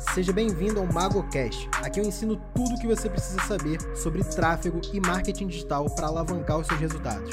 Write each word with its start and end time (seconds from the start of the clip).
Seja 0.00 0.32
bem-vindo 0.32 0.80
ao 0.80 0.86
MagoCast. 0.86 1.68
Aqui 1.82 2.00
eu 2.00 2.04
ensino 2.04 2.40
tudo 2.54 2.74
o 2.74 2.80
que 2.80 2.86
você 2.86 3.08
precisa 3.08 3.38
saber 3.42 3.78
sobre 3.94 4.24
tráfego 4.24 4.80
e 4.94 4.98
marketing 4.98 5.46
digital 5.46 5.88
para 5.94 6.06
alavancar 6.06 6.58
os 6.58 6.66
seus 6.66 6.80
resultados. 6.80 7.30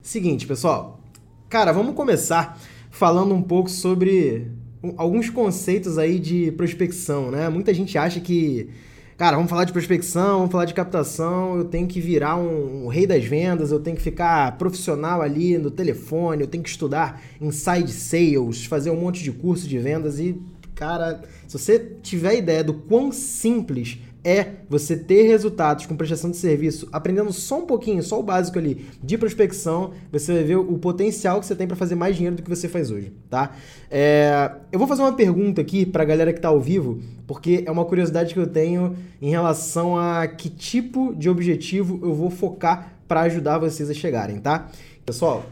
Seguinte, 0.00 0.46
pessoal. 0.46 1.00
Cara, 1.48 1.72
vamos 1.72 1.94
começar 1.94 2.60
falando 2.90 3.34
um 3.34 3.42
pouco 3.42 3.70
sobre 3.70 4.52
alguns 4.98 5.30
conceitos 5.30 5.96
aí 5.96 6.18
de 6.18 6.52
prospecção, 6.52 7.30
né? 7.30 7.48
Muita 7.48 7.72
gente 7.72 7.96
acha 7.96 8.20
que 8.20 8.68
cara, 9.16 9.36
vamos 9.36 9.50
falar 9.50 9.64
de 9.64 9.72
prospecção, 9.72 10.38
vamos 10.38 10.52
falar 10.52 10.64
de 10.64 10.74
captação, 10.74 11.56
eu 11.56 11.64
tenho 11.64 11.86
que 11.86 12.00
virar 12.00 12.36
um, 12.36 12.84
um, 12.84 12.88
rei 12.88 13.06
das 13.06 13.24
vendas, 13.24 13.70
eu 13.70 13.78
tenho 13.78 13.96
que 13.96 14.02
ficar 14.02 14.58
profissional 14.58 15.22
ali 15.22 15.56
no 15.56 15.70
telefone, 15.70 16.42
eu 16.42 16.48
tenho 16.48 16.64
que 16.64 16.70
estudar 16.70 17.22
inside 17.40 17.92
sales, 17.92 18.64
fazer 18.64 18.90
um 18.90 19.00
monte 19.00 19.22
de 19.22 19.30
curso 19.30 19.68
de 19.68 19.78
vendas 19.78 20.18
e, 20.18 20.40
cara, 20.74 21.22
se 21.46 21.56
você 21.56 21.78
tiver 22.02 22.36
ideia 22.36 22.64
do 22.64 22.74
quão 22.74 23.12
simples 23.12 23.98
é 24.24 24.46
você 24.70 24.96
ter 24.96 25.24
resultados 25.24 25.84
com 25.84 25.94
prestação 25.94 26.30
de 26.30 26.38
serviço, 26.38 26.88
aprendendo 26.90 27.30
só 27.32 27.58
um 27.58 27.66
pouquinho, 27.66 28.02
só 28.02 28.18
o 28.18 28.22
básico 28.22 28.58
ali 28.58 28.86
de 29.02 29.18
prospecção, 29.18 29.92
você 30.10 30.32
vai 30.32 30.44
ver 30.44 30.56
o 30.56 30.78
potencial 30.78 31.38
que 31.40 31.46
você 31.46 31.54
tem 31.54 31.66
para 31.66 31.76
fazer 31.76 31.94
mais 31.94 32.16
dinheiro 32.16 32.36
do 32.36 32.42
que 32.42 32.48
você 32.48 32.66
faz 32.66 32.90
hoje, 32.90 33.12
tá? 33.28 33.52
É, 33.90 34.50
eu 34.72 34.78
vou 34.78 34.88
fazer 34.88 35.02
uma 35.02 35.12
pergunta 35.12 35.60
aqui 35.60 35.84
para 35.84 36.02
a 36.02 36.06
galera 36.06 36.32
que 36.32 36.38
está 36.38 36.48
ao 36.48 36.60
vivo, 36.60 37.00
porque 37.26 37.62
é 37.66 37.70
uma 37.70 37.84
curiosidade 37.84 38.32
que 38.32 38.40
eu 38.40 38.46
tenho 38.46 38.96
em 39.20 39.28
relação 39.28 39.98
a 39.98 40.26
que 40.26 40.48
tipo 40.48 41.14
de 41.14 41.28
objetivo 41.28 42.00
eu 42.02 42.14
vou 42.14 42.30
focar 42.30 42.94
para 43.06 43.20
ajudar 43.22 43.58
vocês 43.58 43.90
a 43.90 43.94
chegarem, 43.94 44.38
tá? 44.38 44.70
Pessoal, 45.04 45.44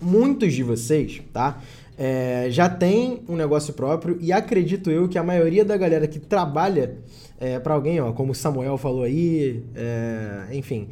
muitos 0.00 0.52
de 0.52 0.62
vocês, 0.62 1.20
tá? 1.32 1.60
É, 1.96 2.46
já 2.50 2.68
tem 2.68 3.22
um 3.28 3.36
negócio 3.36 3.72
próprio 3.72 4.18
e 4.20 4.32
acredito 4.32 4.90
eu 4.90 5.08
que 5.08 5.16
a 5.16 5.22
maioria 5.22 5.64
da 5.64 5.76
galera 5.76 6.08
que 6.08 6.18
trabalha 6.18 6.96
é, 7.44 7.58
para 7.58 7.74
alguém, 7.74 8.00
ó, 8.00 8.10
como 8.12 8.32
o 8.32 8.34
Samuel 8.34 8.78
falou 8.78 9.02
aí, 9.02 9.62
é, 9.74 10.46
enfim, 10.52 10.88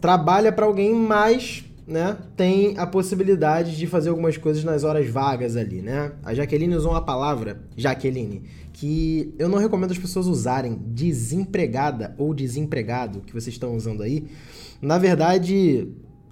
trabalha 0.00 0.50
para 0.50 0.66
alguém, 0.66 0.92
mas 0.92 1.64
né, 1.86 2.16
tem 2.36 2.76
a 2.76 2.84
possibilidade 2.84 3.76
de 3.76 3.86
fazer 3.86 4.08
algumas 4.08 4.36
coisas 4.36 4.64
nas 4.64 4.82
horas 4.82 5.08
vagas 5.08 5.56
ali, 5.56 5.80
né? 5.80 6.10
A 6.24 6.34
Jaqueline 6.34 6.74
usou 6.74 6.90
uma 6.90 7.02
palavra, 7.02 7.60
Jaqueline, 7.76 8.42
que 8.72 9.32
eu 9.38 9.48
não 9.48 9.58
recomendo 9.58 9.92
as 9.92 9.98
pessoas 9.98 10.26
usarem, 10.26 10.76
desempregada 10.88 12.16
ou 12.18 12.34
desempregado, 12.34 13.20
que 13.20 13.32
vocês 13.32 13.54
estão 13.54 13.76
usando 13.76 14.02
aí. 14.02 14.26
Na 14.82 14.98
verdade, 14.98 15.86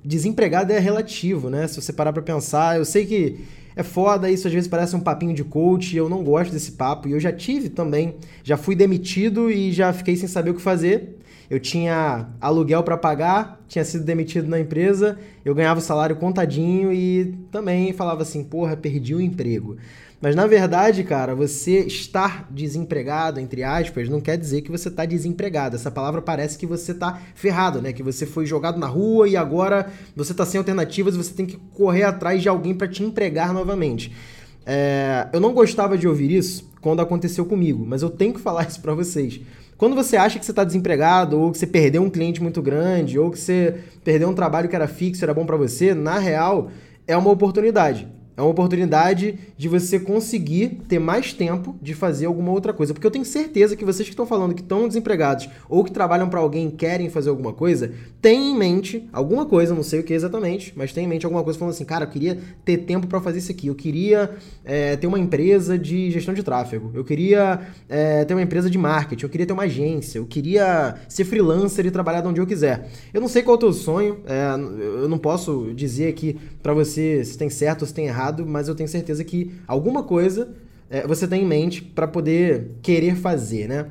desempregado 0.04 0.72
é 0.72 0.80
relativo, 0.80 1.48
né? 1.48 1.68
Se 1.68 1.80
você 1.80 1.92
parar 1.92 2.12
para 2.12 2.22
pensar, 2.22 2.76
eu 2.76 2.84
sei 2.84 3.06
que 3.06 3.44
é 3.76 3.82
foda, 3.82 4.30
isso 4.30 4.46
às 4.46 4.52
vezes 4.52 4.68
parece 4.68 4.94
um 4.94 5.00
papinho 5.00 5.34
de 5.34 5.42
coach, 5.44 5.96
eu 5.96 6.08
não 6.08 6.22
gosto 6.22 6.52
desse 6.52 6.72
papo, 6.72 7.08
e 7.08 7.12
eu 7.12 7.20
já 7.20 7.32
tive 7.32 7.68
também, 7.68 8.14
já 8.42 8.56
fui 8.56 8.74
demitido 8.74 9.50
e 9.50 9.72
já 9.72 9.92
fiquei 9.92 10.16
sem 10.16 10.28
saber 10.28 10.50
o 10.50 10.54
que 10.54 10.62
fazer. 10.62 11.18
Eu 11.50 11.60
tinha 11.60 12.28
aluguel 12.40 12.82
para 12.82 12.96
pagar, 12.96 13.62
tinha 13.68 13.84
sido 13.84 14.02
demitido 14.02 14.48
na 14.48 14.58
empresa, 14.58 15.18
eu 15.44 15.54
ganhava 15.54 15.78
o 15.78 15.82
salário 15.82 16.16
contadinho 16.16 16.92
e 16.92 17.34
também 17.50 17.92
falava 17.92 18.22
assim, 18.22 18.42
porra, 18.42 18.76
perdi 18.76 19.14
o 19.14 19.20
emprego. 19.20 19.76
Mas 20.24 20.34
na 20.34 20.46
verdade, 20.46 21.04
cara, 21.04 21.34
você 21.34 21.80
estar 21.80 22.48
desempregado, 22.50 23.38
entre 23.38 23.62
aspas, 23.62 24.08
não 24.08 24.22
quer 24.22 24.38
dizer 24.38 24.62
que 24.62 24.70
você 24.70 24.88
está 24.88 25.04
desempregado. 25.04 25.76
Essa 25.76 25.90
palavra 25.90 26.22
parece 26.22 26.56
que 26.56 26.64
você 26.64 26.92
está 26.92 27.20
ferrado, 27.34 27.82
né? 27.82 27.92
Que 27.92 28.02
você 28.02 28.24
foi 28.24 28.46
jogado 28.46 28.80
na 28.80 28.86
rua 28.86 29.28
e 29.28 29.36
agora 29.36 29.92
você 30.16 30.32
está 30.32 30.46
sem 30.46 30.56
alternativas 30.56 31.14
e 31.14 31.18
você 31.18 31.34
tem 31.34 31.44
que 31.44 31.58
correr 31.74 32.04
atrás 32.04 32.40
de 32.40 32.48
alguém 32.48 32.74
para 32.74 32.88
te 32.88 33.02
empregar 33.02 33.52
novamente. 33.52 34.16
É... 34.64 35.28
eu 35.30 35.40
não 35.40 35.52
gostava 35.52 35.98
de 35.98 36.08
ouvir 36.08 36.32
isso 36.34 36.72
quando 36.80 37.02
aconteceu 37.02 37.44
comigo, 37.44 37.84
mas 37.86 38.00
eu 38.00 38.08
tenho 38.08 38.32
que 38.32 38.40
falar 38.40 38.66
isso 38.66 38.80
para 38.80 38.94
vocês. 38.94 39.42
Quando 39.76 39.94
você 39.94 40.16
acha 40.16 40.38
que 40.38 40.46
você 40.46 40.52
está 40.52 40.64
desempregado, 40.64 41.38
ou 41.38 41.52
que 41.52 41.58
você 41.58 41.66
perdeu 41.66 42.02
um 42.02 42.08
cliente 42.08 42.42
muito 42.42 42.62
grande, 42.62 43.18
ou 43.18 43.30
que 43.30 43.38
você 43.38 43.74
perdeu 44.02 44.30
um 44.30 44.34
trabalho 44.34 44.70
que 44.70 44.74
era 44.74 44.88
fixo, 44.88 45.22
era 45.22 45.34
bom 45.34 45.44
para 45.44 45.58
você, 45.58 45.92
na 45.92 46.18
real, 46.18 46.70
é 47.06 47.14
uma 47.14 47.30
oportunidade. 47.30 48.08
É 48.36 48.42
uma 48.42 48.50
oportunidade 48.50 49.38
de 49.56 49.68
você 49.68 49.98
conseguir 49.98 50.80
ter 50.88 50.98
mais 50.98 51.32
tempo 51.32 51.76
de 51.80 51.94
fazer 51.94 52.26
alguma 52.26 52.50
outra 52.50 52.72
coisa. 52.72 52.92
Porque 52.92 53.06
eu 53.06 53.10
tenho 53.10 53.24
certeza 53.24 53.76
que 53.76 53.84
vocês 53.84 54.08
que 54.08 54.12
estão 54.12 54.26
falando 54.26 54.54
que 54.54 54.60
estão 54.60 54.88
desempregados 54.88 55.48
ou 55.68 55.84
que 55.84 55.92
trabalham 55.92 56.28
para 56.28 56.40
alguém 56.40 56.68
e 56.68 56.72
querem 56.72 57.08
fazer 57.08 57.30
alguma 57.30 57.52
coisa, 57.52 57.92
têm 58.20 58.50
em 58.50 58.56
mente 58.56 59.08
alguma 59.12 59.46
coisa, 59.46 59.74
não 59.74 59.84
sei 59.84 60.00
o 60.00 60.02
que 60.02 60.12
exatamente, 60.12 60.72
mas 60.74 60.92
tem 60.92 61.04
em 61.04 61.08
mente 61.08 61.24
alguma 61.24 61.44
coisa 61.44 61.58
falando 61.58 61.74
assim, 61.74 61.84
cara, 61.84 62.04
eu 62.04 62.08
queria 62.08 62.38
ter 62.64 62.78
tempo 62.78 63.06
para 63.06 63.20
fazer 63.20 63.38
isso 63.38 63.52
aqui. 63.52 63.68
Eu 63.68 63.74
queria 63.74 64.30
é, 64.64 64.96
ter 64.96 65.06
uma 65.06 65.18
empresa 65.18 65.78
de 65.78 66.10
gestão 66.10 66.34
de 66.34 66.42
tráfego. 66.42 66.90
Eu 66.92 67.04
queria 67.04 67.60
é, 67.88 68.24
ter 68.24 68.34
uma 68.34 68.42
empresa 68.42 68.68
de 68.68 68.78
marketing. 68.78 69.24
Eu 69.24 69.30
queria 69.30 69.46
ter 69.46 69.52
uma 69.52 69.64
agência. 69.64 70.18
Eu 70.18 70.26
queria 70.26 70.96
ser 71.08 71.24
freelancer 71.24 71.86
e 71.86 71.90
trabalhar 71.90 72.20
de 72.20 72.28
onde 72.28 72.40
eu 72.40 72.46
quiser. 72.46 72.88
Eu 73.12 73.20
não 73.20 73.28
sei 73.28 73.42
qual 73.42 73.54
é 73.54 73.56
o 73.56 73.60
teu 73.60 73.72
sonho. 73.72 74.18
É, 74.26 74.54
eu 75.02 75.08
não 75.08 75.18
posso 75.18 75.72
dizer 75.72 76.08
aqui 76.08 76.36
para 76.60 76.74
você 76.74 77.24
se 77.24 77.38
tem 77.38 77.48
certo 77.48 77.82
ou 77.82 77.86
se 77.86 77.94
tem 77.94 78.06
errado 78.06 78.23
errado, 78.24 78.46
mas 78.46 78.68
eu 78.68 78.74
tenho 78.74 78.88
certeza 78.88 79.22
que 79.24 79.52
alguma 79.66 80.02
coisa 80.02 80.48
é, 80.88 81.06
você 81.06 81.26
tem 81.26 81.42
em 81.42 81.46
mente 81.46 81.82
para 81.82 82.06
poder 82.06 82.72
querer 82.82 83.16
fazer, 83.16 83.68
né? 83.68 83.86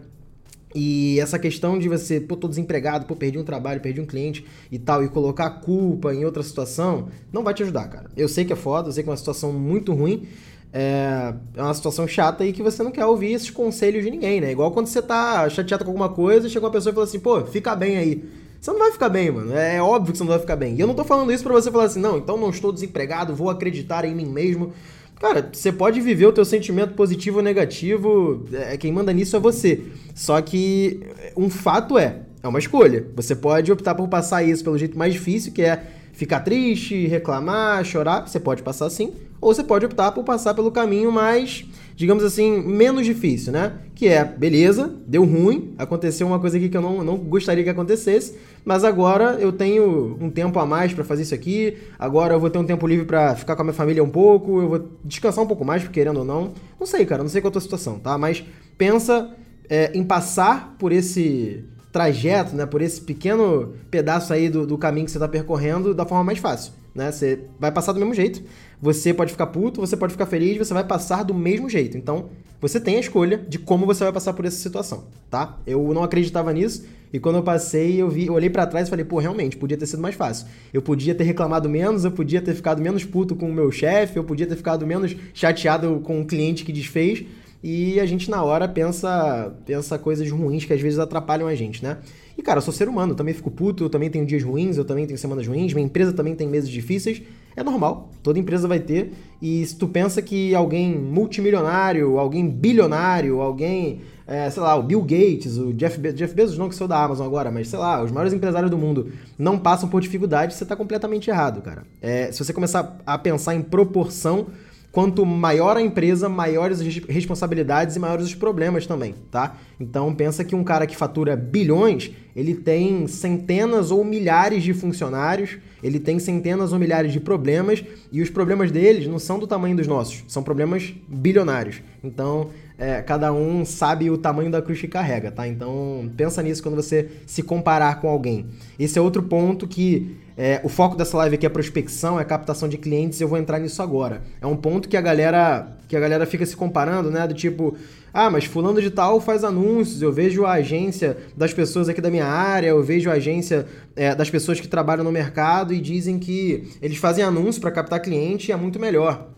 E 0.76 1.20
essa 1.20 1.38
questão 1.38 1.78
de 1.78 1.88
você, 1.88 2.20
pô, 2.20 2.36
tô 2.36 2.48
desempregado, 2.48 3.06
pô, 3.06 3.16
perdi 3.16 3.38
um 3.38 3.44
trabalho, 3.44 3.80
perdi 3.80 4.02
um 4.02 4.08
cliente 4.08 4.44
e 4.72 4.80
tal, 4.80 5.04
e 5.04 5.08
colocar 5.08 5.46
a 5.46 5.50
culpa 5.50 6.14
em 6.16 6.26
outra 6.26 6.42
situação, 6.42 7.10
não 7.32 7.44
vai 7.44 7.54
te 7.54 7.62
ajudar, 7.62 7.88
cara. 7.88 8.10
Eu 8.18 8.28
sei 8.28 8.44
que 8.44 8.54
é 8.54 8.56
foda, 8.56 8.90
eu 8.90 8.92
sei 8.92 9.04
que 9.04 9.10
é 9.10 9.12
uma 9.12 9.18
situação 9.18 9.54
muito 9.54 9.94
ruim, 9.94 10.28
é, 10.72 11.36
é 11.56 11.62
uma 11.62 11.74
situação 11.76 12.08
chata 12.08 12.44
e 12.44 12.52
que 12.52 12.64
você 12.64 12.82
não 12.82 12.92
quer 12.92 13.06
ouvir 13.06 13.34
esses 13.34 13.52
conselhos 13.52 14.04
de 14.04 14.10
ninguém, 14.10 14.42
né? 14.42 14.52
Igual 14.52 14.72
quando 14.72 14.88
você 14.88 15.02
tá 15.02 15.48
chateado 15.48 15.86
com 15.86 15.92
alguma 15.92 16.10
coisa, 16.10 16.50
chega 16.50 16.66
uma 16.66 16.72
pessoa 16.72 16.92
e 16.92 16.96
fala 16.96 17.06
assim, 17.06 17.20
pô, 17.20 17.46
fica 17.46 17.76
bem 17.76 17.98
aí. 17.98 18.24
Você 18.64 18.72
não 18.72 18.80
vai 18.80 18.94
ficar 18.94 19.10
bem, 19.10 19.30
mano. 19.30 19.54
É 19.54 19.82
óbvio 19.82 20.14
que 20.14 20.18
você 20.18 20.24
não 20.24 20.32
vai 20.32 20.40
ficar 20.40 20.56
bem. 20.56 20.74
E 20.78 20.80
eu 20.80 20.88
não 20.88 20.96
tô 20.96 21.04
falando 21.04 21.34
isso 21.34 21.44
para 21.44 21.52
você 21.52 21.70
falar 21.70 21.84
assim, 21.84 22.00
não, 22.00 22.18
então 22.18 22.38
não 22.38 22.50
estou 22.50 22.72
desempregado, 22.72 23.36
vou 23.36 23.50
acreditar 23.50 24.06
em 24.06 24.16
mim 24.16 24.26
mesmo. 24.26 24.72
Cara, 25.20 25.50
você 25.52 25.70
pode 25.70 26.00
viver 26.00 26.28
o 26.28 26.32
teu 26.32 26.46
sentimento 26.46 26.94
positivo 26.94 27.40
ou 27.40 27.44
negativo, 27.44 28.46
é, 28.54 28.78
quem 28.78 28.90
manda 28.90 29.12
nisso 29.12 29.36
é 29.36 29.40
você. 29.40 29.82
Só 30.16 30.42
que 30.42 31.02
um 31.36 31.50
fato 31.50 31.98
é, 31.98 32.22
é 32.42 32.48
uma 32.48 32.58
escolha. 32.58 33.06
Você 33.18 33.36
pode 33.36 33.70
optar 33.70 33.96
por 33.96 34.08
passar 34.08 34.44
isso 34.44 34.64
pelo 34.64 34.78
jeito 34.78 34.98
mais 34.98 35.12
difícil, 35.12 35.52
que 35.52 35.62
é 35.62 35.84
ficar 36.14 36.40
triste, 36.40 37.06
reclamar, 37.06 37.84
chorar. 37.84 38.26
Você 38.26 38.40
pode 38.40 38.64
passar 38.64 38.86
assim. 38.86 39.12
Ou 39.42 39.54
você 39.54 39.62
pode 39.62 39.86
optar 39.86 40.14
por 40.14 40.24
passar 40.24 40.54
pelo 40.54 40.72
caminho 40.72 41.12
mais 41.12 41.66
digamos 41.96 42.24
assim, 42.24 42.62
menos 42.62 43.06
difícil, 43.06 43.54
né? 43.54 43.74
Que 43.96 44.08
é, 44.08 44.24
beleza, 44.24 44.94
deu 45.08 45.24
ruim, 45.24 45.74
aconteceu 45.78 46.26
uma 46.26 46.40
coisa 46.40 46.58
aqui 46.58 46.70
que 46.70 46.78
eu 46.78 46.82
não, 46.82 47.04
não 47.04 47.18
gostaria 47.18 47.64
que 47.64 47.70
acontecesse, 47.70 48.36
mas 48.66 48.84
agora 48.84 49.38
eu 49.40 49.52
tenho 49.52 50.18
um 50.20 50.30
tempo 50.30 50.58
a 50.60 50.66
mais 50.66 50.94
para 50.94 51.04
fazer 51.04 51.24
isso 51.24 51.36
aqui, 51.36 51.78
agora 52.00 52.34
eu 52.34 52.40
vou 52.40 52.50
ter 52.50 52.58
um 52.58 52.66
tempo 52.66 52.88
livre 52.88 53.06
para 53.06 53.36
ficar 53.36 53.56
com 53.56 53.62
a 53.62 53.66
minha 53.66 53.74
família 53.74 54.04
um 54.04 54.10
pouco, 54.10 54.62
eu 54.62 54.70
vou 54.70 54.90
descansar 55.04 55.44
um 55.44 55.48
pouco 55.48 55.66
mais, 55.66 55.88
querendo 55.88 56.18
ou 56.18 56.26
não. 56.26 56.54
Não 56.80 56.88
sei, 56.88 57.06
cara, 57.06 57.24
não 57.24 57.30
sei 57.30 57.42
qual 57.42 57.50
é 57.50 57.52
a 57.52 57.54
tua 57.54 57.62
situação, 57.62 58.00
tá? 58.00 58.18
Mas 58.18 58.44
pensa 58.78 59.36
é, 59.70 59.92
em 59.94 60.04
passar 60.04 60.76
por 60.80 60.92
esse 60.92 61.66
trajeto, 61.92 62.56
né, 62.56 62.66
por 62.66 62.82
esse 62.82 63.00
pequeno 63.00 63.74
pedaço 63.92 64.34
aí 64.34 64.50
do, 64.50 64.66
do 64.66 64.78
caminho 64.78 65.06
que 65.06 65.12
você 65.12 65.18
está 65.18 65.28
percorrendo 65.28 65.94
da 65.94 66.06
forma 66.06 66.24
mais 66.24 66.40
fácil, 66.40 66.74
né? 66.96 67.12
Você 67.12 67.42
vai 67.60 67.72
passar 67.72 67.92
do 67.92 68.00
mesmo 68.00 68.14
jeito, 68.14 68.42
você 68.82 69.14
pode 69.14 69.32
ficar 69.32 69.48
puto, 69.48 69.80
você 69.80 69.96
pode 69.96 70.14
ficar 70.14 70.26
feliz, 70.26 70.58
você 70.58 70.74
vai 70.74 70.84
passar 70.84 71.24
do 71.24 71.34
mesmo 71.34 71.70
jeito. 71.70 71.98
Então, 71.98 72.30
você 72.64 72.80
tem 72.80 72.96
a 72.96 73.00
escolha 73.02 73.38
de 73.38 73.60
como 73.60 73.86
você 73.86 74.06
vai 74.06 74.14
passar 74.14 74.32
por 74.32 74.46
essa 74.46 74.56
situação, 74.56 75.04
tá? 75.30 75.60
Eu 75.68 75.94
não 75.94 76.02
acreditava 76.02 76.54
nisso 76.54 76.86
e 77.12 77.20
quando 77.20 77.36
eu 77.36 77.44
passei, 77.44 78.02
eu 78.02 78.10
vi, 78.10 78.28
eu 78.28 78.34
olhei 78.34 78.50
para 78.50 78.66
trás 78.66 78.88
e 78.88 78.90
falei, 78.90 79.04
pô, 79.04 79.20
realmente, 79.20 79.58
podia 79.58 79.76
ter 79.76 79.86
sido 79.86 80.02
mais 80.02 80.16
fácil. 80.16 80.48
Eu 80.74 80.82
podia 80.82 81.14
ter 81.14 81.26
reclamado 81.26 81.68
menos, 81.68 82.06
eu 82.06 82.12
podia 82.12 82.42
ter 82.42 82.56
ficado 82.56 82.82
menos 82.82 83.04
puto 83.04 83.36
com 83.36 83.50
o 83.50 83.54
meu 83.54 83.70
chefe, 83.70 84.18
eu 84.18 84.24
podia 84.24 84.48
ter 84.48 84.56
ficado 84.56 84.88
menos 84.88 85.14
chateado 85.34 86.00
com 86.06 86.22
o 86.22 86.26
cliente 86.26 86.64
que 86.64 86.72
desfez. 86.72 87.26
E 87.62 88.00
a 88.00 88.06
gente 88.06 88.32
na 88.32 88.42
hora 88.42 88.66
pensa, 88.66 89.54
pensa 89.66 90.00
coisas 90.00 90.32
ruins 90.32 90.64
que 90.64 90.72
às 90.72 90.80
vezes 90.80 91.00
atrapalham 91.00 91.50
a 91.50 91.56
gente, 91.56 91.84
né? 91.84 91.98
E 92.38 92.42
cara, 92.42 92.60
eu 92.60 92.62
sou 92.62 92.74
ser 92.74 92.88
humano, 92.88 93.12
eu 93.12 93.16
também 93.18 93.34
fico 93.34 93.52
puto, 93.52 93.84
eu 93.84 93.90
também 93.90 94.10
tenho 94.10 94.26
dias 94.26 94.42
ruins, 94.42 94.78
eu 94.78 94.86
também 94.86 95.06
tenho 95.06 95.20
semanas 95.20 95.46
ruins, 95.46 95.74
minha 95.74 95.86
empresa 95.86 96.14
também 96.14 96.34
tem 96.34 96.48
meses 96.48 96.70
difíceis. 96.70 97.22
É 97.56 97.64
normal, 97.64 98.10
toda 98.22 98.40
empresa 98.40 98.68
vai 98.68 98.80
ter. 98.80 99.14
E 99.42 99.66
se 99.66 99.76
tu 99.76 99.88
pensa 99.88 100.22
que 100.22 100.56
alguém 100.56 100.98
multimilionário, 100.98 102.18
alguém 102.18 102.50
bilionário, 102.50 103.42
alguém, 103.42 104.02
é, 104.26 104.50
sei 104.50 104.62
lá, 104.64 104.76
o 104.76 104.84
Bill 104.84 105.02
Gates, 105.02 105.58
o 105.58 105.74
Jeff, 105.74 106.00
Be 106.00 106.14
Jeff 106.14 106.34
Bezos, 106.34 106.58
não 106.58 106.70
que 106.70 106.76
sou 106.76 106.88
da 106.88 107.04
Amazon 107.04 107.28
agora, 107.28 107.52
mas 107.52 107.68
sei 107.68 107.80
lá, 107.80 108.04
os 108.04 108.12
maiores 108.12 108.34
empresários 108.34 108.72
do 108.72 108.78
mundo 108.78 109.12
não 109.38 109.58
passam 109.58 109.90
por 109.90 110.02
dificuldade, 110.02 110.54
você 110.54 110.66
tá 110.66 110.76
completamente 110.76 111.30
errado, 111.30 111.62
cara. 111.62 111.84
É, 112.02 112.32
se 112.32 112.44
você 112.44 112.54
começar 112.54 112.98
a 113.06 113.18
pensar 113.18 113.54
em 113.56 113.62
proporção 113.62 114.48
Quanto 114.94 115.26
maior 115.26 115.76
a 115.76 115.82
empresa, 115.82 116.30
maiores 116.30 116.80
as 116.80 116.88
responsabilidades 117.10 117.96
e 117.96 118.00
maiores 118.00 118.28
os 118.28 118.36
problemas 118.36 118.86
também, 118.86 119.16
tá? 119.32 119.58
Então 119.80 120.14
pensa 120.14 120.44
que 120.44 120.54
um 120.54 120.64
cara 120.64 120.86
que 120.86 120.96
fatura 120.96 121.36
bilhões, 121.36 122.12
ele 122.36 122.56
tem 122.56 123.08
centenas 123.08 123.92
ou 123.92 124.04
milhares 124.04 124.64
de 124.64 124.74
funcionários, 124.74 125.58
ele 125.82 126.00
tem 126.00 126.18
centenas 126.20 126.74
ou 126.74 126.80
milhares 126.80 127.12
de 127.12 127.20
problemas 127.20 127.84
e 128.12 128.22
os 128.22 128.30
problemas 128.30 128.72
deles 128.72 129.08
não 129.08 129.20
são 129.20 129.38
do 129.38 129.46
tamanho 129.46 129.76
dos 129.76 129.88
nossos, 129.88 130.24
são 130.28 130.42
problemas 130.42 130.94
bilionários. 131.08 131.82
Então, 132.04 132.50
é, 132.78 133.02
cada 133.02 133.32
um 133.32 133.64
sabe 133.64 134.10
o 134.10 134.18
tamanho 134.18 134.50
da 134.50 134.62
cruz 134.62 134.80
que 134.80 134.88
carrega, 134.88 135.32
tá? 135.32 135.48
Então, 135.48 136.10
pensa 136.18 136.42
nisso 136.42 136.64
quando 136.64 136.76
você 136.76 137.10
se 137.26 137.44
comparar 137.44 138.02
com 138.02 138.08
alguém. 138.08 138.48
Esse 138.80 138.98
é 138.98 139.02
outro 139.02 139.24
ponto 139.24 139.68
que 139.68 140.18
é, 140.36 140.60
o 140.64 140.70
foco 140.70 140.96
dessa 140.96 141.16
live 141.18 141.36
aqui 141.36 141.46
é 141.46 141.50
prospecção, 141.50 142.20
é 142.20 142.26
captação 142.26 142.68
de 142.68 142.78
clientes, 142.78 143.22
eu 143.22 143.28
vou 143.28 143.38
entrar 143.38 143.60
nisso 143.60 143.82
agora. 143.82 144.24
É 144.42 144.48
um 144.48 144.56
ponto 144.56 144.90
que 144.90 144.98
a 144.98 145.02
galera 145.02 145.68
que 145.88 145.96
a 145.96 146.00
galera 146.00 146.26
fica 146.26 146.44
se 146.44 146.56
comparando, 146.56 147.12
né? 147.12 147.28
Do 147.28 147.36
tipo, 147.36 147.76
ah, 148.14 148.30
mas 148.30 148.46
fulano 148.46 148.80
de 148.80 148.92
tal 148.92 149.20
faz 149.20 149.44
anúncios, 149.44 150.02
eu 150.02 150.14
vejo 150.14 150.46
a 150.46 150.54
agência 150.54 151.18
das 151.36 151.52
pessoas 151.52 151.90
aqui 151.90 152.00
da 152.00 152.12
minha 152.12 152.28
área, 152.28 152.68
eu 152.68 152.84
vejo 152.84 153.10
a 153.10 153.14
agência 153.14 153.66
é, 153.96 154.14
das 154.14 154.30
pessoas 154.30 154.60
que 154.60 154.68
trabalham 154.68 155.04
no 155.04 155.12
mercado 155.12 155.74
e 155.74 155.82
dizem 155.82 156.20
que 156.20 156.72
eles 156.80 156.98
fazem 156.98 157.24
anúncio 157.24 157.60
para 157.60 157.72
captar 157.72 158.00
cliente 158.00 158.50
e 158.50 158.52
é 158.52 158.56
muito 158.56 158.80
melhor. 158.80 159.34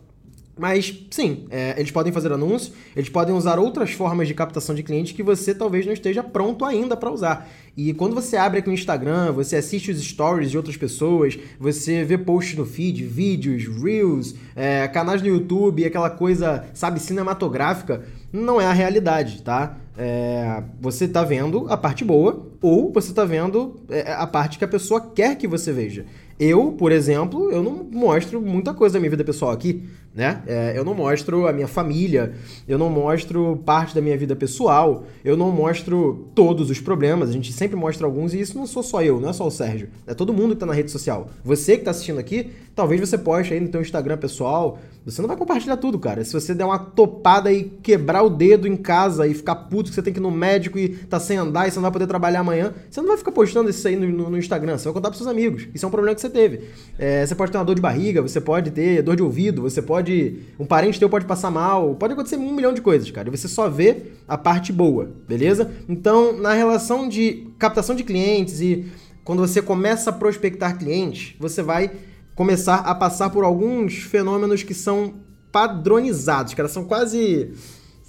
Mas 0.57 1.05
sim, 1.11 1.45
é, 1.49 1.75
eles 1.77 1.91
podem 1.91 2.13
fazer 2.13 2.31
anúncio, 2.31 2.71
eles 2.95 3.09
podem 3.09 3.35
usar 3.35 3.59
outras 3.59 3.91
formas 3.91 4.25
de 4.25 4.33
captação 4.33 4.73
de 4.73 4.83
clientes 4.83 5.11
que 5.11 5.21
você 5.21 5.53
talvez 5.53 5.85
não 5.85 5.91
esteja 5.91 6.23
pronto 6.23 6.63
ainda 6.63 6.95
para 6.95 7.11
usar. 7.11 7.49
E 7.75 7.93
quando 7.93 8.15
você 8.15 8.37
abre 8.37 8.59
aqui 8.59 8.69
no 8.69 8.73
Instagram, 8.73 9.33
você 9.33 9.57
assiste 9.57 9.91
os 9.91 10.01
stories 10.01 10.51
de 10.51 10.55
outras 10.55 10.77
pessoas, 10.77 11.37
você 11.59 12.05
vê 12.05 12.17
posts 12.17 12.57
no 12.57 12.65
feed, 12.65 13.03
vídeos, 13.03 13.67
reels, 13.67 14.33
é, 14.55 14.87
canais 14.87 15.21
no 15.21 15.27
YouTube, 15.27 15.83
aquela 15.83 16.09
coisa, 16.09 16.65
sabe, 16.73 17.01
cinematográfica, 17.01 18.05
não 18.35 18.59
é 18.59 18.65
a 18.65 18.73
realidade, 18.73 19.41
tá? 19.41 19.77
É, 19.97 20.61
você 20.79 21.07
tá 21.07 21.23
vendo 21.23 21.67
a 21.69 21.77
parte 21.77 22.03
boa 22.03 22.47
ou 22.61 22.91
você 22.91 23.13
tá 23.13 23.23
vendo 23.23 23.79
é, 23.89 24.11
a 24.11 24.27
parte 24.27 24.57
que 24.57 24.65
a 24.65 24.67
pessoa 24.67 24.99
quer 24.99 25.37
que 25.37 25.47
você 25.47 25.71
veja. 25.71 26.05
Eu, 26.37 26.73
por 26.73 26.91
exemplo, 26.91 27.49
eu 27.49 27.63
não 27.63 27.87
mostro 27.89 28.41
muita 28.41 28.73
coisa 28.73 28.93
da 28.93 28.99
minha 28.99 29.09
vida 29.09 29.23
pessoal 29.23 29.51
aqui 29.51 29.85
né? 30.15 30.41
É, 30.47 30.73
eu 30.75 30.85
não 30.85 30.93
mostro 30.93 31.45
a 31.45 31.51
minha 31.51 31.67
família, 31.67 32.33
eu 32.65 32.77
não 32.77 32.89
mostro 32.89 33.61
parte 33.65 33.93
da 33.93 34.01
minha 34.01 34.17
vida 34.17 34.33
pessoal, 34.33 35.03
eu 35.25 35.35
não 35.35 35.51
mostro 35.51 36.29
todos 36.33 36.69
os 36.69 36.79
problemas, 36.79 37.29
a 37.29 37.33
gente 37.33 37.51
sempre 37.51 37.75
mostra 37.75 38.07
alguns 38.07 38.33
e 38.33 38.39
isso 38.39 38.57
não 38.57 38.65
sou 38.65 38.81
só 38.81 39.03
eu, 39.03 39.19
não 39.19 39.29
é 39.29 39.33
só 39.33 39.45
o 39.45 39.51
Sérgio, 39.51 39.89
é 40.07 40.13
todo 40.13 40.33
mundo 40.33 40.55
que 40.55 40.61
tá 40.61 40.65
na 40.65 40.73
rede 40.73 40.89
social. 40.89 41.29
Você 41.43 41.77
que 41.77 41.83
tá 41.83 41.91
assistindo 41.91 42.17
aqui, 42.17 42.49
talvez 42.73 43.01
você 43.01 43.17
poste 43.17 43.53
aí 43.53 43.59
no 43.59 43.67
teu 43.67 43.81
Instagram 43.81 44.17
pessoal, 44.17 44.79
você 45.05 45.21
não 45.21 45.27
vai 45.27 45.37
compartilhar 45.37 45.77
tudo, 45.77 45.99
cara. 45.99 46.23
Se 46.23 46.33
você 46.33 46.55
der 46.55 46.65
uma 46.65 46.79
topada 46.79 47.51
e 47.51 47.65
quebrar 47.83 48.23
o 48.23 48.29
dedo 48.29 48.67
em 48.67 48.75
casa 48.75 49.27
e 49.27 49.35
ficar 49.35 49.55
puto 49.55 49.89
que 49.89 49.95
você 49.95 50.01
tem 50.01 50.11
que 50.11 50.19
ir 50.19 50.21
no 50.21 50.31
médico 50.31 50.79
e 50.79 50.89
tá 50.89 51.19
sem 51.19 51.37
andar 51.37 51.67
e 51.67 51.71
você 51.71 51.75
não 51.75 51.83
vai 51.83 51.91
poder 51.91 52.07
trabalhar 52.07 52.39
amanhã, 52.39 52.73
você 52.89 53.01
não 53.01 53.09
vai 53.09 53.17
ficar 53.17 53.31
postando 53.31 53.69
isso 53.69 53.87
aí 53.87 53.95
no, 53.95 54.07
no, 54.07 54.29
no 54.31 54.37
Instagram, 54.37 54.77
você 54.77 54.85
vai 54.85 54.93
contar 54.93 55.09
pros 55.09 55.19
seus 55.19 55.29
amigos. 55.29 55.67
Isso 55.75 55.85
é 55.85 55.87
um 55.87 55.91
problema 55.91 56.15
que 56.15 56.21
você 56.21 56.29
teve. 56.29 56.61
É, 56.97 57.23
você 57.25 57.35
pode 57.35 57.51
ter 57.51 57.57
uma 57.57 57.65
dor 57.65 57.75
de 57.75 57.81
barriga, 57.81 58.21
você 58.21 58.41
pode 58.41 58.71
ter 58.71 59.03
dor 59.03 59.15
de 59.15 59.21
ouvido, 59.21 59.61
você 59.61 59.81
pode 59.81 60.04
pode. 60.05 60.39
Um 60.59 60.65
parente 60.65 60.99
teu 60.99 61.09
pode 61.09 61.25
passar 61.25 61.49
mal, 61.49 61.95
pode 61.95 62.13
acontecer 62.13 62.37
um 62.37 62.53
milhão 62.53 62.73
de 62.73 62.81
coisas, 62.81 63.09
cara. 63.09 63.27
E 63.27 63.31
você 63.31 63.47
só 63.47 63.67
vê 63.67 64.11
a 64.27 64.37
parte 64.37 64.71
boa, 64.71 65.11
beleza? 65.27 65.71
Então, 65.89 66.37
na 66.37 66.53
relação 66.53 67.09
de 67.09 67.47
captação 67.57 67.95
de 67.95 68.03
clientes 68.03 68.61
e 68.61 68.85
quando 69.23 69.39
você 69.39 69.61
começa 69.61 70.11
a 70.11 70.13
prospectar 70.13 70.77
clientes, 70.77 71.35
você 71.39 71.63
vai 71.63 71.91
começar 72.35 72.75
a 72.75 72.93
passar 72.93 73.31
por 73.31 73.43
alguns 73.43 73.95
fenômenos 73.95 74.61
que 74.61 74.73
são 74.73 75.15
padronizados, 75.51 76.53
cara. 76.53 76.69
São 76.69 76.85
quase. 76.85 77.51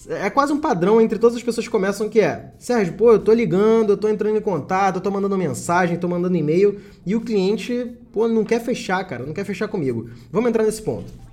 É 0.09 0.31
quase 0.31 0.53
um 0.53 0.61
padrão 0.61 1.01
entre 1.01 1.19
todas 1.19 1.37
as 1.37 1.43
pessoas 1.43 1.67
que 1.67 1.73
começam 1.73 2.09
que 2.09 2.21
é 2.21 2.53
Sérgio, 2.59 2.95
pô, 2.95 3.11
eu 3.11 3.19
tô 3.19 3.33
ligando, 3.33 3.91
eu 3.91 3.97
tô 3.97 4.09
entrando 4.09 4.37
em 4.37 4.41
contato, 4.41 4.97
eu 4.97 5.01
tô 5.01 5.11
mandando 5.11 5.37
mensagem, 5.37 5.99
tô 5.99 6.07
mandando 6.07 6.37
e-mail 6.37 6.79
e 7.05 7.17
o 7.17 7.21
cliente, 7.21 7.93
pô, 8.13 8.29
não 8.29 8.45
quer 8.45 8.61
fechar, 8.61 9.03
cara, 9.05 9.27
não 9.27 9.33
quer 9.33 9.45
fechar 9.45 9.67
comigo. 9.67 10.09
Vamos 10.31 10.49
entrar 10.49 10.63
nesse 10.63 10.81
ponto. 10.81 11.26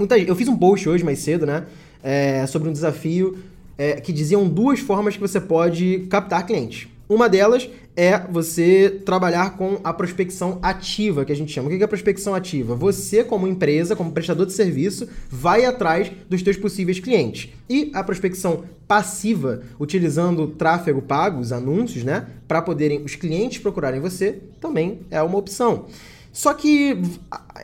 Muita, 0.00 0.16
eu 0.16 0.34
fiz 0.34 0.48
um 0.48 0.56
post 0.56 0.88
hoje 0.88 1.04
mais 1.04 1.18
cedo, 1.18 1.44
né? 1.44 1.66
É, 2.02 2.46
sobre 2.46 2.70
um 2.70 2.72
desafio 2.72 3.36
é, 3.76 4.00
que 4.00 4.14
diziam 4.14 4.48
duas 4.48 4.80
formas 4.80 5.14
que 5.14 5.20
você 5.20 5.38
pode 5.38 6.06
captar 6.08 6.46
clientes. 6.46 6.88
Uma 7.06 7.28
delas 7.28 7.68
é 7.94 8.18
você 8.18 9.02
trabalhar 9.04 9.58
com 9.58 9.78
a 9.84 9.92
prospecção 9.92 10.58
ativa, 10.62 11.22
que 11.22 11.32
a 11.32 11.36
gente 11.36 11.52
chama. 11.52 11.68
O 11.68 11.76
que 11.76 11.84
é 11.84 11.86
prospecção 11.86 12.34
ativa? 12.34 12.74
Você, 12.74 13.22
como 13.22 13.46
empresa, 13.46 13.94
como 13.94 14.10
prestador 14.10 14.46
de 14.46 14.54
serviço, 14.54 15.06
vai 15.28 15.66
atrás 15.66 16.10
dos 16.30 16.40
seus 16.40 16.56
possíveis 16.56 16.98
clientes. 16.98 17.50
E 17.68 17.90
a 17.92 18.02
prospecção 18.02 18.64
passiva, 18.88 19.60
utilizando 19.78 20.46
tráfego 20.46 21.02
pago, 21.02 21.40
os 21.40 21.52
anúncios, 21.52 22.04
né, 22.04 22.26
para 22.48 22.62
poderem 22.62 23.02
os 23.04 23.16
clientes 23.16 23.58
procurarem 23.58 24.00
você, 24.00 24.38
também 24.62 25.00
é 25.10 25.20
uma 25.20 25.36
opção. 25.36 25.84
Só 26.32 26.54
que 26.54 26.96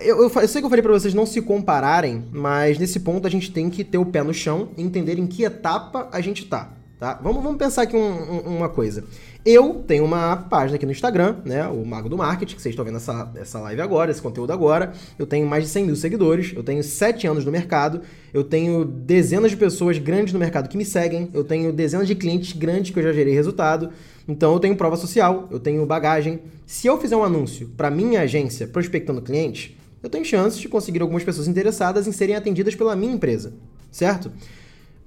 eu, 0.00 0.18
eu, 0.18 0.30
eu, 0.30 0.48
sei 0.48 0.60
que 0.60 0.66
eu 0.66 0.70
falei 0.70 0.82
para 0.82 0.92
vocês 0.92 1.14
não 1.14 1.24
se 1.24 1.40
compararem, 1.40 2.24
mas 2.32 2.78
nesse 2.78 3.00
ponto 3.00 3.26
a 3.26 3.30
gente 3.30 3.50
tem 3.50 3.70
que 3.70 3.84
ter 3.84 3.98
o 3.98 4.06
pé 4.06 4.22
no 4.22 4.34
chão 4.34 4.70
e 4.76 4.82
entender 4.82 5.18
em 5.18 5.26
que 5.26 5.44
etapa 5.44 6.08
a 6.12 6.20
gente 6.20 6.46
tá. 6.46 6.72
Tá? 6.98 7.20
Vamos, 7.22 7.42
vamos 7.42 7.58
pensar 7.58 7.82
aqui 7.82 7.96
um, 7.96 8.00
um, 8.00 8.56
uma 8.56 8.68
coisa. 8.68 9.04
Eu 9.46 9.74
tenho 9.86 10.04
uma 10.04 10.36
página 10.36 10.74
aqui 10.74 10.84
no 10.84 10.90
Instagram, 10.90 11.36
né? 11.44 11.68
O 11.68 11.86
Mago 11.86 12.08
do 12.08 12.18
Marketing, 12.18 12.56
que 12.56 12.60
vocês 12.60 12.72
estão 12.72 12.84
vendo 12.84 12.96
essa, 12.96 13.30
essa 13.36 13.60
live 13.60 13.80
agora, 13.80 14.10
esse 14.10 14.20
conteúdo 14.20 14.52
agora. 14.52 14.92
Eu 15.16 15.24
tenho 15.24 15.46
mais 15.46 15.62
de 15.62 15.70
100 15.70 15.84
mil 15.84 15.94
seguidores, 15.94 16.52
eu 16.52 16.64
tenho 16.64 16.82
7 16.82 17.28
anos 17.28 17.44
no 17.44 17.52
mercado, 17.52 18.00
eu 18.34 18.42
tenho 18.42 18.84
dezenas 18.84 19.52
de 19.52 19.56
pessoas 19.56 19.98
grandes 19.98 20.32
no 20.32 20.40
mercado 20.40 20.68
que 20.68 20.76
me 20.76 20.84
seguem, 20.84 21.30
eu 21.32 21.44
tenho 21.44 21.72
dezenas 21.72 22.08
de 22.08 22.16
clientes 22.16 22.54
grandes 22.54 22.90
que 22.90 22.98
eu 22.98 23.04
já 23.04 23.12
gerei 23.12 23.34
resultado. 23.34 23.90
Então 24.26 24.52
eu 24.52 24.58
tenho 24.58 24.74
prova 24.74 24.96
social, 24.96 25.46
eu 25.48 25.60
tenho 25.60 25.86
bagagem. 25.86 26.40
Se 26.66 26.88
eu 26.88 26.98
fizer 27.00 27.14
um 27.14 27.22
anúncio 27.22 27.68
para 27.76 27.88
minha 27.88 28.22
agência 28.22 28.66
prospectando 28.66 29.22
clientes, 29.22 29.76
eu 30.02 30.10
tenho 30.10 30.24
chances 30.24 30.58
de 30.58 30.68
conseguir 30.68 31.02
algumas 31.02 31.22
pessoas 31.22 31.46
interessadas 31.46 32.08
em 32.08 32.12
serem 32.12 32.34
atendidas 32.34 32.74
pela 32.74 32.96
minha 32.96 33.12
empresa, 33.12 33.54
certo? 33.92 34.28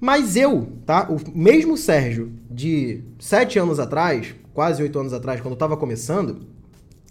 Mas 0.00 0.34
eu, 0.34 0.68
tá? 0.86 1.08
O 1.10 1.20
mesmo 1.36 1.76
Sérgio 1.76 2.32
de 2.50 3.02
sete 3.18 3.58
anos 3.58 3.78
atrás, 3.78 4.34
quase 4.54 4.82
oito 4.82 4.98
anos 4.98 5.12
atrás, 5.12 5.40
quando 5.40 5.52
eu 5.52 5.58
tava 5.58 5.76
começando, 5.76 6.38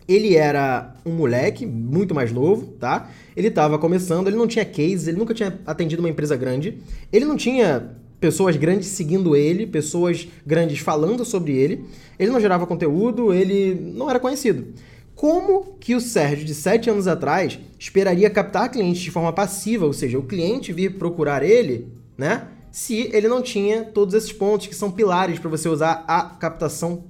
ele 0.07 0.35
era 0.35 0.95
um 1.05 1.11
moleque 1.11 1.67
muito 1.67 2.15
mais 2.15 2.31
novo, 2.31 2.65
tá? 2.79 3.11
Ele 3.37 3.51
tava 3.51 3.77
começando, 3.77 4.27
ele 4.27 4.35
não 4.35 4.47
tinha 4.47 4.65
cases, 4.65 5.07
ele 5.07 5.17
nunca 5.17 5.35
tinha 5.35 5.59
atendido 5.67 6.01
uma 6.01 6.09
empresa 6.09 6.35
grande, 6.35 6.79
ele 7.13 7.25
não 7.25 7.37
tinha 7.37 7.91
pessoas 8.19 8.57
grandes 8.57 8.87
seguindo 8.87 9.35
ele, 9.35 9.67
pessoas 9.67 10.27
grandes 10.45 10.79
falando 10.79 11.23
sobre 11.23 11.55
ele. 11.55 11.85
Ele 12.17 12.31
não 12.31 12.39
gerava 12.39 12.65
conteúdo, 12.65 13.31
ele 13.31 13.75
não 13.95 14.09
era 14.09 14.19
conhecido. 14.19 14.73
Como 15.15 15.75
que 15.79 15.93
o 15.95 16.01
Sérgio, 16.01 16.45
de 16.45 16.55
7 16.55 16.89
anos 16.89 17.07
atrás, 17.07 17.59
esperaria 17.77 18.29
captar 18.29 18.71
clientes 18.71 19.01
de 19.01 19.11
forma 19.11 19.31
passiva, 19.31 19.85
ou 19.85 19.93
seja, 19.93 20.17
o 20.17 20.23
cliente 20.23 20.73
vir 20.73 20.97
procurar 20.97 21.43
ele, 21.43 21.87
né? 22.17 22.47
Se 22.71 23.09
ele 23.13 23.27
não 23.27 23.41
tinha 23.41 23.83
todos 23.83 24.13
esses 24.13 24.31
pontos 24.31 24.67
que 24.67 24.75
são 24.75 24.91
pilares 24.91 25.39
para 25.39 25.49
você 25.49 25.67
usar 25.67 26.03
a 26.07 26.23
captação 26.23 27.03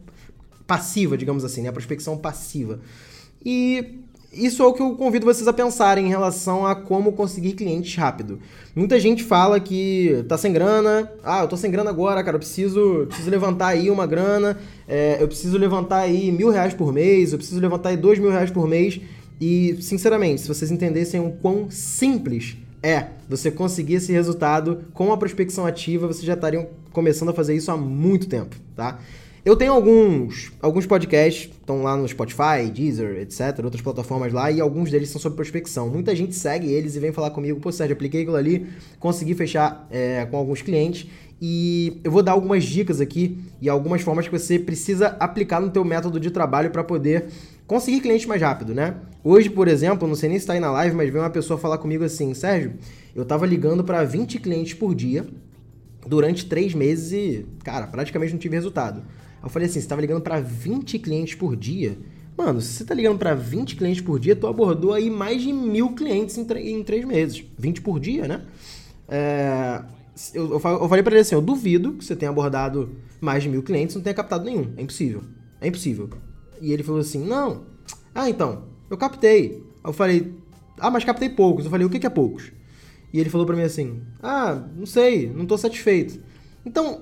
passiva, 0.66 1.18
digamos 1.18 1.44
assim, 1.44 1.62
né? 1.62 1.70
a 1.70 1.74
prospecção 1.74 2.18
passiva. 2.18 2.80
E 3.44 4.00
isso 4.32 4.62
é 4.62 4.66
o 4.66 4.74
que 4.74 4.82
eu 4.82 4.96
convido 4.96 5.26
vocês 5.26 5.48
a 5.48 5.54
pensarem 5.54 6.06
em 6.06 6.10
relação 6.10 6.66
a 6.66 6.76
como 6.76 7.14
conseguir 7.14 7.54
clientes 7.54 7.96
rápido. 7.96 8.40
Muita 8.76 9.00
gente 9.00 9.24
fala 9.24 9.60
que 9.60 10.24
tá 10.28 10.38
sem 10.38 10.54
grana, 10.54 11.12
ah, 11.24 11.42
eu 11.42 11.48
tô 11.48 11.58
sem 11.58 11.72
grana 11.72 11.90
agora, 11.90 12.24
cara, 12.24 12.36
eu 12.36 12.40
preciso, 12.40 13.06
preciso 13.08 13.30
levantar 13.32 13.70
aí 13.70 13.90
uma 13.90 14.06
grana, 14.06 14.60
é, 14.88 15.18
eu 15.20 15.28
preciso 15.28 15.58
levantar 15.58 16.02
aí 16.02 16.32
mil 16.32 16.52
reais 16.52 16.76
por 16.76 16.94
mês, 16.94 17.32
eu 17.32 17.40
preciso 17.40 17.60
levantar 17.60 17.90
aí 17.90 17.98
dois 17.98 18.20
mil 18.20 18.30
reais 18.30 18.52
por 18.52 18.68
mês. 18.68 19.02
E, 19.42 19.78
sinceramente, 19.82 20.42
se 20.42 20.48
vocês 20.48 20.70
entendessem 20.70 21.20
o 21.20 21.32
quão 21.32 21.72
simples 21.72 22.58
é 22.82 23.08
você 23.28 23.52
conseguir 23.52 23.96
esse 23.96 24.12
resultado 24.12 24.86
com 24.94 25.12
a 25.12 25.18
prospecção 25.18 25.66
ativa, 25.66 26.08
vocês 26.08 26.26
já 26.26 26.34
estariam 26.34 26.68
começando 26.92 27.30
a 27.30 27.34
fazer 27.34 27.56
isso 27.56 27.72
há 27.72 27.78
muito 27.78 28.28
tempo, 28.28 28.56
tá? 28.76 29.00
Eu 29.46 29.56
tenho 29.56 29.72
alguns, 29.72 30.52
alguns 30.62 30.86
podcasts, 30.86 31.50
estão 31.50 31.82
lá 31.82 31.96
no 31.96 32.08
Spotify, 32.08 32.70
Deezer, 32.72 33.22
etc., 33.22 33.64
outras 33.64 33.82
plataformas 33.82 34.34
lá, 34.34 34.52
e 34.52 34.60
alguns 34.60 34.92
deles 34.92 35.10
são 35.10 35.20
sobre 35.20 35.38
prospecção. 35.38 35.90
Muita 35.90 36.14
gente 36.14 36.36
segue 36.36 36.68
eles 36.68 36.96
e 36.96 37.00
vem 37.00 37.14
falar 37.14 37.32
comigo, 37.32 37.60
pô, 37.60 37.72
Sérgio, 37.72 37.96
apliquei 37.96 38.22
aquilo 38.22 38.36
ali, 38.36 38.68
consegui 39.00 39.34
fechar 39.34 39.88
é, 39.90 40.26
com 40.26 40.36
alguns 40.36 40.62
clientes, 40.62 41.10
e 41.42 42.02
eu 42.04 42.12
vou 42.12 42.22
dar 42.22 42.34
algumas 42.34 42.66
dicas 42.66 43.00
aqui 43.00 43.40
e 43.62 43.70
algumas 43.70 44.02
formas 44.02 44.28
que 44.28 44.38
você 44.38 44.60
precisa 44.60 45.16
aplicar 45.20 45.62
no 45.62 45.70
teu 45.70 45.86
método 45.86 46.20
de 46.20 46.30
trabalho 46.32 46.70
para 46.70 46.84
poder 46.84 47.28
conseguir 47.70 48.02
clientes 48.02 48.26
mais 48.26 48.42
rápido, 48.42 48.74
né? 48.74 48.96
Hoje, 49.24 49.48
por 49.48 49.68
exemplo, 49.68 50.08
não 50.08 50.16
sei 50.16 50.28
nem 50.28 50.40
se 50.40 50.44
está 50.44 50.54
aí 50.54 50.60
na 50.60 50.72
live, 50.72 50.96
mas 50.96 51.08
veio 51.12 51.24
uma 51.24 51.30
pessoa 51.30 51.58
falar 51.58 51.78
comigo 51.78 52.04
assim, 52.04 52.34
Sérgio, 52.34 52.74
eu 53.16 53.24
tava 53.24 53.46
ligando 53.46 53.84
para 53.84 54.04
20 54.04 54.40
clientes 54.40 54.74
por 54.74 54.96
dia 54.96 55.24
durante 56.08 56.48
três 56.48 56.74
meses 56.74 57.12
e, 57.12 57.46
cara, 57.64 57.86
praticamente 57.86 58.34
não 58.34 58.40
tive 58.40 58.56
resultado. 58.56 59.04
Eu 59.44 59.50
falei 59.50 59.68
assim, 59.68 59.80
você 59.80 59.88
tava 59.88 60.02
ligando 60.02 60.22
para 60.22 60.40
20 60.40 60.98
clientes 60.98 61.36
por 61.36 61.56
dia? 61.56 61.96
Mano, 62.36 62.60
se 62.60 62.74
você 62.74 62.84
tá 62.84 62.96
ligando 62.96 63.20
para 63.20 63.36
20 63.36 63.76
clientes 63.76 64.02
por 64.02 64.20
dia, 64.20 64.36
tu 64.36 64.48
abordou 64.48 64.92
aí 64.92 65.12
mais 65.12 65.40
de 65.40 65.54
mil 65.54 65.94
clientes 65.94 66.40
em, 66.40 66.48
em 66.72 66.84
três 66.84 67.06
meses. 67.06 67.44
20 67.56 67.82
por 67.82 68.00
dia, 68.00 68.28
né? 68.28 68.42
É, 69.08 69.84
eu, 70.34 70.54
eu, 70.54 70.60
falei 70.60 71.04
para 71.04 71.14
ele 71.14 71.22
assim, 71.22 71.36
eu 71.36 71.42
duvido 71.42 71.94
que 71.94 72.04
você 72.04 72.16
tenha 72.16 72.32
abordado 72.32 72.90
mais 73.22 73.44
de 73.44 73.50
mil 73.50 73.62
clientes 73.62 73.94
e 73.94 73.98
não 74.00 74.04
tenha 74.04 74.16
captado 74.16 74.44
nenhum. 74.44 74.74
É 74.76 74.82
impossível. 74.82 75.22
É 75.62 75.68
impossível. 75.68 76.10
E 76.62 76.72
ele 76.72 76.84
falou 76.84 77.02
assim: 77.02 77.26
Não. 77.26 77.64
Ah, 78.14 78.30
então, 78.30 78.64
eu 78.90 78.98
captei. 78.98 79.64
Eu 79.84 79.94
falei: 79.94 80.34
Ah, 80.80 80.90
mas 80.90 81.04
captei 81.04 81.30
poucos. 81.30 81.66
Eu 81.66 81.72
falei: 81.72 81.86
O 81.86 81.90
que 81.90 82.06
é 82.06 82.10
poucos? 82.10 82.52
E 83.14 83.20
ele 83.20 83.30
falou 83.30 83.46
para 83.46 83.56
mim 83.56 83.64
assim: 83.64 84.02
Ah, 84.22 84.64
não 84.76 84.86
sei, 84.86 85.28
não 85.28 85.46
tô 85.46 85.58
satisfeito. 85.58 86.20
Então, 86.66 87.02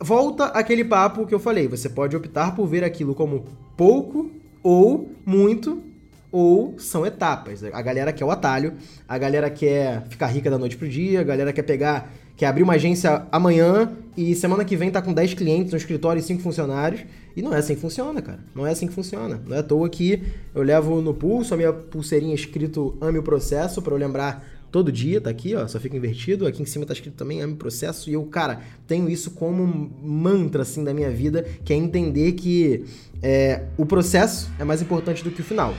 volta 0.00 0.46
aquele 0.46 0.84
papo 0.84 1.26
que 1.26 1.34
eu 1.34 1.38
falei. 1.38 1.68
Você 1.68 1.88
pode 1.88 2.16
optar 2.16 2.54
por 2.54 2.66
ver 2.66 2.84
aquilo 2.84 3.14
como 3.14 3.44
pouco 3.76 4.30
ou 4.62 5.10
muito 5.24 5.82
ou 6.30 6.78
são 6.78 7.06
etapas. 7.06 7.62
A 7.64 7.82
galera 7.82 8.12
quer 8.12 8.24
o 8.24 8.30
atalho, 8.30 8.74
a 9.08 9.16
galera 9.16 9.48
quer 9.48 10.06
ficar 10.08 10.26
rica 10.26 10.50
da 10.50 10.58
noite 10.58 10.76
pro 10.76 10.88
dia, 10.88 11.20
a 11.20 11.24
galera 11.24 11.52
quer 11.52 11.62
pegar, 11.62 12.12
quer 12.36 12.46
abrir 12.46 12.62
uma 12.62 12.74
agência 12.74 13.26
amanhã 13.32 13.92
e 14.16 14.34
semana 14.34 14.64
que 14.64 14.76
vem 14.76 14.90
tá 14.90 15.00
com 15.02 15.12
10 15.12 15.34
clientes 15.34 15.72
no 15.72 15.78
escritório 15.78 16.20
e 16.20 16.22
5 16.22 16.42
funcionários. 16.42 17.02
E 17.34 17.42
não 17.42 17.52
é 17.54 17.58
assim 17.58 17.74
que 17.74 17.80
funciona, 17.80 18.22
cara. 18.22 18.40
Não 18.54 18.66
é 18.66 18.70
assim 18.70 18.86
que 18.86 18.94
funciona. 18.94 19.40
Não 19.46 19.56
é 19.56 19.60
à 19.60 19.62
toa 19.62 19.88
que 19.88 20.22
eu 20.54 20.62
levo 20.62 21.02
no 21.02 21.12
pulso 21.12 21.52
a 21.52 21.56
minha 21.56 21.72
pulseirinha 21.72 22.34
escrito 22.34 22.96
Ame 23.00 23.18
o 23.18 23.22
Processo 23.22 23.82
para 23.82 23.92
eu 23.92 23.98
lembrar 23.98 24.46
todo 24.70 24.92
dia, 24.92 25.20
tá 25.20 25.30
aqui, 25.30 25.54
ó, 25.54 25.66
só 25.66 25.80
fica 25.80 25.96
invertido. 25.96 26.46
Aqui 26.46 26.62
em 26.62 26.66
cima 26.66 26.84
tá 26.84 26.92
escrito 26.92 27.14
também 27.14 27.40
ame 27.40 27.54
o 27.54 27.56
processo. 27.56 28.10
E 28.10 28.12
eu, 28.12 28.22
cara, 28.24 28.60
tenho 28.86 29.08
isso 29.08 29.30
como 29.30 29.66
mantra, 30.02 30.62
assim, 30.62 30.84
da 30.84 30.92
minha 30.92 31.10
vida, 31.10 31.46
que 31.64 31.72
é 31.72 31.76
entender 31.76 32.32
que 32.32 32.84
é, 33.22 33.64
o 33.76 33.86
processo 33.86 34.50
é 34.58 34.64
mais 34.64 34.82
importante 34.82 35.24
do 35.24 35.30
que 35.30 35.40
o 35.40 35.44
final. 35.44 35.74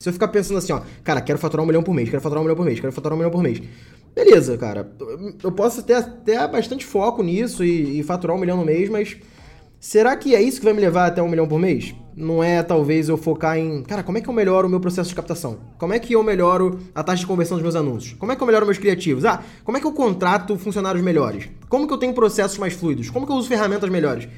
Se 0.00 0.10
eu 0.10 0.12
ficar 0.12 0.28
pensando 0.28 0.58
assim, 0.58 0.72
ó, 0.72 0.80
cara, 1.02 1.20
quero 1.20 1.40
faturar 1.40 1.64
um 1.64 1.66
milhão 1.66 1.82
por 1.82 1.92
mês, 1.92 2.08
quero 2.08 2.22
faturar 2.22 2.40
um 2.40 2.44
milhão 2.44 2.54
por 2.56 2.64
mês, 2.64 2.78
quero 2.78 2.92
faturar 2.92 3.16
um 3.16 3.18
milhão 3.18 3.32
por 3.32 3.42
mês. 3.42 3.60
Beleza, 4.14 4.56
cara. 4.56 4.92
Eu 5.42 5.50
posso 5.50 5.82
ter 5.82 5.94
até 5.94 6.46
bastante 6.46 6.86
foco 6.86 7.20
nisso 7.20 7.64
e, 7.64 7.98
e 7.98 8.02
faturar 8.04 8.36
um 8.36 8.38
milhão 8.38 8.56
no 8.58 8.64
mês, 8.64 8.88
mas 8.88 9.16
será 9.80 10.16
que 10.16 10.36
é 10.36 10.40
isso 10.40 10.60
que 10.60 10.64
vai 10.64 10.72
me 10.72 10.80
levar 10.80 11.06
até 11.06 11.20
um 11.20 11.28
milhão 11.28 11.48
por 11.48 11.58
mês? 11.58 11.96
Não 12.14 12.44
é 12.44 12.62
talvez 12.62 13.08
eu 13.08 13.16
focar 13.16 13.58
em, 13.58 13.82
cara, 13.82 14.04
como 14.04 14.18
é 14.18 14.20
que 14.20 14.28
eu 14.28 14.32
melhoro 14.32 14.68
o 14.68 14.70
meu 14.70 14.78
processo 14.78 15.08
de 15.08 15.16
captação? 15.16 15.58
Como 15.78 15.92
é 15.92 15.98
que 15.98 16.12
eu 16.12 16.22
melhoro 16.22 16.78
a 16.94 17.02
taxa 17.02 17.22
de 17.22 17.26
conversão 17.26 17.56
dos 17.56 17.64
meus 17.64 17.74
anúncios? 17.74 18.14
Como 18.20 18.30
é 18.30 18.36
que 18.36 18.42
eu 18.42 18.46
melhoro 18.46 18.66
meus 18.66 18.78
criativos? 18.78 19.24
Ah, 19.24 19.42
como 19.64 19.78
é 19.78 19.80
que 19.80 19.86
eu 19.86 19.92
contrato 19.92 20.56
funcionários 20.56 21.02
melhores? 21.02 21.48
Como 21.68 21.88
que 21.88 21.92
eu 21.92 21.98
tenho 21.98 22.14
processos 22.14 22.56
mais 22.56 22.72
fluidos? 22.72 23.10
Como 23.10 23.26
que 23.26 23.32
eu 23.32 23.36
uso 23.36 23.48
ferramentas 23.48 23.90
melhores? 23.90 24.28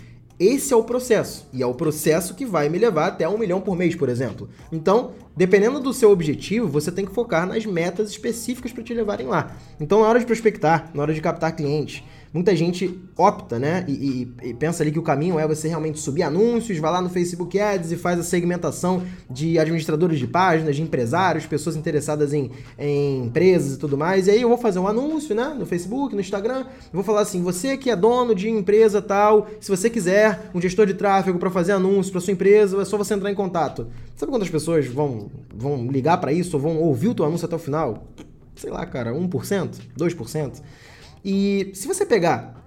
Esse 0.41 0.73
é 0.73 0.77
o 0.77 0.83
processo. 0.83 1.47
E 1.53 1.63
é 1.63 1.67
o 1.67 1.75
processo 1.75 2.35
que 2.35 2.47
vai 2.47 2.71
me 2.71 2.79
levar 2.79 3.09
até 3.09 3.29
um 3.29 3.37
milhão 3.37 3.61
por 3.61 3.77
mês, 3.77 3.95
por 3.95 4.09
exemplo. 4.09 4.49
Então, 4.73 5.11
dependendo 5.37 5.79
do 5.79 5.93
seu 5.93 6.11
objetivo, 6.11 6.67
você 6.67 6.91
tem 6.91 7.05
que 7.05 7.13
focar 7.13 7.47
nas 7.47 7.67
metas 7.67 8.09
específicas 8.09 8.73
para 8.73 8.83
te 8.83 8.95
levarem 8.95 9.27
lá. 9.27 9.55
Então, 9.79 10.01
na 10.01 10.09
hora 10.09 10.19
de 10.19 10.25
prospectar, 10.25 10.91
na 10.95 11.03
hora 11.03 11.13
de 11.13 11.21
captar 11.21 11.55
clientes, 11.55 12.03
muita 12.33 12.55
gente 12.55 12.99
opta, 13.17 13.59
né? 13.59 13.85
E, 13.89 13.93
e, 14.43 14.49
e, 14.51 14.55
pensa 14.55 14.83
ali 14.83 14.93
que 14.93 14.99
o 14.99 15.03
caminho 15.03 15.39
é 15.39 15.47
você 15.47 15.69
realmente 15.69 15.99
subir 15.99 16.23
anúncios, 16.23 16.79
vai 16.79 16.93
lá 16.93 17.03
no 17.03 17.09
Facebook 17.09 17.59
Ads 17.59 17.91
e 17.91 17.97
faz 17.97 18.21
a 18.21 18.23
segmentação 18.23 19.03
de 19.29 19.59
administradores 19.59 20.19
de 20.19 20.27
páginas, 20.27 20.77
de 20.77 20.83
empresários, 20.83 21.45
pessoas 21.45 21.77
interessadas 21.77 22.33
em, 22.33 22.51
em 22.79 23.25
empresas 23.25 23.75
e 23.75 23.79
tudo 23.79 23.99
mais. 23.99 24.29
E 24.29 24.31
aí 24.31 24.43
eu 24.43 24.49
vou 24.49 24.59
fazer 24.59 24.79
um 24.79 24.87
anúncio, 24.87 25.35
né? 25.35 25.55
No 25.59 25.67
Facebook, 25.67 26.15
no 26.15 26.21
Instagram. 26.21 26.67
vou 26.93 27.03
falar 27.03 27.23
assim: 27.23 27.43
você 27.43 27.77
que 27.77 27.91
é 27.91 27.97
dono 27.97 28.35
de 28.35 28.49
empresa 28.49 29.03
tal, 29.03 29.49
se 29.61 29.69
você 29.69 29.91
quiser 29.91 30.51
um 30.55 30.61
gestor 30.61 30.87
de 30.87 30.95
tráfego 30.95 31.39
para 31.39 31.51
fazer 31.51 31.73
anúncio 31.73 32.13
para 32.13 32.21
sua 32.21 32.33
empresa, 32.33 32.81
é 32.81 32.85
só 32.85 32.97
você 32.97 33.15
entrar 33.15 33.31
em 33.31 33.35
contato. 33.35 33.89
Sabe 34.15 34.31
quantas 34.31 34.51
pessoas 34.51 34.87
vão, 34.87 35.31
vão 35.53 35.91
ligar 35.91 36.19
para 36.19 36.33
isso 36.33 36.57
ou 36.57 36.63
vão 36.63 36.77
ouvir 36.79 37.09
o 37.09 37.15
teu 37.15 37.25
anúncio 37.25 37.47
até 37.47 37.57
o 37.57 37.59
final? 37.59 38.07
Sei 38.55 38.71
lá, 38.71 38.85
cara, 38.85 39.13
1%, 39.13 39.79
2%. 39.99 40.63
E 41.25 41.71
se 41.75 41.87
você 41.87 42.07
pegar 42.07 42.61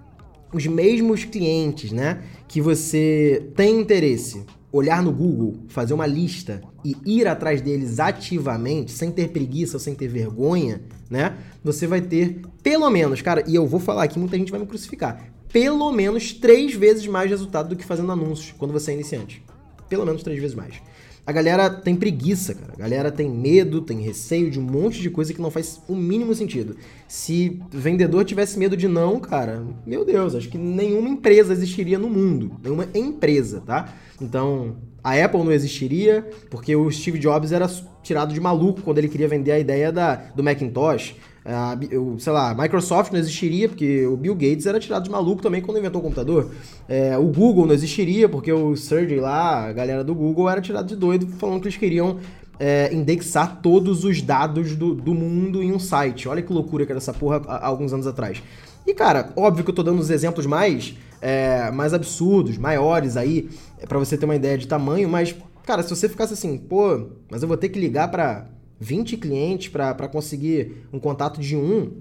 os 0.52 0.66
mesmos 0.66 1.24
clientes, 1.24 1.90
né, 1.90 2.22
que 2.46 2.60
você 2.60 3.50
tem 3.56 3.80
interesse, 3.80 4.44
olhar 4.70 5.02
no 5.02 5.12
Google, 5.12 5.64
fazer 5.68 5.94
uma 5.94 6.06
lista 6.06 6.62
e 6.84 6.96
ir 7.04 7.26
atrás 7.26 7.60
deles 7.60 7.98
ativamente, 7.98 8.92
sem 8.92 9.10
ter 9.10 9.28
preguiça, 9.28 9.78
sem 9.78 9.94
ter 9.94 10.08
vergonha, 10.08 10.82
né? 11.08 11.36
Você 11.62 11.86
vai 11.86 12.00
ter 12.00 12.42
pelo 12.62 12.88
menos, 12.90 13.22
cara, 13.22 13.44
e 13.46 13.54
eu 13.54 13.66
vou 13.66 13.78
falar 13.78 14.04
aqui, 14.04 14.18
muita 14.18 14.36
gente 14.36 14.50
vai 14.50 14.60
me 14.60 14.66
crucificar, 14.66 15.32
pelo 15.52 15.92
menos 15.92 16.32
três 16.32 16.74
vezes 16.74 17.06
mais 17.06 17.30
resultado 17.30 17.68
do 17.68 17.76
que 17.76 17.84
fazendo 17.84 18.10
anúncios 18.10 18.52
quando 18.58 18.72
você 18.72 18.90
é 18.90 18.94
iniciante. 18.94 19.44
Pelo 19.88 20.04
menos 20.04 20.22
três 20.22 20.40
vezes 20.40 20.56
mais. 20.56 20.82
A 21.26 21.32
galera 21.32 21.70
tem 21.70 21.96
preguiça, 21.96 22.54
cara. 22.54 22.72
A 22.74 22.76
galera 22.76 23.10
tem 23.10 23.30
medo, 23.30 23.80
tem 23.80 24.00
receio 24.00 24.50
de 24.50 24.60
um 24.60 24.62
monte 24.62 25.00
de 25.00 25.08
coisa 25.08 25.32
que 25.32 25.40
não 25.40 25.50
faz 25.50 25.80
o 25.88 25.96
mínimo 25.96 26.34
sentido. 26.34 26.76
Se 27.08 27.62
vendedor 27.70 28.24
tivesse 28.26 28.58
medo 28.58 28.76
de 28.76 28.86
não, 28.86 29.18
cara, 29.18 29.64
meu 29.86 30.04
Deus, 30.04 30.34
acho 30.34 30.50
que 30.50 30.58
nenhuma 30.58 31.08
empresa 31.08 31.54
existiria 31.54 31.98
no 31.98 32.10
mundo. 32.10 32.60
Nenhuma 32.62 32.86
empresa, 32.94 33.62
tá? 33.64 33.94
Então, 34.20 34.76
a 35.02 35.12
Apple 35.14 35.44
não 35.44 35.52
existiria, 35.52 36.28
porque 36.50 36.76
o 36.76 36.90
Steve 36.90 37.18
Jobs 37.18 37.52
era 37.52 37.70
tirado 38.02 38.34
de 38.34 38.40
maluco 38.40 38.82
quando 38.82 38.98
ele 38.98 39.08
queria 39.08 39.28
vender 39.28 39.52
a 39.52 39.58
ideia 39.58 39.90
da, 39.90 40.14
do 40.14 40.44
Macintosh. 40.44 41.16
A, 41.44 41.76
eu, 41.90 42.16
sei 42.18 42.32
lá, 42.32 42.54
Microsoft 42.54 43.12
não 43.12 43.18
existiria, 43.18 43.68
porque 43.68 44.06
o 44.06 44.16
Bill 44.16 44.34
Gates 44.34 44.64
era 44.64 44.80
tirado 44.80 45.04
de 45.04 45.10
maluco 45.10 45.42
também 45.42 45.60
quando 45.60 45.78
inventou 45.78 46.00
o 46.00 46.04
computador. 46.04 46.50
É, 46.88 47.18
o 47.18 47.26
Google 47.26 47.66
não 47.66 47.74
existiria, 47.74 48.28
porque 48.28 48.50
o 48.52 48.74
Sergey 48.76 49.20
lá, 49.20 49.68
a 49.68 49.72
galera 49.72 50.02
do 50.02 50.14
Google, 50.14 50.48
era 50.48 50.60
tirado 50.60 50.86
de 50.86 50.96
doido 50.96 51.26
falando 51.38 51.60
que 51.60 51.68
eles 51.68 51.76
queriam 51.76 52.18
é, 52.58 52.92
indexar 52.94 53.60
todos 53.60 54.04
os 54.04 54.22
dados 54.22 54.74
do, 54.74 54.94
do 54.94 55.14
mundo 55.14 55.62
em 55.62 55.72
um 55.72 55.78
site. 55.78 56.28
Olha 56.28 56.40
que 56.40 56.52
loucura 56.52 56.86
que 56.86 56.92
era 56.92 56.98
essa 56.98 57.12
porra 57.12 57.42
há, 57.46 57.56
há 57.56 57.66
alguns 57.66 57.92
anos 57.92 58.06
atrás. 58.06 58.42
E, 58.86 58.94
cara, 58.94 59.30
óbvio 59.36 59.64
que 59.64 59.70
eu 59.70 59.74
tô 59.74 59.82
dando 59.82 59.98
os 59.98 60.10
exemplos 60.10 60.46
mais, 60.46 60.94
é, 61.20 61.70
mais 61.70 61.94
absurdos, 61.94 62.58
maiores 62.58 63.16
aí, 63.16 63.48
para 63.88 63.98
você 63.98 64.16
ter 64.16 64.24
uma 64.24 64.36
ideia 64.36 64.58
de 64.58 64.68
tamanho, 64.68 65.08
mas, 65.08 65.34
cara, 65.64 65.82
se 65.82 65.90
você 65.90 66.08
ficasse 66.08 66.34
assim, 66.34 66.58
pô, 66.58 67.06
mas 67.30 67.42
eu 67.42 67.48
vou 67.48 67.56
ter 67.56 67.70
que 67.70 67.78
ligar 67.78 68.10
para 68.10 68.46
20 68.80 69.16
clientes 69.16 69.68
para 69.68 70.08
conseguir 70.08 70.86
um 70.92 70.98
contato 70.98 71.40
de 71.40 71.56
um, 71.56 71.98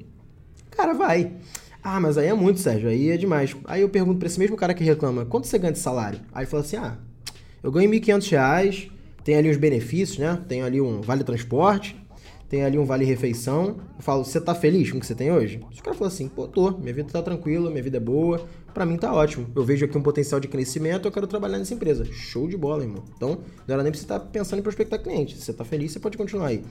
cara, 0.71 0.93
vai. 0.93 1.33
Ah, 1.83 1.99
mas 1.99 2.17
aí 2.17 2.27
é 2.27 2.33
muito, 2.33 2.59
Sérgio, 2.59 2.89
aí 2.89 3.09
é 3.09 3.17
demais. 3.17 3.55
Aí 3.65 3.81
eu 3.81 3.89
pergunto 3.89 4.19
para 4.19 4.27
esse 4.27 4.39
mesmo 4.39 4.55
cara 4.55 4.73
que 4.73 4.83
reclama, 4.83 5.25
quanto 5.25 5.47
você 5.47 5.59
ganha 5.59 5.73
de 5.73 5.79
salário? 5.79 6.19
Aí 6.33 6.43
ele 6.43 6.49
fala 6.49 6.63
assim, 6.63 6.77
ah, 6.77 6.97
eu 7.61 7.71
ganho 7.71 7.89
1.500 7.89 8.29
reais, 8.29 8.87
tem 9.23 9.35
ali 9.35 9.49
os 9.49 9.57
benefícios, 9.57 10.17
né? 10.17 10.39
Tem 10.47 10.61
ali 10.61 10.79
um 10.79 11.01
vale 11.01 11.23
transporte, 11.23 11.95
tem 12.53 12.63
ali 12.63 12.77
um 12.77 12.85
vale 12.85 13.03
refeição. 13.03 13.77
Eu 13.97 14.03
falo, 14.03 14.23
você 14.23 14.39
tá 14.39 14.53
feliz 14.53 14.91
com 14.91 14.97
o 14.97 14.99
que 14.99 15.07
você 15.07 15.15
tem 15.15 15.31
hoje? 15.31 15.59
Se 15.73 15.79
o 15.79 15.83
cara 15.83 15.97
fala 15.97 16.07
assim, 16.07 16.27
pô, 16.27 16.47
tô, 16.47 16.69
minha 16.77 16.93
vida 16.93 17.09
tá 17.11 17.19
tranquila, 17.19 17.71
minha 17.71 17.81
vida 17.81 17.97
é 17.97 17.99
boa, 17.99 18.45
para 18.71 18.85
mim 18.85 18.95
tá 18.95 19.11
ótimo. 19.11 19.47
Eu 19.55 19.63
vejo 19.63 19.85
aqui 19.85 19.97
um 19.97 20.03
potencial 20.03 20.39
de 20.39 20.47
crescimento, 20.47 21.07
eu 21.07 21.11
quero 21.11 21.25
trabalhar 21.25 21.57
nessa 21.57 21.73
empresa. 21.73 22.05
Show 22.05 22.47
de 22.47 22.55
bola, 22.55 22.83
irmão. 22.83 23.03
Então, 23.17 23.39
não 23.67 23.73
era 23.73 23.81
nem 23.81 23.91
pra 23.91 23.97
você 23.97 24.05
estar 24.05 24.19
tá 24.19 24.25
pensando 24.27 24.59
em 24.59 24.61
prospectar 24.61 25.01
cliente. 25.01 25.35
Se 25.35 25.41
você 25.41 25.51
tá 25.51 25.65
feliz, 25.65 25.93
você 25.93 25.99
pode 25.99 26.15
continuar 26.15 26.45
aí. 26.45 26.63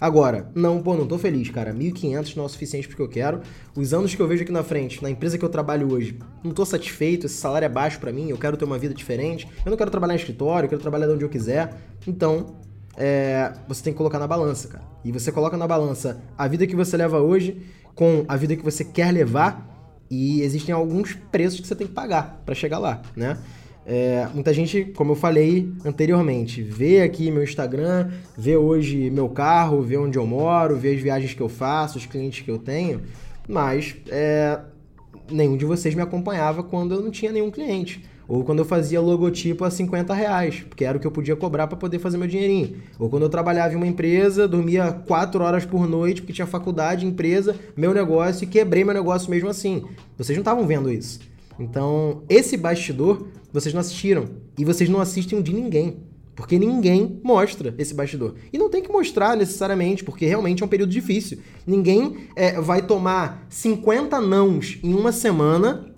Agora, 0.00 0.50
não, 0.54 0.82
pô, 0.82 0.96
não 0.96 1.06
tô 1.06 1.18
feliz, 1.18 1.50
cara. 1.50 1.74
1.500 1.74 2.34
não 2.34 2.44
é 2.44 2.46
o 2.46 2.48
suficiente 2.48 2.88
porque 2.88 3.02
eu 3.02 3.08
quero. 3.08 3.42
Os 3.76 3.92
anos 3.92 4.14
que 4.14 4.22
eu 4.22 4.26
vejo 4.26 4.42
aqui 4.42 4.52
na 4.52 4.64
frente, 4.64 5.02
na 5.02 5.10
empresa 5.10 5.36
que 5.36 5.44
eu 5.44 5.50
trabalho 5.50 5.92
hoje, 5.92 6.18
não 6.42 6.52
tô 6.52 6.64
satisfeito, 6.64 7.26
esse 7.26 7.34
salário 7.34 7.66
é 7.66 7.68
baixo 7.68 8.00
para 8.00 8.10
mim, 8.10 8.30
eu 8.30 8.38
quero 8.38 8.56
ter 8.56 8.64
uma 8.64 8.78
vida 8.78 8.94
diferente. 8.94 9.46
Eu 9.66 9.70
não 9.70 9.76
quero 9.76 9.90
trabalhar 9.90 10.14
em 10.14 10.16
escritório, 10.16 10.64
eu 10.64 10.70
quero 10.70 10.80
trabalhar 10.80 11.06
de 11.06 11.12
onde 11.12 11.24
eu 11.26 11.28
quiser. 11.28 11.74
Então, 12.06 12.56
é, 12.96 13.52
você 13.68 13.82
tem 13.82 13.92
que 13.92 13.96
colocar 13.96 14.18
na 14.18 14.26
balança, 14.26 14.68
cara. 14.68 14.84
E 15.04 15.12
você 15.12 15.30
coloca 15.30 15.56
na 15.56 15.66
balança 15.66 16.20
a 16.36 16.48
vida 16.48 16.66
que 16.66 16.74
você 16.74 16.96
leva 16.96 17.20
hoje 17.20 17.62
com 17.94 18.24
a 18.28 18.36
vida 18.36 18.56
que 18.56 18.62
você 18.62 18.84
quer 18.84 19.12
levar 19.12 19.66
e 20.10 20.40
existem 20.42 20.74
alguns 20.74 21.14
preços 21.14 21.60
que 21.60 21.66
você 21.66 21.74
tem 21.74 21.86
que 21.86 21.92
pagar 21.92 22.42
para 22.44 22.54
chegar 22.54 22.78
lá, 22.78 23.02
né? 23.16 23.38
É, 23.88 24.26
muita 24.34 24.52
gente, 24.52 24.84
como 24.96 25.12
eu 25.12 25.16
falei 25.16 25.72
anteriormente, 25.84 26.60
vê 26.60 27.02
aqui 27.02 27.30
meu 27.30 27.44
Instagram, 27.44 28.10
vê 28.36 28.56
hoje 28.56 29.10
meu 29.10 29.28
carro, 29.28 29.80
vê 29.80 29.96
onde 29.96 30.18
eu 30.18 30.26
moro, 30.26 30.76
vê 30.76 30.94
as 30.94 31.00
viagens 31.00 31.34
que 31.34 31.40
eu 31.40 31.48
faço, 31.48 31.96
os 31.96 32.04
clientes 32.04 32.44
que 32.44 32.50
eu 32.50 32.58
tenho, 32.58 33.02
mas 33.48 33.94
é, 34.08 34.58
nenhum 35.30 35.56
de 35.56 35.64
vocês 35.64 35.94
me 35.94 36.02
acompanhava 36.02 36.64
quando 36.64 36.96
eu 36.96 37.00
não 37.00 37.12
tinha 37.12 37.30
nenhum 37.30 37.50
cliente. 37.50 38.04
Ou 38.28 38.42
quando 38.42 38.58
eu 38.60 38.64
fazia 38.64 39.00
logotipo 39.00 39.64
a 39.64 39.70
50 39.70 40.12
reais, 40.12 40.64
porque 40.68 40.84
era 40.84 40.96
o 40.98 41.00
que 41.00 41.06
eu 41.06 41.10
podia 41.10 41.36
cobrar 41.36 41.66
para 41.66 41.76
poder 41.76 41.98
fazer 41.98 42.16
meu 42.18 42.26
dinheirinho. 42.26 42.76
Ou 42.98 43.08
quando 43.08 43.22
eu 43.22 43.28
trabalhava 43.28 43.74
em 43.74 43.76
uma 43.76 43.86
empresa, 43.86 44.48
dormia 44.48 44.92
4 44.92 45.42
horas 45.42 45.64
por 45.64 45.88
noite, 45.88 46.20
porque 46.20 46.32
tinha 46.32 46.46
faculdade, 46.46 47.06
empresa, 47.06 47.56
meu 47.76 47.94
negócio, 47.94 48.44
e 48.44 48.46
quebrei 48.46 48.84
meu 48.84 48.94
negócio 48.94 49.30
mesmo 49.30 49.48
assim. 49.48 49.84
Vocês 50.18 50.36
não 50.36 50.42
estavam 50.42 50.66
vendo 50.66 50.90
isso. 50.90 51.20
Então, 51.58 52.22
esse 52.28 52.56
bastidor, 52.56 53.28
vocês 53.52 53.72
não 53.72 53.80
assistiram. 53.80 54.26
E 54.58 54.64
vocês 54.64 54.88
não 54.88 55.00
assistem 55.00 55.38
o 55.38 55.42
de 55.42 55.52
ninguém. 55.52 55.98
Porque 56.34 56.58
ninguém 56.58 57.18
mostra 57.24 57.74
esse 57.78 57.94
bastidor. 57.94 58.34
E 58.52 58.58
não 58.58 58.68
tem 58.68 58.82
que 58.82 58.92
mostrar 58.92 59.36
necessariamente, 59.36 60.04
porque 60.04 60.26
realmente 60.26 60.62
é 60.62 60.66
um 60.66 60.68
período 60.68 60.90
difícil. 60.90 61.38
Ninguém 61.66 62.28
é, 62.36 62.60
vai 62.60 62.82
tomar 62.82 63.46
50 63.48 64.20
nãos 64.20 64.78
em 64.82 64.92
uma 64.92 65.12
semana 65.12 65.95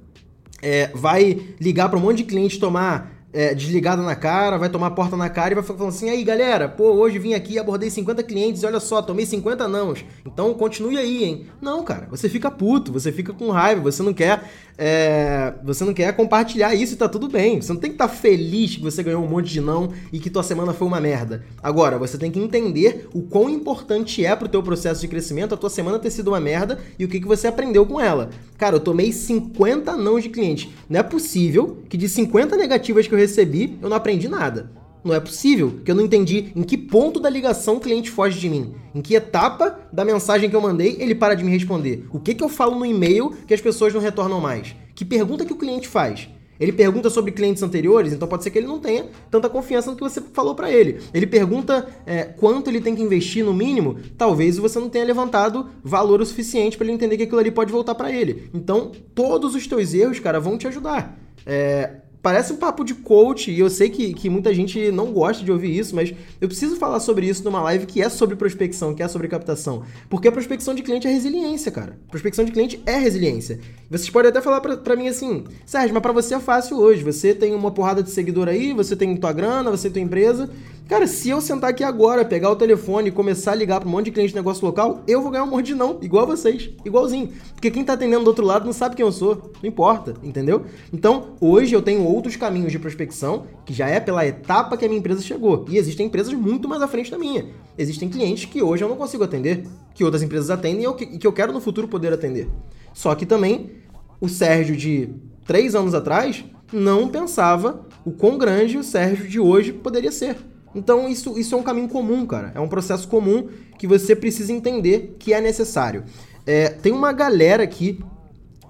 é, 0.63 0.91
vai 0.95 1.41
ligar 1.61 1.89
para 1.89 1.99
um 1.99 2.03
monte 2.03 2.19
de 2.19 2.25
cliente 2.25 2.59
tomar 2.59 3.19
é, 3.33 3.55
desligada 3.55 4.03
na 4.03 4.17
cara, 4.17 4.57
vai 4.57 4.69
tomar 4.69 4.93
porta 4.93 5.17
na 5.17 5.29
cara 5.29 5.53
e 5.53 5.55
vai 5.55 5.63
falando 5.63 5.89
assim: 5.89 6.09
aí 6.09 6.25
galera, 6.25 6.69
pô, 6.69 6.93
hoje 6.93 7.19
vim 7.19 7.35
aqui, 7.35 7.59
abordei 7.59 7.91
50 7.91 8.23
clientes 8.23 8.63
e 8.63 8.67
olha 8.67 8.81
só, 8.81 9.03
tomei 9.03 9.27
50 9.27 9.69
nãos. 9.69 10.05
Então 10.25 10.53
continue 10.55 10.99
aí, 10.99 11.25
hein? 11.25 11.47
Não, 11.61 11.85
cara, 11.85 12.07
você 12.11 12.29
fica 12.29 12.51
puto, 12.51 12.93
você 12.93 13.13
fica 13.13 13.33
com 13.33 13.51
raiva, 13.51 13.83
você 13.83 14.03
não 14.03 14.15
quer. 14.15 14.43
É, 14.81 15.55
você 15.65 15.85
não 15.85 15.93
quer 15.93 16.15
compartilhar 16.15 16.73
isso 16.73 16.95
e 16.95 16.97
tá 16.97 17.09
tudo 17.09 17.29
bem. 17.29 17.61
Você 17.61 17.73
não 17.73 17.81
tem 17.81 17.91
que 17.91 17.97
estar 17.97 18.07
tá 18.07 18.15
feliz 18.15 18.77
que 18.77 18.83
você 18.83 19.03
ganhou 19.03 19.25
um 19.25 19.27
monte 19.27 19.51
de 19.51 19.61
não 19.61 19.93
e 20.13 20.21
que 20.21 20.31
tua 20.31 20.45
semana 20.45 20.73
foi 20.73 20.87
uma 20.87 21.01
merda. 21.01 21.45
Agora, 21.61 21.99
você 21.99 22.17
tem 22.17 22.31
que 22.31 22.39
entender 22.39 23.09
o 23.13 23.23
quão 23.23 23.51
importante 23.51 24.25
é 24.25 24.37
pro 24.37 24.49
teu 24.49 24.63
processo 24.63 25.01
de 25.01 25.09
crescimento 25.09 25.53
a 25.53 25.57
tua 25.57 25.69
semana 25.69 25.99
ter 25.99 26.13
sido 26.13 26.29
uma 26.29 26.39
merda 26.39 26.79
e 26.97 27.05
o 27.05 27.09
que, 27.09 27.19
que 27.19 27.27
você 27.27 27.49
aprendeu 27.49 27.85
com 27.85 28.01
ela. 28.01 28.31
Cara, 28.57 28.77
eu 28.77 28.81
tomei 28.81 29.11
50 29.11 29.97
não 29.97 30.21
de 30.21 30.29
cliente. 30.29 30.73
Não 30.89 31.01
é 31.01 31.03
possível 31.03 31.79
que 31.89 31.97
de 31.97 32.09
50 32.09 32.57
negativas 32.57 33.09
que 33.09 33.15
eu 33.15 33.19
recebi, 33.19 33.77
eu 33.83 33.89
não 33.89 33.97
aprendi 33.97 34.29
nada. 34.29 34.71
Não 35.05 35.15
é 35.15 35.21
possível, 35.21 35.81
que 35.85 35.91
eu 35.91 35.95
não 35.95 36.05
entendi 36.05 36.53
em 36.55 36.63
que 36.63 36.77
ponto 36.77 37.21
da 37.21 37.31
ligação 37.31 37.77
o 37.77 37.81
cliente 37.81 38.11
foge 38.11 38.39
de 38.39 38.49
mim. 38.49 38.75
Em 38.95 39.01
que 39.01 39.15
etapa 39.15 39.79
da 39.93 40.05
mensagem 40.05 40.51
que 40.51 40.57
eu 40.57 40.61
mandei 40.61 40.97
ele 40.99 41.15
para 41.15 41.35
de 41.35 41.45
me 41.45 41.51
responder. 41.51 42.07
O 42.11 42.19
que, 42.19 42.35
que 42.35 42.43
eu 42.43 42.49
falo 42.49 42.79
no 42.79 42.85
e-mail 42.85 43.31
que 43.47 43.55
as 43.55 43.61
pessoas 43.61 43.95
não 43.95 44.01
retornam 44.01 44.41
mais? 44.41 44.75
Que 44.95 45.05
pergunta 45.05 45.45
que 45.45 45.53
o 45.53 45.57
cliente 45.57 45.87
faz? 45.87 46.29
Ele 46.59 46.73
pergunta 46.73 47.09
sobre 47.09 47.31
clientes 47.31 47.63
anteriores, 47.63 48.13
então 48.13 48.27
pode 48.27 48.43
ser 48.43 48.51
que 48.51 48.59
ele 48.59 48.67
não 48.67 48.81
tenha 48.81 49.07
tanta 49.31 49.49
confiança 49.49 49.91
no 49.91 49.97
que 49.97 50.03
você 50.03 50.21
falou 50.33 50.55
para 50.55 50.71
ele. 50.71 50.99
Ele 51.15 51.27
pergunta 51.27 51.87
é, 52.05 52.25
quanto 52.25 52.69
ele 52.69 52.81
tem 52.81 52.97
que 52.97 53.03
investir 53.03 53.45
no 53.45 53.55
mínimo, 53.55 53.97
talvez 54.17 54.59
você 54.59 54.81
não 54.81 54.89
tenha 54.89 55.05
levantado 55.05 55.69
valor 55.85 56.21
o 56.21 56.27
suficiente 56.27 56.77
para 56.77 56.87
ele 56.87 56.95
entender 56.95 57.17
que 57.17 57.23
aquilo 57.23 57.39
ali 57.39 57.51
pode 57.51 57.71
voltar 57.71 57.95
para 57.95 58.11
ele. 58.11 58.51
Então, 58.53 58.91
todos 59.15 59.55
os 59.55 59.67
teus 59.67 59.95
erros, 59.95 60.19
cara, 60.19 60.41
vão 60.41 60.59
te 60.59 60.67
ajudar. 60.67 61.17
É, 61.47 61.91
Parece 62.23 62.53
um 62.53 62.57
papo 62.57 62.85
de 62.85 62.95
coach, 62.95 63.51
e 63.51 63.61
eu 63.61 63.71
sei 63.71 63.89
que, 63.89 64.13
que 64.13 64.29
muita 64.29 64.53
gente 64.53 64.91
não 64.91 65.13
gosta 65.13 65.45
de 65.45 65.53
ouvir 65.53 65.77
isso, 65.77 65.95
mas 65.95 66.13
eu 66.41 66.49
preciso 66.49 66.77
falar 66.77 67.01
sobre 67.01 67.27
isso 67.27 67.45
numa 67.45 67.63
live 67.63 67.87
que 67.87 68.03
é 68.03 68.09
sobre 68.09 68.35
prospecção, 68.35 68.95
que 68.95 69.03
é 69.03 69.09
sobre 69.09 69.29
captação. 69.29 69.85
Porque 70.11 70.27
a 70.27 70.33
prospecção 70.33 70.75
de 70.75 70.83
cliente 70.83 71.07
é 71.07 71.11
resiliência, 71.11 71.71
cara. 71.71 71.99
Prospecção 72.11 72.45
de 72.45 72.51
cliente 72.51 72.83
é 72.85 72.97
resiliência. 72.97 73.61
Vocês 73.89 74.11
podem 74.11 74.31
até 74.31 74.41
falar 74.41 74.61
pra, 74.61 74.77
pra 74.77 74.97
mim 74.97 75.09
assim, 75.09 75.45
Sérgio, 75.65 75.95
mas 75.95 76.03
pra 76.03 76.13
você 76.13 76.35
é 76.35 76.41
fácil 76.41 76.79
hoje. 76.79 77.05
Você 77.05 77.33
tem 77.35 77.55
uma 77.55 77.71
porrada 77.71 78.03
de 78.03 78.11
seguidor 78.11 78.49
aí, 78.49 78.73
você 78.73 78.97
tem 78.97 79.17
tua 79.17 79.33
grana, 79.33 79.71
você 79.71 79.89
tem 79.89 80.03
tua 80.03 80.07
empresa. 80.07 80.51
Cara, 80.89 81.07
se 81.07 81.29
eu 81.29 81.39
sentar 81.39 81.69
aqui 81.69 81.85
agora, 81.85 82.25
pegar 82.25 82.51
o 82.51 82.57
telefone 82.57 83.09
e 83.09 83.13
começar 83.13 83.53
a 83.53 83.55
ligar 83.55 83.79
para 83.79 83.87
um 83.87 83.93
monte 83.93 84.07
de 84.07 84.11
cliente 84.11 84.31
de 84.31 84.37
negócio 84.37 84.65
local, 84.65 85.03
eu 85.07 85.21
vou 85.21 85.31
ganhar 85.31 85.45
um 85.45 85.51
monte 85.51 85.67
de 85.67 85.75
não, 85.75 85.99
igual 86.01 86.27
vocês, 86.27 86.71
igualzinho. 86.83 87.29
Porque 87.53 87.71
quem 87.71 87.85
tá 87.85 87.93
atendendo 87.93 88.25
do 88.25 88.29
outro 88.29 88.43
lado 88.43 88.65
não 88.65 88.73
sabe 88.73 88.97
quem 88.97 89.05
eu 89.05 89.13
sou, 89.13 89.53
não 89.63 89.69
importa, 89.69 90.15
entendeu? 90.23 90.65
Então, 90.91 91.37
hoje 91.43 91.75
eu 91.75 91.83
tenho 91.83 92.03
outros 92.05 92.37
caminhos 92.37 92.73
de 92.73 92.79
prospecção, 92.79 93.45
que 93.67 93.75
já 93.75 93.87
é 93.87 94.01
pela 94.01 94.27
etapa 94.27 94.79
que 94.79 94.85
a 94.87 94.89
minha 94.89 94.99
empresa 94.99 95.21
chegou. 95.21 95.67
E 95.69 95.77
existem 95.77 96.07
empresas 96.07 96.33
muito 96.33 96.67
mais 96.67 96.81
à 96.81 96.89
frente 96.89 97.11
da 97.11 97.19
minha. 97.19 97.45
Existem 97.77 98.09
clientes 98.09 98.47
que 98.47 98.63
hoje 98.63 98.83
eu 98.83 98.89
não 98.89 98.97
consigo 98.97 99.23
atender, 99.23 99.67
que 99.95 100.05
outras 100.05 100.23
empresas 100.23 100.49
atendem 100.49 100.87
e 100.87 101.19
que 101.19 101.27
eu 101.27 101.35
quero 101.35 101.53
no 101.53 101.61
futuro 101.61 101.87
poder 101.87 102.15
atender. 102.15 102.49
Só 102.95 103.15
que 103.15 103.27
também, 103.27 103.73
o 104.19 104.27
Sérgio 104.27 104.75
de 104.75 105.11
três 105.47 105.75
anos 105.75 105.93
atrás 105.93 106.47
não 106.73 107.09
pensava 107.09 107.87
o 108.07 108.11
quão 108.11 108.39
grande 108.39 108.79
o 108.79 108.83
Sérgio 108.83 109.29
de 109.29 109.39
hoje 109.39 109.71
poderia 109.71 110.11
ser. 110.11 110.48
Então 110.75 111.09
isso, 111.09 111.39
isso 111.39 111.55
é 111.55 111.59
um 111.59 111.63
caminho 111.63 111.89
comum, 111.89 112.27
cara. 112.27 112.53
É 112.55 112.61
um 112.61 112.69
processo 112.69 113.09
comum 113.09 113.49
que 113.79 113.87
você 113.87 114.15
precisa 114.15 114.53
entender 114.53 115.17
que 115.19 115.33
é 115.33 115.41
necessário. 115.41 116.05
É, 116.47 116.69
tem 116.69 116.93
uma 116.93 117.13
galera 117.13 117.63
aqui 117.63 117.99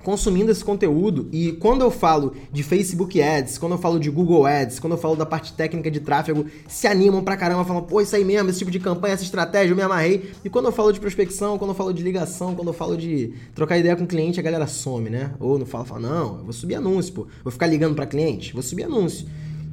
consumindo 0.03 0.51
esse 0.51 0.65
conteúdo 0.65 1.29
e 1.33 1.53
quando 1.53 1.83
eu 1.83 1.91
falo 1.91 2.35
de 2.51 2.63
Facebook 2.63 3.21
Ads, 3.21 3.59
quando 3.59 3.73
eu 3.73 3.79
falo 3.79 4.01
de 4.01 4.09
Google 4.09 4.47
Ads, 4.47 4.79
quando 4.79 4.95
eu 4.95 4.99
falo 4.99 5.15
da 5.15 5.27
parte 5.27 5.53
técnica 5.53 5.91
de 5.91 6.01
tráfego, 6.01 6.47
se 6.67 6.87
animam 6.87 7.23
pra 7.23 7.37
caramba, 7.37 7.65
falam, 7.65 7.83
pô, 7.83 8.01
isso 8.01 8.17
aí 8.17 8.25
mesmo, 8.25 8.49
esse 8.49 8.61
tipo 8.61 8.71
de 8.71 8.81
campanha, 8.81 9.15
essa 9.15 9.25
estratégia, 9.25 9.73
eu 9.73 9.77
me 9.77 9.83
amarrei. 9.83 10.33
E 10.45 10.49
quando 10.49 10.65
eu 10.65 10.73
falo 10.73 10.93
de 10.93 11.01
prospecção, 11.01 11.59
quando 11.59 11.73
eu 11.73 11.75
falo 11.75 11.93
de 11.93 12.03
ligação, 12.03 12.55
quando 12.55 12.69
eu 12.69 12.75
falo 12.75 12.97
de 12.97 13.35
trocar 13.55 13.77
ideia 13.77 13.95
com 13.97 14.07
cliente, 14.07 14.41
a 14.41 14.43
galera 14.43 14.67
some, 14.67 15.11
né? 15.11 15.33
Ou 15.39 15.59
não 15.59 15.67
fala, 15.67 15.85
fala, 15.85 16.01
não, 16.01 16.39
eu 16.39 16.45
vou 16.45 16.53
subir 16.53 16.77
anúncio, 16.77 17.13
pô, 17.13 17.27
vou 17.45 17.53
ficar 17.53 17.67
ligando 17.67 17.95
para 17.95 18.07
cliente, 18.07 18.55
vou 18.55 18.63
subir 18.63 18.85
anúncio. 18.85 19.27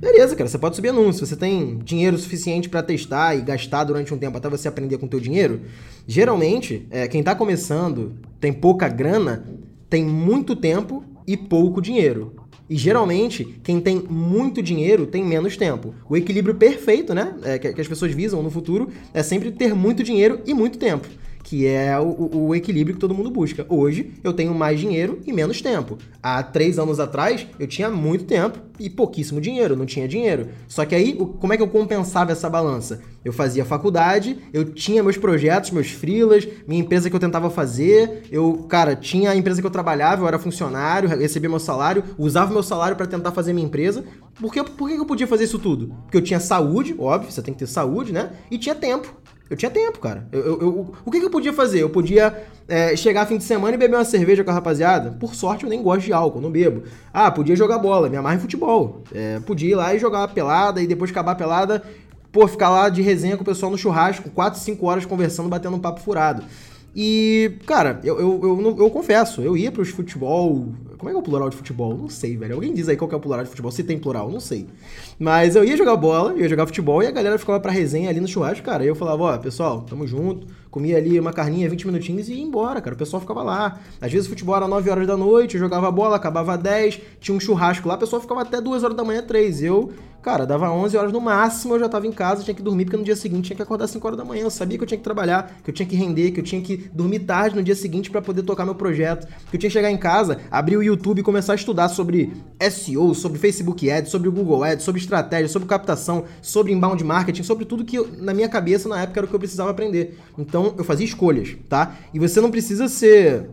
Beleza, 0.05 0.35
cara, 0.35 0.47
você 0.47 0.59
pode 0.59 0.75
subir 0.75 0.89
anúncio. 0.89 1.25
Você 1.25 1.35
tem 1.35 1.79
dinheiro 1.79 2.15
suficiente 2.15 2.69
para 2.69 2.83
testar 2.83 3.35
e 3.35 3.41
gastar 3.41 3.83
durante 3.85 4.13
um 4.13 4.17
tempo 4.19 4.37
até 4.37 4.47
você 4.47 4.67
aprender 4.67 4.99
com 4.99 5.07
o 5.07 5.09
teu 5.09 5.19
dinheiro. 5.19 5.61
Geralmente, 6.05 6.85
é, 6.91 7.07
quem 7.07 7.23
tá 7.23 7.33
começando, 7.33 8.13
tem 8.39 8.53
pouca 8.53 8.87
grana, 8.87 9.43
tem 9.89 10.05
muito 10.05 10.55
tempo 10.55 11.03
e 11.25 11.35
pouco 11.35 11.81
dinheiro. 11.81 12.35
E 12.69 12.77
geralmente, 12.77 13.59
quem 13.63 13.81
tem 13.81 13.99
muito 14.07 14.61
dinheiro 14.61 15.07
tem 15.07 15.25
menos 15.25 15.57
tempo. 15.57 15.95
O 16.07 16.15
equilíbrio 16.15 16.53
perfeito, 16.53 17.15
né? 17.15 17.33
É, 17.41 17.57
que, 17.57 17.73
que 17.73 17.81
as 17.81 17.87
pessoas 17.87 18.11
visam 18.11 18.43
no 18.43 18.51
futuro 18.51 18.89
é 19.11 19.23
sempre 19.23 19.51
ter 19.51 19.73
muito 19.73 20.03
dinheiro 20.03 20.39
e 20.45 20.53
muito 20.53 20.77
tempo 20.77 21.07
que 21.45 21.67
é 21.67 21.97
o, 21.99 22.47
o, 22.47 22.55
equilíbrio 22.55 22.95
que 22.95 22.99
todo 22.99 23.13
mundo 23.13 23.29
busca. 23.29 23.65
Hoje 23.69 24.13
eu 24.23 24.33
tenho 24.33 24.53
mais 24.53 24.79
dinheiro 24.79 25.19
e 25.27 25.31
menos 25.31 25.61
tempo. 25.61 25.95
Há 26.21 26.41
três 26.41 26.79
anos 26.79 26.99
atrás 26.99 27.45
eu 27.59 27.67
tinha 27.67 27.87
muito 27.87 28.25
tempo 28.25 28.59
e 28.79 28.89
pouquíssimo 28.89 29.39
dinheiro, 29.39 29.75
não 29.75 29.85
tinha 29.85 30.07
dinheiro. 30.07 30.49
Só 30.67 30.83
que 30.85 30.95
aí, 30.95 31.13
como 31.13 31.53
é 31.53 31.57
que 31.57 31.61
eu 31.61 31.67
compensava 31.67 32.31
essa 32.31 32.49
balança? 32.49 32.99
Eu 33.23 33.31
fazia 33.31 33.63
faculdade, 33.63 34.39
eu 34.51 34.65
tinha 34.65 35.03
meus 35.03 35.17
projetos, 35.17 35.69
meus 35.69 35.91
freelas, 35.91 36.47
minha 36.67 36.81
empresa 36.81 37.11
que 37.11 37.15
eu 37.15 37.19
tentava 37.19 37.49
fazer, 37.51 38.23
eu, 38.31 38.65
cara, 38.67 38.95
tinha 38.95 39.29
a 39.29 39.35
empresa 39.35 39.61
que 39.61 39.67
eu 39.67 39.71
trabalhava, 39.71 40.23
eu 40.23 40.27
era 40.27 40.39
funcionário, 40.39 41.07
recebia 41.07 41.49
meu 41.49 41.59
salário, 41.59 42.03
usava 42.17 42.51
meu 42.51 42.63
salário 42.63 42.97
para 42.97 43.05
tentar 43.05 43.31
fazer 43.31 43.53
minha 43.53 43.67
empresa. 43.67 44.03
Por 44.39 44.51
que, 44.51 44.63
por 44.63 44.89
que 44.89 44.95
eu 44.95 45.05
podia 45.05 45.27
fazer 45.27 45.43
isso 45.43 45.59
tudo? 45.59 45.95
Porque 46.03 46.17
eu 46.17 46.23
tinha 46.23 46.39
saúde, 46.39 46.95
óbvio, 46.97 47.31
você 47.31 47.41
tem 47.41 47.53
que 47.53 47.59
ter 47.59 47.67
saúde, 47.67 48.11
né? 48.11 48.31
E 48.49 48.57
tinha 48.57 48.73
tempo. 48.73 49.24
Eu 49.49 49.55
tinha 49.55 49.69
tempo, 49.69 49.99
cara. 49.99 50.27
Eu, 50.31 50.41
eu, 50.41 50.61
eu, 50.61 50.93
o 51.05 51.11
que, 51.11 51.19
que 51.19 51.25
eu 51.25 51.29
podia 51.29 51.53
fazer? 51.53 51.81
Eu 51.81 51.89
podia 51.89 52.45
é, 52.67 52.95
chegar 52.95 53.27
fim 53.27 53.37
de 53.37 53.43
semana 53.43 53.75
e 53.75 53.77
beber 53.77 53.95
uma 53.95 54.05
cerveja 54.05 54.43
com 54.43 54.49
a 54.49 54.53
rapaziada. 54.53 55.11
Por 55.19 55.35
sorte, 55.35 55.63
eu 55.63 55.69
nem 55.69 55.83
gosto 55.83 56.05
de 56.05 56.13
álcool, 56.13 56.41
não 56.41 56.49
bebo. 56.49 56.83
Ah, 57.13 57.29
podia 57.29 57.55
jogar 57.55 57.77
bola, 57.77 58.09
me 58.09 58.17
amarra 58.17 58.35
em 58.35 58.39
futebol. 58.39 59.03
É, 59.13 59.39
podia 59.41 59.71
ir 59.71 59.75
lá 59.75 59.93
e 59.93 59.99
jogar 59.99 60.21
uma 60.21 60.27
pelada 60.27 60.81
e 60.81 60.87
depois 60.87 61.11
acabar 61.11 61.33
a 61.33 61.35
pelada, 61.35 61.83
pô, 62.31 62.47
ficar 62.47 62.69
lá 62.69 62.89
de 62.89 63.03
resenha 63.03 63.37
com 63.37 63.43
o 63.43 63.45
pessoal 63.45 63.71
no 63.71 63.77
churrasco, 63.77 64.29
4, 64.31 64.59
5 64.59 64.85
horas 64.85 65.05
conversando, 65.05 65.47
batendo 65.47 65.75
um 65.75 65.79
papo 65.79 65.99
furado. 65.99 66.43
E, 66.95 67.57
cara, 67.65 67.99
eu, 68.03 68.17
eu, 68.17 68.39
eu, 68.41 68.77
eu, 68.79 68.89
confesso, 68.89 69.41
eu 69.41 69.57
ia 69.57 69.71
pros 69.71 69.89
futebol. 69.89 70.69
Como 70.97 71.09
é 71.09 71.11
que 71.11 71.17
é 71.17 71.19
o 71.19 71.23
plural 71.23 71.49
de 71.49 71.55
futebol? 71.55 71.97
Não 71.97 72.09
sei, 72.09 72.37
velho. 72.37 72.55
Alguém 72.55 72.73
diz 72.73 72.87
aí 72.87 72.95
qual 72.95 73.07
que 73.07 73.15
é 73.15 73.17
o 73.17 73.21
plural 73.21 73.43
de 73.43 73.49
futebol. 73.49 73.71
Se 73.71 73.83
tem 73.83 73.97
plural, 73.97 74.29
não 74.29 74.39
sei. 74.39 74.67
Mas 75.19 75.55
eu 75.55 75.63
ia 75.63 75.75
jogar 75.75 75.95
bola, 75.97 76.35
ia 76.35 76.47
jogar 76.47 76.65
futebol 76.65 77.01
e 77.03 77.07
a 77.07 77.11
galera 77.11 77.37
ficava 77.37 77.59
pra 77.59 77.71
resenha 77.71 78.09
ali 78.09 78.19
no 78.19 78.27
churrasco, 78.27 78.65
cara. 78.65 78.83
E 78.83 78.87
eu 78.87 78.95
falava, 78.95 79.23
ó, 79.23 79.37
pessoal, 79.37 79.81
tamo 79.81 80.07
junto. 80.07 80.47
Comia 80.71 80.97
ali 80.97 81.19
uma 81.19 81.31
carninha, 81.31 81.69
20 81.69 81.87
minutinhos 81.87 82.27
e 82.27 82.33
ia 82.33 82.43
embora, 82.43 82.81
cara. 82.81 82.95
O 82.95 82.97
pessoal 82.97 83.21
ficava 83.21 83.43
lá. 83.43 83.79
Às 84.01 84.11
vezes 84.11 84.27
o 84.27 84.29
futebol 84.29 84.55
era 84.55 84.67
9 84.67 84.89
horas 84.89 85.07
da 85.07 85.15
noite, 85.15 85.55
eu 85.55 85.59
jogava 85.59 85.89
bola, 85.89 86.15
acabava 86.15 86.57
10, 86.57 86.99
tinha 87.19 87.35
um 87.35 87.39
churrasco 87.39 87.87
lá, 87.87 87.95
o 87.95 87.97
pessoal 87.97 88.21
ficava 88.21 88.41
até 88.41 88.59
2 88.59 88.83
horas 88.83 88.95
da 88.95 89.03
manhã, 89.03 89.21
3. 89.21 89.63
Eu 89.63 89.93
Cara, 90.25 90.43
dava 90.43 90.71
11 90.71 90.97
horas 90.97 91.13
no 91.13 91.21
máximo, 91.21 91.75
eu 91.75 91.79
já 91.79 91.87
tava 91.87 92.07
em 92.07 92.11
casa, 92.11 92.41
tinha 92.41 92.55
que 92.55 92.63
dormir, 92.63 92.85
porque 92.85 92.97
no 92.97 93.03
dia 93.03 93.15
seguinte 93.15 93.45
tinha 93.45 93.55
que 93.55 93.61
acordar 93.61 93.85
5 93.85 94.07
horas 94.07 94.17
da 94.17 94.25
manhã. 94.25 94.41
Eu 94.41 94.49
sabia 94.49 94.75
que 94.75 94.83
eu 94.83 94.87
tinha 94.87 94.97
que 94.97 95.03
trabalhar, 95.03 95.59
que 95.63 95.69
eu 95.69 95.73
tinha 95.73 95.87
que 95.87 95.95
render, 95.95 96.31
que 96.31 96.39
eu 96.39 96.43
tinha 96.43 96.59
que 96.59 96.77
dormir 96.91 97.19
tarde 97.19 97.55
no 97.55 97.61
dia 97.61 97.75
seguinte 97.75 98.09
para 98.09 98.23
poder 98.23 98.41
tocar 98.41 98.65
meu 98.65 98.73
projeto, 98.73 99.27
que 99.27 99.55
eu 99.55 99.59
tinha 99.59 99.69
que 99.69 99.73
chegar 99.73 99.91
em 99.91 99.97
casa, 99.97 100.39
abrir 100.49 100.77
o 100.77 100.83
YouTube 100.85 101.19
e 101.19 101.23
começar 101.23 101.53
a 101.53 101.55
estudar 101.55 101.89
sobre 101.89 102.33
SEO, 102.71 103.13
sobre 103.13 103.39
Facebook 103.39 103.89
Ads, 103.89 104.11
sobre 104.11 104.29
Google 104.29 104.63
Ads, 104.63 104.83
sobre 104.83 105.01
estratégia, 105.01 105.47
sobre 105.47 105.67
captação, 105.67 106.25
sobre 106.41 106.71
inbound 106.71 107.03
marketing, 107.03 107.43
sobre 107.43 107.65
tudo 107.65 107.83
que 107.83 107.99
na 108.17 108.33
minha 108.33 108.49
cabeça 108.49 108.87
na 108.87 109.01
época 109.01 109.19
era 109.19 109.25
o 109.25 109.29
que 109.29 109.35
eu 109.35 109.39
precisava 109.39 109.71
aprender. 109.71 110.17
Então 110.37 110.73
eu 110.77 110.83
fazia 110.83 111.05
escolhas, 111.05 111.55
tá? 111.67 111.95
E 112.13 112.19
você 112.19 112.39
não 112.39 112.51
precisa 112.51 112.87
ser 112.87 113.49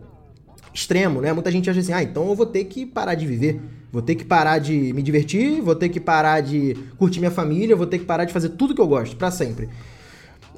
extremo, 0.72 1.20
né? 1.20 1.32
Muita 1.32 1.50
gente 1.50 1.68
acha 1.68 1.80
assim, 1.80 1.92
ah, 1.92 2.02
então 2.02 2.28
eu 2.28 2.34
vou 2.34 2.46
ter 2.46 2.64
que 2.64 2.86
parar 2.86 3.14
de 3.14 3.26
viver. 3.26 3.60
Vou 3.92 4.00
ter 4.00 4.14
que 4.14 4.24
parar 4.24 4.58
de 4.58 4.92
me 4.94 5.02
divertir, 5.02 5.60
vou 5.60 5.74
ter 5.74 5.90
que 5.90 6.00
parar 6.00 6.40
de 6.40 6.74
curtir 6.96 7.18
minha 7.18 7.30
família, 7.30 7.76
vou 7.76 7.86
ter 7.86 7.98
que 7.98 8.06
parar 8.06 8.24
de 8.24 8.32
fazer 8.32 8.50
tudo 8.50 8.74
que 8.74 8.80
eu 8.80 8.86
gosto, 8.88 9.16
para 9.16 9.30
sempre. 9.30 9.68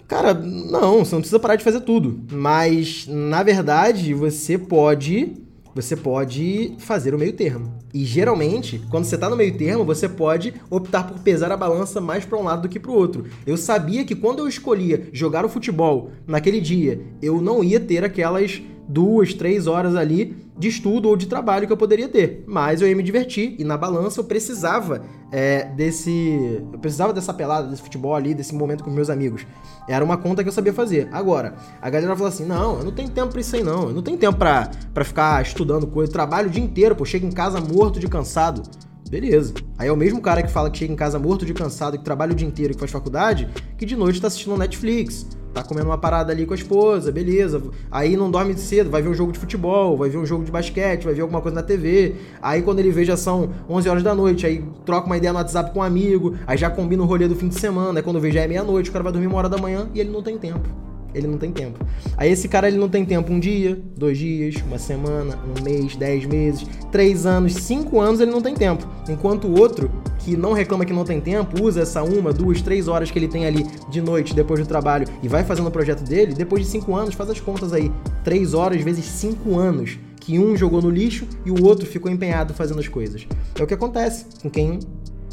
Cara, 0.07 0.35
não, 0.35 1.05
você 1.05 1.15
não 1.15 1.21
precisa 1.21 1.41
parar 1.41 1.57
de 1.57 1.65
fazer 1.65 1.81
tudo. 1.81 2.21
Mas, 2.31 3.07
na 3.09 3.43
verdade, 3.43 4.13
você 4.15 4.59
pode. 4.59 5.33
Você 5.75 5.97
pode 5.97 6.75
fazer 6.79 7.15
o 7.15 7.19
meio 7.19 7.33
termo. 7.33 7.75
E 7.93 8.05
geralmente, 8.05 8.81
quando 8.91 9.05
você 9.05 9.19
tá 9.19 9.29
no 9.29 9.37
meio 9.37 9.57
termo, 9.57 9.85
você 9.85 10.09
pode 10.09 10.55
optar 10.71 11.05
por 11.05 11.19
pesar 11.21 11.51
a 11.51 11.57
balança 11.57 12.01
mais 12.01 12.25
para 12.25 12.39
um 12.39 12.45
lado 12.45 12.63
do 12.63 12.69
que 12.69 12.79
para 12.79 12.91
o 12.91 12.95
outro. 12.95 13.27
Eu 13.47 13.57
sabia 13.57 14.05
que 14.05 14.15
quando 14.15 14.39
eu 14.39 14.49
escolhia 14.49 15.09
jogar 15.13 15.45
o 15.45 15.49
futebol 15.49 16.11
naquele 16.27 16.61
dia, 16.61 17.01
eu 17.21 17.41
não 17.41 17.65
ia 17.65 17.81
ter 17.81 18.05
aquelas 18.05 18.63
duas, 18.89 19.35
três 19.35 19.67
horas 19.67 19.97
ali 19.97 20.37
de 20.57 20.69
estudo 20.69 21.09
ou 21.09 21.17
de 21.17 21.27
trabalho 21.27 21.67
que 21.67 21.73
eu 21.73 21.77
poderia 21.77 22.09
ter. 22.09 22.45
Mas 22.47 22.81
eu 22.81 22.89
ia 22.89 22.95
me 22.95 23.03
divertir 23.03 23.57
e 23.59 23.65
na 23.65 23.77
balança 23.77 24.21
eu 24.21 24.25
precisava 24.25 25.03
é, 25.33 25.65
desse. 25.65 26.63
Eu 26.73 26.79
precisava 26.79 27.13
dessa 27.13 27.35
pelada, 27.35 27.69
desse 27.69 27.83
futebol 27.83 28.15
ali, 28.15 28.35
desse 28.35 28.55
momento 28.55 28.85
com 28.85 28.91
meus 28.91 29.11
amigos. 29.11 29.47
Era 29.89 30.05
uma 30.05 30.17
conta 30.17 30.43
que 30.43 30.49
eu 30.49 30.53
sabia 30.53 30.73
fazer. 30.73 31.09
Agora, 31.13 31.55
a 31.83 31.91
galera 31.91 32.15
falou 32.15 32.29
assim: 32.29 32.45
não, 32.45 32.79
eu 32.79 32.85
não 32.85 32.93
tenho 32.93 33.11
tempo 33.11 33.33
pra 33.33 33.41
isso 33.41 33.57
aí, 33.57 33.63
não. 33.63 33.89
Eu 33.89 33.95
não 33.95 34.03
tenho 34.03 34.17
tempo 34.17 34.39
pra, 34.39 34.71
pra 34.93 35.05
ficar 35.05 35.43
estudando 35.43 35.87
coisa. 35.87 36.11
Eu 36.11 36.13
trabalho 36.13 36.49
o 36.49 36.51
dia 36.51 36.63
inteiro, 36.63 36.95
pô, 36.95 37.05
chego 37.05 37.27
em 37.27 37.33
casa 37.33 37.61
morto 37.61 37.99
de 37.99 38.07
cansado. 38.07 38.63
Beleza. 39.11 39.55
Aí 39.79 39.89
é 39.89 39.93
o 39.93 39.97
mesmo 39.97 40.21
cara 40.21 40.43
que 40.43 40.51
fala 40.51 40.71
que 40.71 40.79
chega 40.79 40.93
em 40.93 40.97
casa 40.97 41.19
morto 41.19 41.45
de 41.45 41.53
cansado, 41.53 41.99
que 41.99 42.05
trabalha 42.05 42.33
o 42.33 42.35
dia 42.35 42.47
inteiro 42.47 42.73
e 42.73 42.75
que 42.75 42.81
faz 42.81 42.91
faculdade, 42.91 43.49
que 43.77 43.85
de 43.85 43.97
noite 43.97 44.21
tá 44.21 44.29
assistindo 44.29 44.57
Netflix, 44.57 45.27
tá 45.55 45.63
comendo 45.63 45.87
uma 45.87 45.97
parada 45.97 46.33
ali 46.33 46.45
com 46.45 46.53
a 46.53 46.57
esposa, 46.57 47.13
beleza. 47.13 47.63
Aí 47.91 48.17
não 48.17 48.31
dorme 48.31 48.55
cedo, 48.57 48.91
vai 48.91 49.01
ver 49.01 49.09
um 49.09 49.15
jogo 49.15 49.33
de 49.33 49.39
futebol, 49.39 49.97
vai 49.97 50.11
ver 50.11 50.19
um 50.19 50.27
jogo 50.27 50.45
de 50.45 50.51
basquete, 50.51 51.05
vai 51.05 51.15
ver 51.15 51.23
alguma 51.23 51.41
coisa 51.41 51.55
na 51.55 51.63
TV. 51.63 52.17
Aí 52.43 52.61
quando 52.61 52.81
ele 52.81 52.91
vê 52.91 53.05
já 53.05 53.17
são 53.17 53.51
11 53.69 53.89
horas 53.89 54.03
da 54.03 54.15
noite, 54.15 54.45
aí 54.45 54.65
troca 54.85 55.07
uma 55.07 55.17
ideia 55.17 55.33
no 55.33 55.39
WhatsApp 55.39 55.73
com 55.73 55.79
um 55.79 55.83
amigo, 55.83 56.35
aí 56.47 56.59
já 56.59 56.69
combina 56.69 57.03
o 57.03 57.07
rolê 57.07 57.29
do 57.29 57.37
fim 57.37 57.49
de 57.49 57.59
semana, 57.59 58.01
aí 58.01 58.03
quando 58.03 58.21
vê 58.21 58.31
já 58.33 58.41
é 58.41 58.49
meia-noite, 58.49 58.91
o 58.91 58.93
cara 58.93 59.05
vai 59.05 59.13
dormir 59.13 59.29
uma 59.29 59.39
hora 59.39 59.49
da 59.49 59.57
manhã 59.57 59.89
e 59.95 60.01
ele 60.01 60.11
não 60.11 60.23
tem 60.23 60.37
tempo 60.37 60.84
ele 61.15 61.27
não 61.27 61.39
tem 61.39 61.53
tempo. 61.53 61.85
Aí 62.17 62.31
esse 62.31 62.49
cara 62.49 62.69
ele 62.69 62.77
não 62.77 62.89
tem 62.89 63.05
tempo 63.05 63.33
um 63.33 63.39
dia, 63.39 63.79
dois 63.97 64.19
dias, 64.19 64.57
uma 64.67 64.79
semana, 64.79 65.39
um 65.57 65.63
mês, 65.63 65.97
dez 65.97 66.25
meses, 66.27 66.67
três 66.91 67.25
anos, 67.25 67.55
cinco 67.55 68.01
anos 68.01 68.21
ele 68.21 68.31
não 68.31 68.43
tem 68.43 68.55
tempo. 68.55 68.87
Enquanto 69.09 69.47
o 69.47 69.59
outro, 69.59 69.91
que 70.19 70.37
não 70.37 70.53
reclama 70.53 70.85
que 70.85 70.93
não 70.93 71.05
tem 71.05 71.21
tempo, 71.21 71.63
usa 71.63 71.83
essa 71.83 72.03
uma, 72.03 72.33
duas, 72.33 72.63
três 72.63 72.89
horas 72.89 73.11
que 73.11 73.19
ele 73.19 73.29
tem 73.29 73.47
ali 73.47 73.67
de 73.91 74.01
noite 74.01 74.35
depois 74.35 74.61
do 74.61 74.67
trabalho 74.67 75.07
e 75.23 75.29
vai 75.29 75.45
fazendo 75.45 75.69
o 75.69 75.71
projeto 75.71 76.03
dele, 76.03 76.35
depois 76.35 76.65
de 76.65 76.69
cinco 76.69 76.95
anos, 76.95 77.15
faz 77.15 77.31
as 77.31 77.41
contas 77.41 77.73
aí. 77.73 77.93
Três 78.23 78.55
horas 78.55 78.81
vezes 78.83 79.05
cinco 79.05 79.59
anos 79.59 79.99
que 80.25 80.39
um 80.39 80.57
jogou 80.57 80.81
no 80.81 80.89
lixo 80.89 81.27
e 81.45 81.51
o 81.51 81.63
outro 81.63 81.87
ficou 81.87 82.11
empenhado 82.11 82.55
fazendo 82.55 82.81
as 82.81 82.89
coisas. 82.89 83.27
É 83.59 83.63
o 83.63 83.67
que 83.67 83.75
acontece 83.75 84.25
com 84.41 84.49
quem 84.49 84.79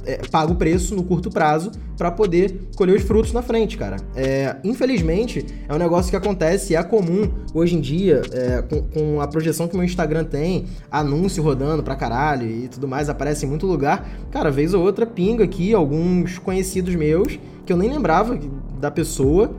é, 0.05 0.17
paga 0.29 0.51
o 0.51 0.55
preço 0.55 0.95
no 0.95 1.03
curto 1.03 1.29
prazo 1.29 1.71
para 1.97 2.11
poder 2.11 2.69
colher 2.75 2.95
os 2.95 3.03
frutos 3.03 3.31
na 3.31 3.41
frente, 3.41 3.77
cara. 3.77 3.97
É, 4.15 4.55
infelizmente, 4.63 5.45
é 5.67 5.73
um 5.73 5.77
negócio 5.77 6.09
que 6.09 6.15
acontece 6.15 6.73
e 6.73 6.75
é 6.75 6.83
comum 6.83 7.29
hoje 7.53 7.75
em 7.75 7.81
dia, 7.81 8.21
é, 8.31 8.61
com, 8.61 8.81
com, 8.83 9.21
a 9.21 9.27
projeção 9.27 9.67
que 9.67 9.75
meu 9.75 9.85
Instagram 9.85 10.23
tem, 10.23 10.65
anúncio 10.89 11.43
rodando 11.43 11.83
pra 11.83 11.95
caralho 11.95 12.49
e 12.49 12.67
tudo 12.67 12.87
mais, 12.87 13.09
aparece 13.09 13.45
em 13.45 13.49
muito 13.49 13.67
lugar. 13.67 14.09
Cara, 14.31 14.49
vez 14.49 14.73
ou 14.73 14.83
outra 14.83 15.05
pinga 15.05 15.43
aqui 15.43 15.73
alguns 15.73 16.39
conhecidos 16.39 16.95
meus 16.95 17.39
que 17.65 17.71
eu 17.71 17.77
nem 17.77 17.89
lembrava 17.89 18.39
da 18.79 18.89
pessoa 18.89 19.51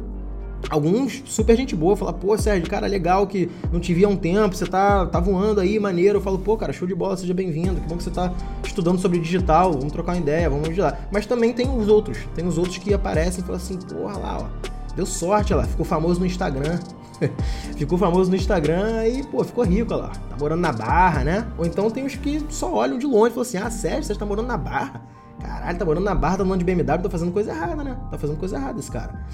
alguns 0.70 1.22
super 1.26 1.56
gente 1.56 1.74
boa, 1.74 1.96
fala, 1.96 2.12
pô, 2.12 2.36
Sérgio, 2.36 2.68
cara, 2.68 2.86
legal 2.86 3.26
que 3.26 3.50
não 3.72 3.80
te 3.80 3.92
via 3.92 4.06
há 4.06 4.10
um 4.10 4.16
tempo, 4.16 4.54
você 4.54 4.66
tá, 4.66 5.06
tá 5.06 5.20
voando 5.20 5.60
aí, 5.60 5.78
maneiro. 5.78 6.18
Eu 6.18 6.22
falo, 6.22 6.38
pô, 6.38 6.56
cara, 6.56 6.72
show 6.72 6.86
de 6.86 6.94
bola, 6.94 7.16
seja 7.16 7.34
bem-vindo, 7.34 7.80
que 7.80 7.88
bom 7.88 7.96
que 7.96 8.02
você 8.02 8.10
tá 8.10 8.32
estudando 8.64 8.98
sobre 8.98 9.18
digital, 9.18 9.72
vamos 9.72 9.92
trocar 9.92 10.12
uma 10.12 10.18
ideia, 10.18 10.48
vamos 10.48 10.68
ajudar. 10.68 11.08
Mas 11.12 11.26
também 11.26 11.52
tem 11.52 11.68
os 11.68 11.88
outros, 11.88 12.18
tem 12.34 12.46
os 12.46 12.58
outros 12.58 12.78
que 12.78 12.92
aparecem 12.94 13.42
e 13.42 13.46
falam 13.46 13.56
assim, 13.56 13.76
porra 13.78 14.18
lá, 14.18 14.38
ó, 14.42 14.68
deu 14.94 15.06
sorte, 15.06 15.54
lá, 15.54 15.64
ficou 15.64 15.84
famoso 15.84 16.20
no 16.20 16.26
Instagram. 16.26 16.78
ficou 17.76 17.96
famoso 17.96 18.30
no 18.30 18.36
Instagram 18.36 19.06
e, 19.06 19.22
pô, 19.24 19.44
ficou 19.44 19.64
rico, 19.64 19.94
lá, 19.94 20.08
tá 20.08 20.36
morando 20.38 20.60
na 20.60 20.72
Barra, 20.72 21.22
né? 21.22 21.46
Ou 21.56 21.64
então 21.64 21.90
tem 21.90 22.04
os 22.04 22.16
que 22.16 22.44
só 22.48 22.72
olham 22.72 22.98
de 22.98 23.06
longe 23.06 23.30
e 23.30 23.34
falam 23.34 23.42
assim, 23.42 23.58
ah, 23.58 23.70
Sérgio, 23.70 24.04
você 24.04 24.14
tá 24.14 24.26
morando 24.26 24.48
na 24.48 24.56
Barra? 24.56 25.02
Caralho, 25.40 25.78
tá 25.78 25.84
morando 25.84 26.04
na 26.04 26.14
Barra, 26.14 26.38
tá 26.38 26.42
andando 26.44 26.58
de 26.58 26.64
BMW, 26.64 27.02
tá 27.02 27.10
fazendo 27.10 27.32
coisa 27.32 27.50
errada, 27.50 27.82
né? 27.82 27.96
Tá 28.10 28.18
fazendo 28.18 28.38
coisa 28.38 28.56
errada 28.56 28.78
esse 28.78 28.90
cara. 28.90 29.24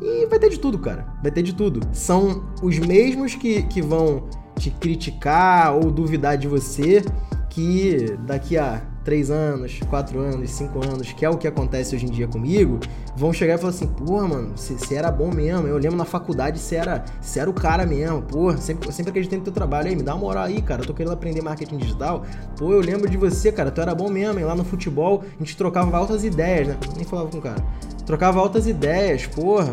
E 0.00 0.26
vai 0.26 0.38
ter 0.38 0.50
de 0.50 0.58
tudo, 0.58 0.78
cara. 0.78 1.06
Vai 1.22 1.30
ter 1.30 1.42
de 1.42 1.54
tudo. 1.54 1.80
São 1.92 2.44
os 2.62 2.78
mesmos 2.78 3.34
que, 3.34 3.62
que 3.64 3.82
vão 3.82 4.24
te 4.58 4.70
criticar 4.70 5.74
ou 5.74 5.90
duvidar 5.90 6.36
de 6.36 6.48
você 6.48 7.02
que 7.48 8.16
daqui 8.26 8.56
a 8.56 8.80
três 9.04 9.30
anos, 9.30 9.80
quatro 9.88 10.20
anos, 10.20 10.50
cinco 10.50 10.84
anos, 10.84 11.12
que 11.12 11.24
é 11.24 11.30
o 11.30 11.36
que 11.36 11.48
acontece 11.48 11.96
hoje 11.96 12.06
em 12.06 12.10
dia 12.10 12.28
comigo, 12.28 12.78
vão 13.16 13.32
chegar 13.32 13.54
e 13.54 13.58
falar 13.58 13.70
assim, 13.70 13.86
porra, 13.86 14.28
mano, 14.28 14.52
você 14.56 14.94
era 14.94 15.10
bom 15.10 15.32
mesmo. 15.32 15.66
Eu 15.66 15.76
lembro 15.78 15.96
na 15.96 16.04
faculdade 16.04 16.58
você 16.58 16.76
era, 16.76 17.04
era 17.34 17.50
o 17.50 17.52
cara 17.52 17.86
mesmo, 17.86 18.22
porra, 18.22 18.56
sempre, 18.58 18.92
sempre 18.92 19.10
acreditei 19.10 19.38
no 19.38 19.44
teu 19.44 19.52
trabalho. 19.52 19.88
Aí, 19.88 19.96
me 19.96 20.02
dá 20.02 20.14
uma 20.14 20.20
moral 20.20 20.44
aí, 20.44 20.60
cara, 20.62 20.82
eu 20.82 20.86
tô 20.86 20.94
querendo 20.94 21.12
aprender 21.12 21.42
marketing 21.42 21.78
digital. 21.78 22.24
Pô, 22.56 22.72
eu 22.72 22.80
lembro 22.80 23.08
de 23.08 23.16
você, 23.16 23.50
cara, 23.50 23.70
tu 23.70 23.80
era 23.80 23.94
bom 23.94 24.08
mesmo, 24.08 24.38
hein? 24.38 24.44
Lá 24.44 24.54
no 24.54 24.64
futebol 24.64 25.24
a 25.24 25.38
gente 25.38 25.56
trocava 25.56 25.96
altas 25.96 26.22
ideias, 26.22 26.68
né? 26.68 26.76
Nem 26.94 27.04
falava 27.04 27.30
com 27.30 27.38
o 27.38 27.42
cara. 27.42 27.64
Trocava 28.10 28.40
altas 28.40 28.66
ideias, 28.66 29.24
porra. 29.24 29.72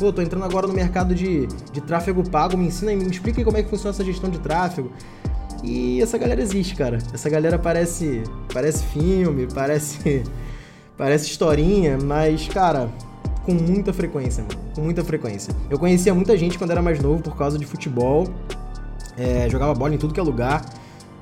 Pô, 0.00 0.12
tô 0.12 0.20
entrando 0.20 0.44
agora 0.44 0.66
no 0.66 0.74
mercado 0.74 1.14
de, 1.14 1.46
de 1.46 1.80
tráfego 1.80 2.28
pago, 2.28 2.56
me 2.56 2.66
ensina, 2.66 2.90
me 2.90 3.08
explica 3.08 3.44
como 3.44 3.56
é 3.56 3.62
que 3.62 3.70
funciona 3.70 3.90
essa 3.90 4.02
gestão 4.02 4.28
de 4.28 4.40
tráfego. 4.40 4.90
E 5.62 6.02
essa 6.02 6.18
galera 6.18 6.42
existe, 6.42 6.74
cara. 6.74 6.98
Essa 7.14 7.30
galera 7.30 7.56
parece 7.56 8.24
parece 8.52 8.82
filme, 8.86 9.46
parece 9.54 10.24
parece 10.98 11.30
historinha, 11.30 11.96
mas 12.02 12.48
cara, 12.48 12.90
com 13.46 13.54
muita 13.54 13.92
frequência, 13.92 14.42
mano, 14.42 14.58
com 14.74 14.80
muita 14.80 15.04
frequência. 15.04 15.54
Eu 15.70 15.78
conhecia 15.78 16.12
muita 16.12 16.36
gente 16.36 16.58
quando 16.58 16.72
era 16.72 16.82
mais 16.82 17.00
novo 17.00 17.22
por 17.22 17.36
causa 17.36 17.56
de 17.56 17.64
futebol. 17.64 18.26
É, 19.16 19.48
jogava 19.48 19.72
bola 19.72 19.94
em 19.94 19.98
tudo 19.98 20.12
que 20.12 20.18
é 20.18 20.22
lugar. 20.24 20.64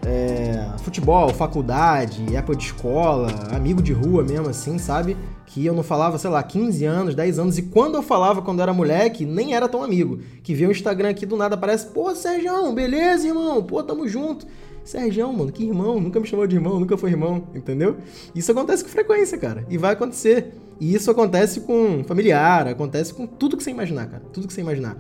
É, 0.07 0.71
futebol, 0.79 1.29
faculdade, 1.35 2.35
época 2.35 2.57
de 2.57 2.65
escola, 2.65 3.29
amigo 3.55 3.83
de 3.83 3.93
rua 3.93 4.23
mesmo 4.23 4.49
assim, 4.49 4.79
sabe? 4.79 5.19
Que 5.47 5.65
eu 5.65 5.73
não 5.73 5.83
falava, 5.83 6.19
sei 6.19 6.29
lá, 6.29 6.43
15 6.43 6.85
anos, 6.85 7.15
10 7.15 7.39
anos, 7.39 7.59
e 7.59 7.63
quando 7.63 7.95
eu 7.95 8.03
falava 8.03 8.43
quando 8.43 8.59
eu 8.59 8.65
era 8.65 8.75
moleque, 8.75 9.25
nem 9.25 9.55
era 9.55 9.69
tão 9.69 9.83
amigo. 9.83 10.19
Que 10.43 10.55
vê 10.55 10.67
o 10.67 10.71
Instagram 10.71 11.11
aqui 11.11 11.25
do 11.25 11.37
nada 11.37 11.55
aparece, 11.55 11.87
pô, 11.87 12.15
Sérgio, 12.15 12.73
beleza, 12.73 13.27
irmão? 13.27 13.63
Pô, 13.63 13.83
tamo 13.83 14.07
junto. 14.09 14.47
Sérgio, 14.85 15.33
mano, 15.33 15.51
que 15.51 15.65
irmão, 15.65 16.01
nunca 16.01 16.21
me 16.21 16.27
chamou 16.27 16.47
de 16.47 16.57
irmão, 16.57 16.79
nunca 16.79 16.97
foi 16.97 17.11
irmão, 17.11 17.49
entendeu? 17.55 17.97
Isso 18.35 18.53
acontece 18.53 18.85
com 18.85 18.91
frequência, 18.91 19.39
cara, 19.39 19.65
e 19.71 19.79
vai 19.79 19.93
acontecer. 19.93 20.53
E 20.79 20.95
isso 20.95 21.11
acontece 21.11 21.61
com 21.61 22.05
familiar, 22.05 22.69
acontece 22.69 23.15
com 23.15 23.27
tudo 23.27 23.57
que 23.57 23.63
você 23.63 23.71
imaginar, 23.71 24.07
cara, 24.07 24.23
tudo 24.33 24.47
que 24.47 24.53
você 24.53 24.61
imaginar. 24.61 24.99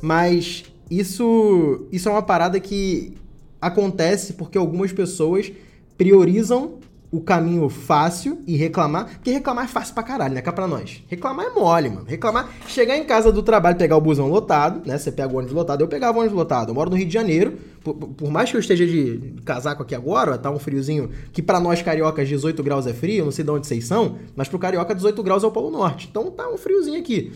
Mas 0.00 0.64
isso, 0.90 1.86
isso 1.90 2.08
é 2.08 2.12
uma 2.12 2.22
parada 2.22 2.60
que 2.60 3.16
acontece 3.62 4.32
porque 4.34 4.58
algumas 4.58 4.92
pessoas 4.92 5.52
priorizam 5.96 6.80
o 7.12 7.20
caminho 7.20 7.68
fácil 7.68 8.38
e 8.46 8.56
reclamar, 8.56 9.04
porque 9.04 9.30
reclamar 9.30 9.66
é 9.66 9.68
fácil 9.68 9.92
pra 9.92 10.02
caralho, 10.02 10.34
né? 10.34 10.40
Cá 10.40 10.50
pra 10.50 10.66
nós. 10.66 11.04
Reclamar 11.08 11.44
é 11.44 11.50
mole, 11.50 11.90
mano. 11.90 12.06
Reclamar, 12.06 12.48
chegar 12.66 12.96
em 12.96 13.04
casa 13.04 13.30
do 13.30 13.42
trabalho, 13.42 13.76
pegar 13.76 13.98
o 13.98 14.00
busão 14.00 14.28
lotado, 14.28 14.88
né? 14.88 14.96
Você 14.96 15.12
pega 15.12 15.30
o 15.30 15.36
ônibus 15.36 15.54
lotado, 15.54 15.82
eu 15.82 15.88
pegava 15.88 16.16
o 16.16 16.20
ônibus 16.22 16.38
lotado. 16.38 16.70
Eu 16.70 16.74
moro 16.74 16.88
no 16.88 16.96
Rio 16.96 17.06
de 17.06 17.12
Janeiro, 17.12 17.58
por, 17.84 17.94
por 17.94 18.30
mais 18.30 18.50
que 18.50 18.56
eu 18.56 18.60
esteja 18.60 18.86
de 18.86 19.34
casaco 19.44 19.82
aqui 19.82 19.94
agora, 19.94 20.38
tá 20.38 20.50
um 20.50 20.58
friozinho 20.58 21.10
que 21.34 21.42
para 21.42 21.60
nós 21.60 21.82
cariocas 21.82 22.26
18 22.26 22.62
graus 22.62 22.86
é 22.86 22.94
frio, 22.94 23.26
não 23.26 23.32
sei 23.32 23.44
de 23.44 23.50
onde 23.50 23.66
vocês 23.66 23.84
são, 23.84 24.16
mas 24.34 24.48
pro 24.48 24.58
carioca 24.58 24.94
18 24.94 25.22
graus 25.22 25.44
é 25.44 25.46
o 25.46 25.50
Polo 25.50 25.70
Norte. 25.70 26.08
Então 26.10 26.30
tá 26.30 26.48
um 26.48 26.56
friozinho 26.56 26.98
aqui. 26.98 27.30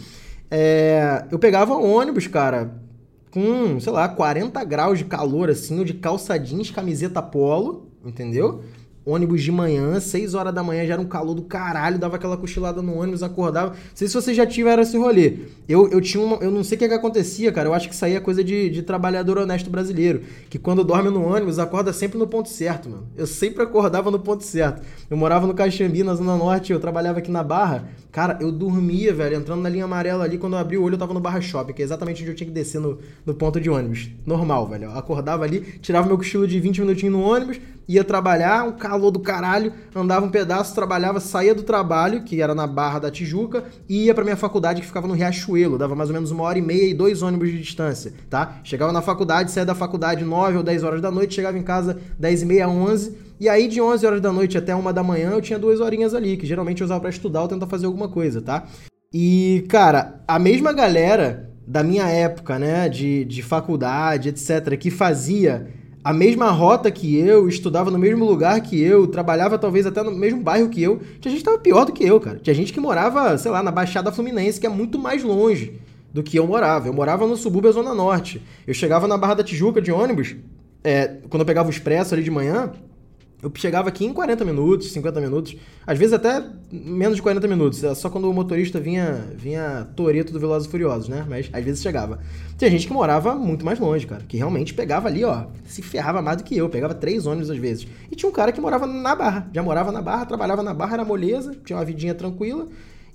É, 0.50 1.26
eu 1.30 1.38
pegava 1.38 1.74
ônibus, 1.74 2.26
cara, 2.26 2.74
com, 3.36 3.78
sei 3.78 3.92
lá, 3.92 4.08
40 4.08 4.64
graus 4.64 4.96
de 4.98 5.04
calor, 5.04 5.50
assim, 5.50 5.78
ou 5.78 5.84
de 5.84 5.92
calça 5.92 6.38
jeans, 6.38 6.70
camiseta 6.70 7.20
polo, 7.20 7.86
entendeu? 8.02 8.62
Ônibus 9.06 9.40
de 9.42 9.52
manhã, 9.52 10.00
6 10.00 10.34
horas 10.34 10.52
da 10.52 10.64
manhã, 10.64 10.84
já 10.84 10.94
era 10.94 11.00
um 11.00 11.06
calor 11.06 11.32
do 11.32 11.42
caralho, 11.42 11.96
dava 11.96 12.16
aquela 12.16 12.36
cochilada 12.36 12.82
no 12.82 12.98
ônibus, 12.98 13.22
acordava. 13.22 13.70
Não 13.70 13.76
sei 13.94 14.08
se 14.08 14.14
vocês 14.14 14.36
já 14.36 14.44
tiveram 14.44 14.82
esse 14.82 14.98
rolê. 14.98 15.34
Eu, 15.68 15.88
eu 15.88 16.00
tinha 16.00 16.22
uma, 16.22 16.36
Eu 16.38 16.50
não 16.50 16.64
sei 16.64 16.74
o 16.74 16.78
que, 16.80 16.88
que 16.88 16.94
acontecia, 16.94 17.52
cara. 17.52 17.68
Eu 17.68 17.74
acho 17.74 17.88
que 17.88 18.04
aí 18.04 18.16
é 18.16 18.20
coisa 18.20 18.42
de, 18.42 18.68
de 18.68 18.82
trabalhador 18.82 19.38
honesto 19.38 19.70
brasileiro. 19.70 20.22
Que 20.50 20.58
quando 20.58 20.82
dorme 20.82 21.08
no 21.08 21.24
ônibus, 21.24 21.60
acorda 21.60 21.92
sempre 21.92 22.18
no 22.18 22.26
ponto 22.26 22.48
certo, 22.48 22.90
mano. 22.90 23.06
Eu 23.16 23.26
sempre 23.28 23.62
acordava 23.62 24.10
no 24.10 24.18
ponto 24.18 24.42
certo. 24.42 24.82
Eu 25.08 25.16
morava 25.16 25.46
no 25.46 25.54
Caxambi, 25.54 26.02
na 26.02 26.14
Zona 26.14 26.36
Norte, 26.36 26.72
eu 26.72 26.80
trabalhava 26.80 27.20
aqui 27.20 27.30
na 27.30 27.44
Barra. 27.44 27.88
Cara, 28.10 28.38
eu 28.40 28.50
dormia, 28.50 29.14
velho, 29.14 29.36
entrando 29.36 29.60
na 29.60 29.68
linha 29.68 29.84
amarela 29.84 30.24
ali, 30.24 30.38
quando 30.38 30.54
eu 30.54 30.58
abri 30.58 30.76
o 30.76 30.82
olho, 30.82 30.94
eu 30.94 30.98
tava 30.98 31.14
no 31.14 31.20
Barra 31.20 31.40
Shopping, 31.40 31.74
que 31.74 31.82
é 31.82 31.84
exatamente 31.84 32.22
onde 32.22 32.30
eu 32.30 32.34
tinha 32.34 32.46
que 32.46 32.52
descer 32.52 32.80
no, 32.80 32.98
no 33.24 33.34
ponto 33.34 33.60
de 33.60 33.70
ônibus. 33.70 34.08
Normal, 34.24 34.66
velho. 34.66 34.84
Eu 34.84 34.98
acordava 34.98 35.44
ali, 35.44 35.60
tirava 35.80 36.06
meu 36.06 36.16
cochilo 36.16 36.48
de 36.48 36.58
20 36.58 36.80
minutinhos 36.80 37.12
no 37.12 37.20
ônibus, 37.22 37.60
ia 37.88 38.02
trabalhar, 38.02 38.64
um 38.64 38.72
calor 38.72 39.10
do 39.10 39.20
caralho, 39.20 39.72
andava 39.94 40.26
um 40.26 40.30
pedaço, 40.30 40.74
trabalhava, 40.74 41.20
saía 41.20 41.54
do 41.54 41.62
trabalho, 41.62 42.22
que 42.22 42.40
era 42.40 42.54
na 42.54 42.66
Barra 42.66 42.98
da 42.98 43.10
Tijuca, 43.10 43.64
e 43.88 44.04
ia 44.04 44.14
pra 44.14 44.24
minha 44.24 44.36
faculdade, 44.36 44.80
que 44.80 44.86
ficava 44.86 45.06
no 45.06 45.14
Riachuelo, 45.14 45.78
dava 45.78 45.94
mais 45.94 46.10
ou 46.10 46.14
menos 46.14 46.30
uma 46.30 46.44
hora 46.44 46.58
e 46.58 46.62
meia 46.62 46.88
e 46.88 46.94
dois 46.94 47.22
ônibus 47.22 47.50
de 47.50 47.60
distância, 47.60 48.12
tá? 48.28 48.58
Chegava 48.64 48.92
na 48.92 49.02
faculdade, 49.02 49.50
saía 49.50 49.66
da 49.66 49.74
faculdade 49.74 50.24
9 50.24 50.58
ou 50.58 50.62
10 50.62 50.82
horas 50.82 51.00
da 51.00 51.10
noite, 51.10 51.34
chegava 51.34 51.58
em 51.58 51.62
casa 51.62 51.98
10 52.18 52.42
e 52.42 52.46
meia, 52.46 52.68
11, 52.68 53.16
e 53.38 53.48
aí 53.48 53.68
de 53.68 53.80
11 53.80 54.06
horas 54.06 54.20
da 54.20 54.32
noite 54.32 54.56
até 54.56 54.74
uma 54.74 54.92
da 54.92 55.02
manhã 55.02 55.30
eu 55.30 55.40
tinha 55.40 55.58
duas 55.58 55.80
horinhas 55.80 56.14
ali, 56.14 56.36
que 56.36 56.46
geralmente 56.46 56.80
eu 56.80 56.86
usava 56.86 57.00
pra 57.00 57.10
estudar 57.10 57.42
ou 57.42 57.48
tentar 57.48 57.66
fazer 57.66 57.86
alguma 57.86 58.08
coisa, 58.08 58.40
tá? 58.40 58.64
E, 59.12 59.64
cara, 59.68 60.20
a 60.26 60.38
mesma 60.38 60.72
galera 60.72 61.50
da 61.66 61.82
minha 61.82 62.08
época, 62.08 62.58
né, 62.58 62.88
de, 62.88 63.24
de 63.24 63.42
faculdade, 63.42 64.28
etc., 64.28 64.76
que 64.78 64.90
fazia 64.90 65.68
a 66.06 66.12
mesma 66.12 66.52
rota 66.52 66.88
que 66.88 67.16
eu, 67.16 67.48
estudava 67.48 67.90
no 67.90 67.98
mesmo 67.98 68.24
lugar 68.24 68.60
que 68.60 68.80
eu, 68.80 69.08
trabalhava 69.08 69.58
talvez 69.58 69.84
até 69.86 70.04
no 70.04 70.12
mesmo 70.12 70.40
bairro 70.40 70.68
que 70.68 70.80
eu. 70.80 71.00
Tinha 71.20 71.32
gente 71.32 71.40
que 71.40 71.44
tava 71.44 71.58
pior 71.58 71.84
do 71.84 71.92
que 71.92 72.04
eu, 72.04 72.20
cara. 72.20 72.38
Tinha 72.38 72.54
gente 72.54 72.72
que 72.72 72.78
morava, 72.78 73.36
sei 73.36 73.50
lá, 73.50 73.60
na 73.60 73.72
Baixada 73.72 74.12
Fluminense, 74.12 74.60
que 74.60 74.68
é 74.68 74.70
muito 74.70 75.00
mais 75.00 75.24
longe 75.24 75.80
do 76.14 76.22
que 76.22 76.36
eu 76.36 76.46
morava. 76.46 76.86
Eu 76.86 76.92
morava 76.92 77.26
no 77.26 77.36
subúrbio 77.36 77.72
da 77.72 77.74
Zona 77.74 77.92
Norte. 77.92 78.40
Eu 78.64 78.72
chegava 78.72 79.08
na 79.08 79.18
Barra 79.18 79.34
da 79.34 79.42
Tijuca 79.42 79.82
de 79.82 79.90
ônibus, 79.90 80.36
é, 80.84 81.08
quando 81.28 81.40
eu 81.40 81.46
pegava 81.46 81.66
o 81.66 81.72
expresso 81.72 82.14
ali 82.14 82.22
de 82.22 82.30
manhã, 82.30 82.70
Eu 83.46 83.52
chegava 83.54 83.88
aqui 83.88 84.04
em 84.04 84.12
40 84.12 84.44
minutos, 84.44 84.90
50 84.90 85.20
minutos, 85.20 85.56
às 85.86 85.96
vezes 85.96 86.12
até 86.12 86.42
menos 86.72 87.14
de 87.14 87.22
40 87.22 87.46
minutos, 87.46 87.84
é 87.84 87.94
só 87.94 88.10
quando 88.10 88.28
o 88.28 88.34
motorista 88.34 88.80
vinha, 88.80 89.24
vinha 89.36 89.86
Toreto 89.94 90.32
do 90.32 90.40
Velozes 90.40 90.66
e 90.66 90.70
Furiosos, 90.70 91.08
né? 91.08 91.24
Mas 91.28 91.48
às 91.52 91.64
vezes 91.64 91.80
chegava. 91.80 92.18
Tinha 92.58 92.68
gente 92.68 92.88
que 92.88 92.92
morava 92.92 93.36
muito 93.36 93.64
mais 93.64 93.78
longe, 93.78 94.04
cara, 94.04 94.24
que 94.26 94.36
realmente 94.36 94.74
pegava 94.74 95.06
ali, 95.06 95.22
ó, 95.22 95.44
se 95.64 95.80
ferrava 95.80 96.20
mais 96.20 96.38
do 96.38 96.42
que 96.42 96.56
eu, 96.56 96.68
pegava 96.68 96.92
três 96.92 97.24
ônibus 97.24 97.48
às 97.48 97.56
vezes. 97.56 97.86
E 98.10 98.16
tinha 98.16 98.28
um 98.28 98.32
cara 98.32 98.50
que 98.50 98.60
morava 98.60 98.84
na 98.84 99.14
Barra, 99.14 99.48
já 99.54 99.62
morava 99.62 99.92
na 99.92 100.02
Barra, 100.02 100.26
trabalhava 100.26 100.64
na 100.64 100.74
Barra, 100.74 100.94
era 100.94 101.04
moleza, 101.04 101.56
tinha 101.64 101.78
uma 101.78 101.84
vidinha 101.84 102.16
tranquila. 102.16 102.66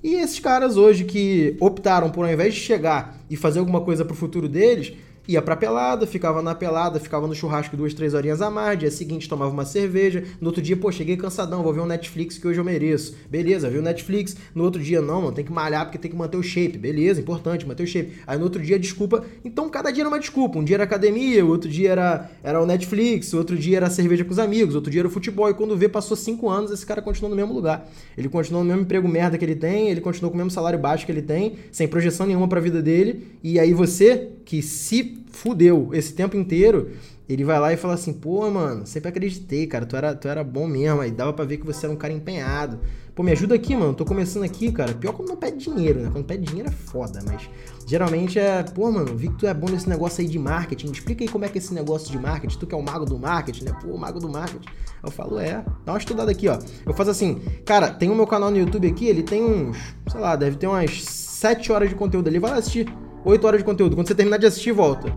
E 0.01 0.15
esses 0.15 0.39
caras 0.39 0.77
hoje 0.77 1.03
que 1.03 1.57
optaram 1.59 2.09
por 2.09 2.23
ao 2.23 2.31
invés 2.31 2.53
de 2.53 2.61
chegar 2.61 3.20
e 3.31 3.37
fazer 3.37 3.59
alguma 3.59 3.79
coisa 3.79 4.03
pro 4.03 4.13
futuro 4.13 4.49
deles, 4.49 4.93
ia 5.25 5.41
pra 5.41 5.55
pelada, 5.55 6.05
ficava 6.05 6.41
na 6.41 6.53
pelada, 6.53 6.99
ficava 6.99 7.27
no 7.27 7.33
churrasco 7.33 7.77
duas, 7.77 7.93
três 7.93 8.13
horinhas 8.13 8.41
a 8.41 8.49
mais, 8.49 8.77
dia 8.77 8.91
seguinte 8.91 9.29
tomava 9.29 9.51
uma 9.51 9.63
cerveja, 9.63 10.25
no 10.41 10.47
outro 10.47 10.61
dia, 10.61 10.75
pô, 10.75 10.91
cheguei 10.91 11.15
cansadão, 11.15 11.63
vou 11.63 11.73
ver 11.73 11.79
um 11.79 11.85
Netflix 11.85 12.37
que 12.37 12.45
hoje 12.45 12.59
eu 12.59 12.63
mereço. 12.63 13.15
Beleza, 13.29 13.69
viu 13.69 13.81
Netflix, 13.81 14.35
no 14.53 14.65
outro 14.65 14.81
dia, 14.81 15.01
não, 15.01 15.21
mano, 15.21 15.33
tem 15.33 15.45
que 15.45 15.51
malhar 15.51 15.85
porque 15.85 15.97
tem 15.97 16.11
que 16.11 16.17
manter 16.17 16.35
o 16.35 16.43
shape. 16.43 16.77
Beleza, 16.77 17.21
importante, 17.21 17.65
manter 17.65 17.83
o 17.83 17.87
shape. 17.87 18.13
Aí 18.27 18.37
no 18.37 18.43
outro 18.43 18.61
dia, 18.61 18.77
desculpa. 18.77 19.23
Então 19.45 19.69
cada 19.69 19.91
dia 19.91 20.01
era 20.01 20.09
uma 20.09 20.19
desculpa. 20.19 20.59
Um 20.59 20.63
dia 20.63 20.75
era 20.75 20.83
academia, 20.83 21.45
o 21.45 21.49
outro 21.49 21.69
dia 21.69 21.91
era, 21.91 22.29
era 22.43 22.61
o 22.61 22.65
Netflix, 22.65 23.31
o 23.33 23.37
outro 23.37 23.57
dia 23.57 23.77
era 23.77 23.89
cerveja 23.89 24.25
com 24.25 24.31
os 24.31 24.39
amigos, 24.39 24.75
outro 24.75 24.91
dia 24.91 24.99
era 24.99 25.07
o 25.07 25.11
futebol. 25.11 25.49
E 25.49 25.53
quando 25.53 25.77
vê, 25.77 25.87
passou 25.87 26.17
cinco 26.17 26.49
anos, 26.49 26.71
esse 26.71 26.85
cara 26.85 27.01
continuou 27.01 27.29
no 27.29 27.35
mesmo 27.35 27.53
lugar. 27.53 27.87
Ele 28.17 28.27
continuou 28.27 28.63
no 28.63 28.69
mesmo 28.69 28.81
emprego 28.83 29.07
merda 29.07 29.37
que 29.37 29.45
ele 29.45 29.55
tem, 29.55 29.89
ele 29.89 30.01
continuou 30.01 30.31
com 30.31 30.35
o 30.35 30.37
mesmo 30.37 30.51
salário 30.51 30.77
baixo 30.77 31.05
que 31.05 31.11
ele 31.11 31.21
tem, 31.21 31.55
sem 31.71 31.87
projeção 31.87 32.25
nenhuma 32.25 32.47
pra 32.47 32.59
vida 32.59 32.81
dele. 32.81 33.20
E 33.43 33.59
aí 33.59 33.73
você, 33.73 34.29
que 34.45 34.61
se 34.61 35.23
fudeu 35.31 35.89
esse 35.93 36.13
tempo 36.13 36.37
inteiro, 36.37 36.91
ele 37.27 37.43
vai 37.43 37.59
lá 37.59 37.71
e 37.71 37.77
fala 37.77 37.93
assim, 37.93 38.11
pô, 38.11 38.49
mano, 38.49 38.85
sempre 38.85 39.09
acreditei, 39.09 39.65
cara, 39.65 39.85
tu 39.85 39.95
era, 39.95 40.13
tu 40.13 40.27
era 40.27 40.43
bom 40.43 40.67
mesmo, 40.67 41.01
aí 41.01 41.11
dava 41.11 41.31
pra 41.31 41.45
ver 41.45 41.57
que 41.57 41.65
você 41.65 41.85
era 41.85 41.93
um 41.93 41.97
cara 41.97 42.11
empenhado. 42.11 42.79
Pô, 43.15 43.23
me 43.23 43.31
ajuda 43.31 43.55
aqui, 43.55 43.75
mano, 43.75 43.93
tô 43.93 44.05
começando 44.05 44.43
aqui, 44.43 44.71
cara. 44.71 44.93
Pior 44.93 45.13
quando 45.13 45.29
não 45.29 45.35
pede 45.35 45.57
dinheiro, 45.57 45.99
né? 45.99 46.09
Quando 46.11 46.25
pede 46.25 46.43
dinheiro 46.43 46.69
é 46.69 46.71
foda, 46.71 47.21
mas 47.25 47.49
geralmente 47.85 48.39
é, 48.39 48.63
pô, 48.63 48.89
mano, 48.89 49.15
vi 49.15 49.29
que 49.29 49.35
tu 49.39 49.47
é 49.47 49.53
bom 49.53 49.69
nesse 49.69 49.87
negócio 49.87 50.21
aí 50.21 50.27
de 50.27 50.39
marketing, 50.39 50.91
explica 50.91 51.23
aí 51.23 51.27
como 51.27 51.43
é 51.43 51.49
que 51.49 51.57
é 51.57 51.61
esse 51.61 51.73
negócio 51.73 52.09
de 52.11 52.17
marketing, 52.17 52.57
tu 52.57 52.65
que 52.65 52.73
é 52.73 52.77
o 52.77 52.81
mago 52.81 53.05
do 53.05 53.17
marketing, 53.17 53.65
né? 53.65 53.77
Pô, 53.81 53.97
mago 53.97 54.19
do 54.19 54.29
marketing. 54.29 54.67
Eu 55.03 55.11
falo, 55.11 55.39
é, 55.39 55.63
dá 55.85 55.93
uma 55.93 55.97
estudada 55.97 56.31
aqui, 56.31 56.47
ó. 56.47 56.57
Eu 56.85 56.93
faço 56.93 57.11
assim, 57.11 57.41
cara, 57.65 57.89
tem 57.91 58.09
o 58.09 58.15
meu 58.15 58.27
canal 58.27 58.49
no 58.49 58.57
YouTube 58.57 58.87
aqui, 58.87 59.07
ele 59.07 59.23
tem 59.23 59.43
uns, 59.43 59.77
sei 60.09 60.19
lá, 60.19 60.35
deve 60.35 60.55
ter 60.57 60.67
umas 60.67 61.03
7 61.03 61.71
horas 61.71 61.89
de 61.89 61.95
conteúdo 61.95 62.27
ali, 62.27 62.39
vai 62.39 62.51
lá 62.51 62.57
assistir. 62.57 62.87
8 63.23 63.47
horas 63.47 63.59
de 63.59 63.65
conteúdo. 63.65 63.95
Quando 63.95 64.07
você 64.07 64.15
terminar 64.15 64.37
de 64.37 64.45
assistir, 64.45 64.71
volta. 64.71 65.13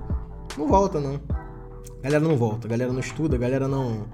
Não 0.56 0.68
volta, 0.68 1.00
não. 1.00 1.20
A 2.00 2.02
galera 2.04 2.22
não 2.22 2.36
volta, 2.36 2.66
a 2.66 2.70
galera 2.70 2.92
não 2.92 3.00
estuda, 3.00 3.36
a 3.36 3.38
galera 3.38 3.66
não. 3.66 4.06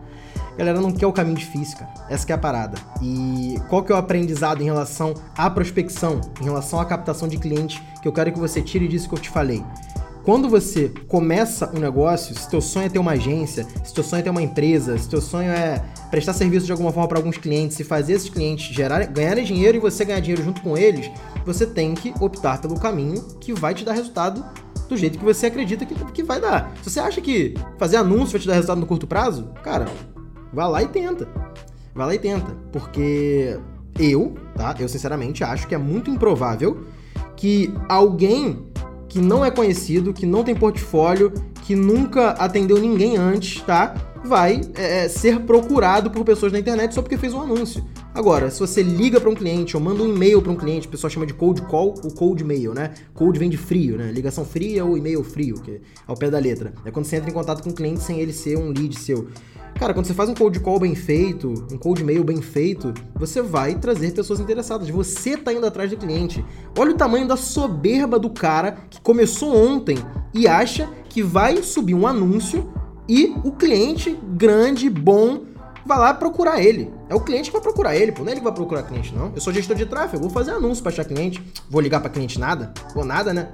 A 0.52 0.56
galera 0.56 0.80
não 0.80 0.92
quer 0.92 1.06
o 1.06 1.12
caminho 1.12 1.36
difícil, 1.36 1.78
cara. 1.78 1.92
Essa 2.08 2.30
é 2.30 2.34
a 2.34 2.38
parada. 2.38 2.78
E 3.02 3.56
qual 3.68 3.82
que 3.82 3.90
é 3.90 3.94
o 3.94 3.98
aprendizado 3.98 4.60
em 4.60 4.64
relação 4.64 5.14
à 5.36 5.50
prospecção, 5.50 6.20
em 6.40 6.44
relação 6.44 6.78
à 6.80 6.84
captação 6.84 7.26
de 7.26 7.36
clientes, 7.36 7.82
que 8.00 8.06
eu 8.06 8.12
quero 8.12 8.32
que 8.32 8.38
você 8.38 8.62
tire 8.62 8.86
disso 8.86 9.08
que 9.08 9.14
eu 9.14 9.18
te 9.18 9.28
falei. 9.28 9.64
Quando 10.22 10.50
você 10.50 10.92
começa 11.08 11.70
um 11.74 11.80
negócio, 11.80 12.34
se 12.38 12.48
teu 12.48 12.60
sonho 12.60 12.86
é 12.86 12.88
ter 12.90 12.98
uma 12.98 13.12
agência, 13.12 13.66
se 13.82 13.94
teu 13.94 14.04
sonho 14.04 14.20
é 14.20 14.22
ter 14.22 14.30
uma 14.30 14.42
empresa, 14.42 14.98
se 14.98 15.08
teu 15.08 15.20
sonho 15.20 15.50
é 15.50 15.82
prestar 16.10 16.34
serviço 16.34 16.66
de 16.66 16.72
alguma 16.72 16.92
forma 16.92 17.08
para 17.08 17.18
alguns 17.18 17.38
clientes 17.38 17.80
e 17.80 17.84
fazer 17.84 18.14
esses 18.14 18.28
clientes 18.28 18.74
gerar, 18.74 19.04
ganharem 19.06 19.44
dinheiro 19.44 19.78
e 19.78 19.80
você 19.80 20.04
ganhar 20.04 20.20
dinheiro 20.20 20.42
junto 20.42 20.60
com 20.60 20.76
eles, 20.76 21.10
você 21.46 21.66
tem 21.66 21.94
que 21.94 22.12
optar 22.20 22.60
pelo 22.60 22.78
caminho 22.78 23.22
que 23.40 23.54
vai 23.54 23.74
te 23.74 23.82
dar 23.82 23.92
resultado 23.92 24.44
do 24.88 24.96
jeito 24.96 25.18
que 25.18 25.24
você 25.24 25.46
acredita 25.46 25.86
que, 25.86 25.94
que 25.94 26.22
vai 26.22 26.38
dar. 26.38 26.70
Se 26.82 26.90
você 26.90 27.00
acha 27.00 27.20
que 27.20 27.54
fazer 27.78 27.96
anúncio 27.96 28.32
vai 28.32 28.40
te 28.40 28.46
dar 28.46 28.54
resultado 28.54 28.80
no 28.80 28.86
curto 28.86 29.06
prazo, 29.06 29.48
cara, 29.62 29.86
vá 30.52 30.66
lá 30.66 30.82
e 30.82 30.88
tenta. 30.88 31.28
Vai 31.94 32.06
lá 32.06 32.14
e 32.14 32.18
tenta. 32.18 32.54
Porque 32.70 33.58
eu, 33.98 34.34
tá? 34.54 34.74
Eu 34.78 34.88
sinceramente 34.88 35.42
acho 35.42 35.66
que 35.66 35.74
é 35.74 35.78
muito 35.78 36.10
improvável 36.10 36.84
que 37.36 37.72
alguém 37.88 38.69
que 39.10 39.18
não 39.18 39.44
é 39.44 39.50
conhecido, 39.50 40.14
que 40.14 40.24
não 40.24 40.44
tem 40.44 40.54
portfólio, 40.54 41.32
que 41.64 41.74
nunca 41.74 42.30
atendeu 42.30 42.78
ninguém 42.78 43.16
antes, 43.16 43.60
tá? 43.62 43.94
Vai 44.24 44.60
é, 44.74 45.04
é 45.04 45.08
ser 45.08 45.40
procurado 45.40 46.10
por 46.10 46.24
pessoas 46.24 46.52
na 46.52 46.60
internet 46.60 46.94
só 46.94 47.02
porque 47.02 47.18
fez 47.18 47.34
um 47.34 47.42
anúncio. 47.42 47.84
Agora, 48.14 48.50
se 48.50 48.60
você 48.60 48.82
liga 48.82 49.20
para 49.20 49.28
um 49.28 49.34
cliente 49.34 49.76
ou 49.76 49.82
manda 49.82 50.02
um 50.02 50.08
e-mail 50.08 50.40
para 50.40 50.52
um 50.52 50.56
cliente, 50.56 50.86
o 50.86 50.90
pessoal 50.90 51.10
chama 51.10 51.26
de 51.26 51.34
cold 51.34 51.62
call 51.62 51.94
ou 52.04 52.10
cold 52.12 52.42
mail, 52.44 52.72
né? 52.72 52.92
Cold 53.12 53.36
vem 53.36 53.50
de 53.50 53.56
frio, 53.56 53.96
né? 53.96 54.12
Ligação 54.12 54.44
fria 54.44 54.84
ou 54.84 54.96
e-mail 54.96 55.24
frio, 55.24 55.60
que 55.60 55.72
é 55.72 55.80
ao 56.06 56.16
pé 56.16 56.30
da 56.30 56.38
letra. 56.38 56.72
É 56.84 56.90
quando 56.92 57.06
você 57.06 57.16
entra 57.16 57.30
em 57.30 57.34
contato 57.34 57.64
com 57.64 57.70
o 57.70 57.74
cliente 57.74 58.00
sem 58.00 58.20
ele 58.20 58.32
ser 58.32 58.56
um 58.56 58.68
lead 58.68 58.96
seu. 58.96 59.26
Cara, 59.78 59.94
quando 59.94 60.06
você 60.06 60.14
faz 60.14 60.28
um 60.28 60.34
cold 60.34 60.60
call 60.60 60.78
bem 60.78 60.94
feito, 60.94 61.48
um 61.72 61.78
cold 61.78 62.04
mail 62.04 62.22
bem 62.22 62.42
feito, 62.42 62.92
você 63.14 63.40
vai 63.40 63.74
trazer 63.74 64.12
pessoas 64.12 64.38
interessadas. 64.38 64.88
Você 64.90 65.36
tá 65.36 65.52
indo 65.52 65.66
atrás 65.66 65.90
do 65.90 65.96
cliente. 65.96 66.44
Olha 66.78 66.92
o 66.92 66.96
tamanho 66.96 67.26
da 67.26 67.36
soberba 67.36 68.18
do 68.18 68.30
cara 68.30 68.76
que 68.90 69.00
começou 69.00 69.56
ontem 69.56 69.96
e 70.34 70.46
acha 70.46 70.88
que 71.08 71.22
vai 71.22 71.62
subir 71.62 71.94
um 71.94 72.06
anúncio 72.06 72.70
e 73.08 73.34
o 73.42 73.52
cliente 73.52 74.16
grande, 74.36 74.88
bom, 74.88 75.44
vai 75.84 75.98
lá 75.98 76.14
procurar 76.14 76.62
ele. 76.62 76.90
É 77.08 77.14
o 77.14 77.20
cliente 77.20 77.50
que 77.50 77.52
vai 77.54 77.62
procurar 77.62 77.96
ele, 77.96 78.12
pô. 78.12 78.22
Não 78.22 78.28
é 78.28 78.32
ele 78.32 78.40
que 78.40 78.44
vai 78.44 78.54
procurar 78.54 78.82
cliente, 78.82 79.14
não. 79.14 79.32
Eu 79.34 79.40
sou 79.40 79.52
gestor 79.52 79.76
de 79.76 79.86
tráfego, 79.86 80.22
vou 80.22 80.30
fazer 80.30 80.52
anúncio 80.52 80.82
pra 80.82 80.92
achar 80.92 81.04
cliente. 81.04 81.42
Vou 81.68 81.80
ligar 81.80 82.00
para 82.00 82.10
cliente 82.10 82.38
nada? 82.38 82.72
Vou 82.94 83.04
nada, 83.04 83.32
né? 83.32 83.48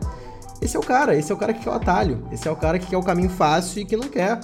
Esse 0.60 0.76
é 0.76 0.80
o 0.80 0.82
cara, 0.82 1.16
esse 1.16 1.30
é 1.30 1.34
o 1.34 1.38
cara 1.38 1.54
que 1.54 1.60
quer 1.60 1.70
o 1.70 1.74
atalho. 1.74 2.26
Esse 2.32 2.48
é 2.48 2.50
o 2.50 2.56
cara 2.56 2.78
que 2.78 2.86
quer 2.86 2.96
o 2.96 3.02
caminho 3.02 3.30
fácil 3.30 3.80
e 3.80 3.84
que 3.84 3.96
não 3.96 4.08
quer 4.08 4.40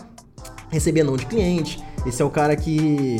receber 0.72 1.04
não 1.04 1.16
de 1.16 1.26
cliente. 1.26 1.80
Esse 2.04 2.20
é 2.20 2.24
o 2.24 2.30
cara 2.30 2.56
que 2.56 3.18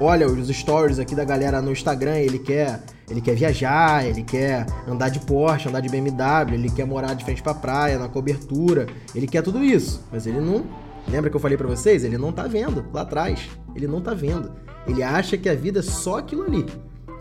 olha 0.00 0.26
os 0.26 0.48
stories 0.48 0.98
aqui 0.98 1.14
da 1.14 1.24
galera 1.24 1.60
no 1.60 1.70
Instagram, 1.70 2.16
ele 2.16 2.38
quer, 2.38 2.80
ele 3.10 3.20
quer 3.20 3.34
viajar, 3.34 4.06
ele 4.06 4.22
quer 4.22 4.64
andar 4.88 5.10
de 5.10 5.20
Porsche, 5.20 5.68
andar 5.68 5.80
de 5.80 5.88
BMW, 5.88 6.54
ele 6.54 6.70
quer 6.70 6.86
morar 6.86 7.14
de 7.14 7.24
frente 7.24 7.42
pra 7.42 7.52
praia, 7.52 7.98
na 7.98 8.08
cobertura, 8.08 8.86
ele 9.14 9.26
quer 9.26 9.42
tudo 9.42 9.62
isso, 9.62 10.02
mas 10.10 10.26
ele 10.26 10.40
não 10.40 10.64
Lembra 11.08 11.30
que 11.30 11.36
eu 11.36 11.40
falei 11.40 11.56
para 11.56 11.66
vocês? 11.66 12.04
Ele 12.04 12.16
não 12.16 12.32
tá 12.32 12.46
vendo 12.46 12.84
lá 12.92 13.02
atrás. 13.02 13.50
Ele 13.74 13.86
não 13.86 14.00
tá 14.00 14.14
vendo. 14.14 14.52
Ele 14.86 15.02
acha 15.02 15.36
que 15.36 15.48
a 15.48 15.54
vida 15.54 15.80
é 15.80 15.82
só 15.82 16.18
aquilo 16.18 16.44
ali. 16.44 16.64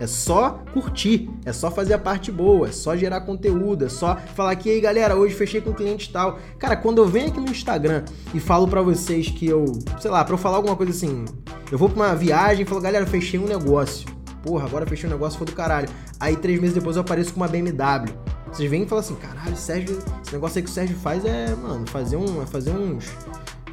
É 0.01 0.07
só 0.07 0.63
curtir, 0.73 1.29
é 1.45 1.53
só 1.53 1.69
fazer 1.69 1.93
a 1.93 1.99
parte 1.99 2.31
boa, 2.31 2.67
é 2.67 2.71
só 2.71 2.97
gerar 2.97 3.21
conteúdo, 3.21 3.85
é 3.85 3.87
só 3.87 4.17
falar 4.33 4.55
que, 4.55 4.67
aí 4.67 4.81
galera, 4.81 5.15
hoje 5.15 5.35
fechei 5.35 5.61
com 5.61 5.69
um 5.69 5.73
cliente 5.73 6.11
tal. 6.11 6.39
Cara, 6.57 6.75
quando 6.75 6.97
eu 6.97 7.07
venho 7.07 7.27
aqui 7.27 7.39
no 7.39 7.51
Instagram 7.51 8.03
e 8.33 8.39
falo 8.39 8.67
para 8.67 8.81
vocês 8.81 9.29
que 9.29 9.45
eu, 9.45 9.63
sei 9.99 10.09
lá, 10.09 10.25
pra 10.25 10.33
eu 10.33 10.39
falar 10.39 10.57
alguma 10.57 10.75
coisa 10.75 10.91
assim, 10.91 11.23
eu 11.71 11.77
vou 11.77 11.87
pra 11.87 12.03
uma 12.03 12.15
viagem 12.15 12.63
e 12.63 12.65
falo, 12.65 12.81
galera, 12.81 13.05
fechei 13.05 13.39
um 13.39 13.45
negócio. 13.45 14.07
Porra, 14.41 14.65
agora 14.65 14.87
fechei 14.87 15.07
um 15.07 15.13
negócio, 15.13 15.37
foi 15.37 15.45
do 15.45 15.53
caralho. 15.53 15.87
Aí 16.19 16.35
três 16.35 16.59
meses 16.59 16.73
depois 16.73 16.95
eu 16.95 17.03
apareço 17.03 17.31
com 17.31 17.39
uma 17.39 17.47
BMW. 17.47 18.11
Vocês 18.51 18.67
vêm 18.71 18.81
e 18.81 18.87
falam 18.87 19.03
assim, 19.03 19.13
caralho, 19.13 19.55
Sérgio, 19.55 19.99
esse 20.23 20.33
negócio 20.33 20.57
aí 20.57 20.63
que 20.63 20.69
o 20.71 20.73
Sérgio 20.73 20.97
faz 20.97 21.23
é, 21.25 21.53
mano, 21.53 21.87
fazer 21.87 22.17
um, 22.17 22.41
é 22.41 22.47
fazer 22.47 22.71
uns 22.71 23.05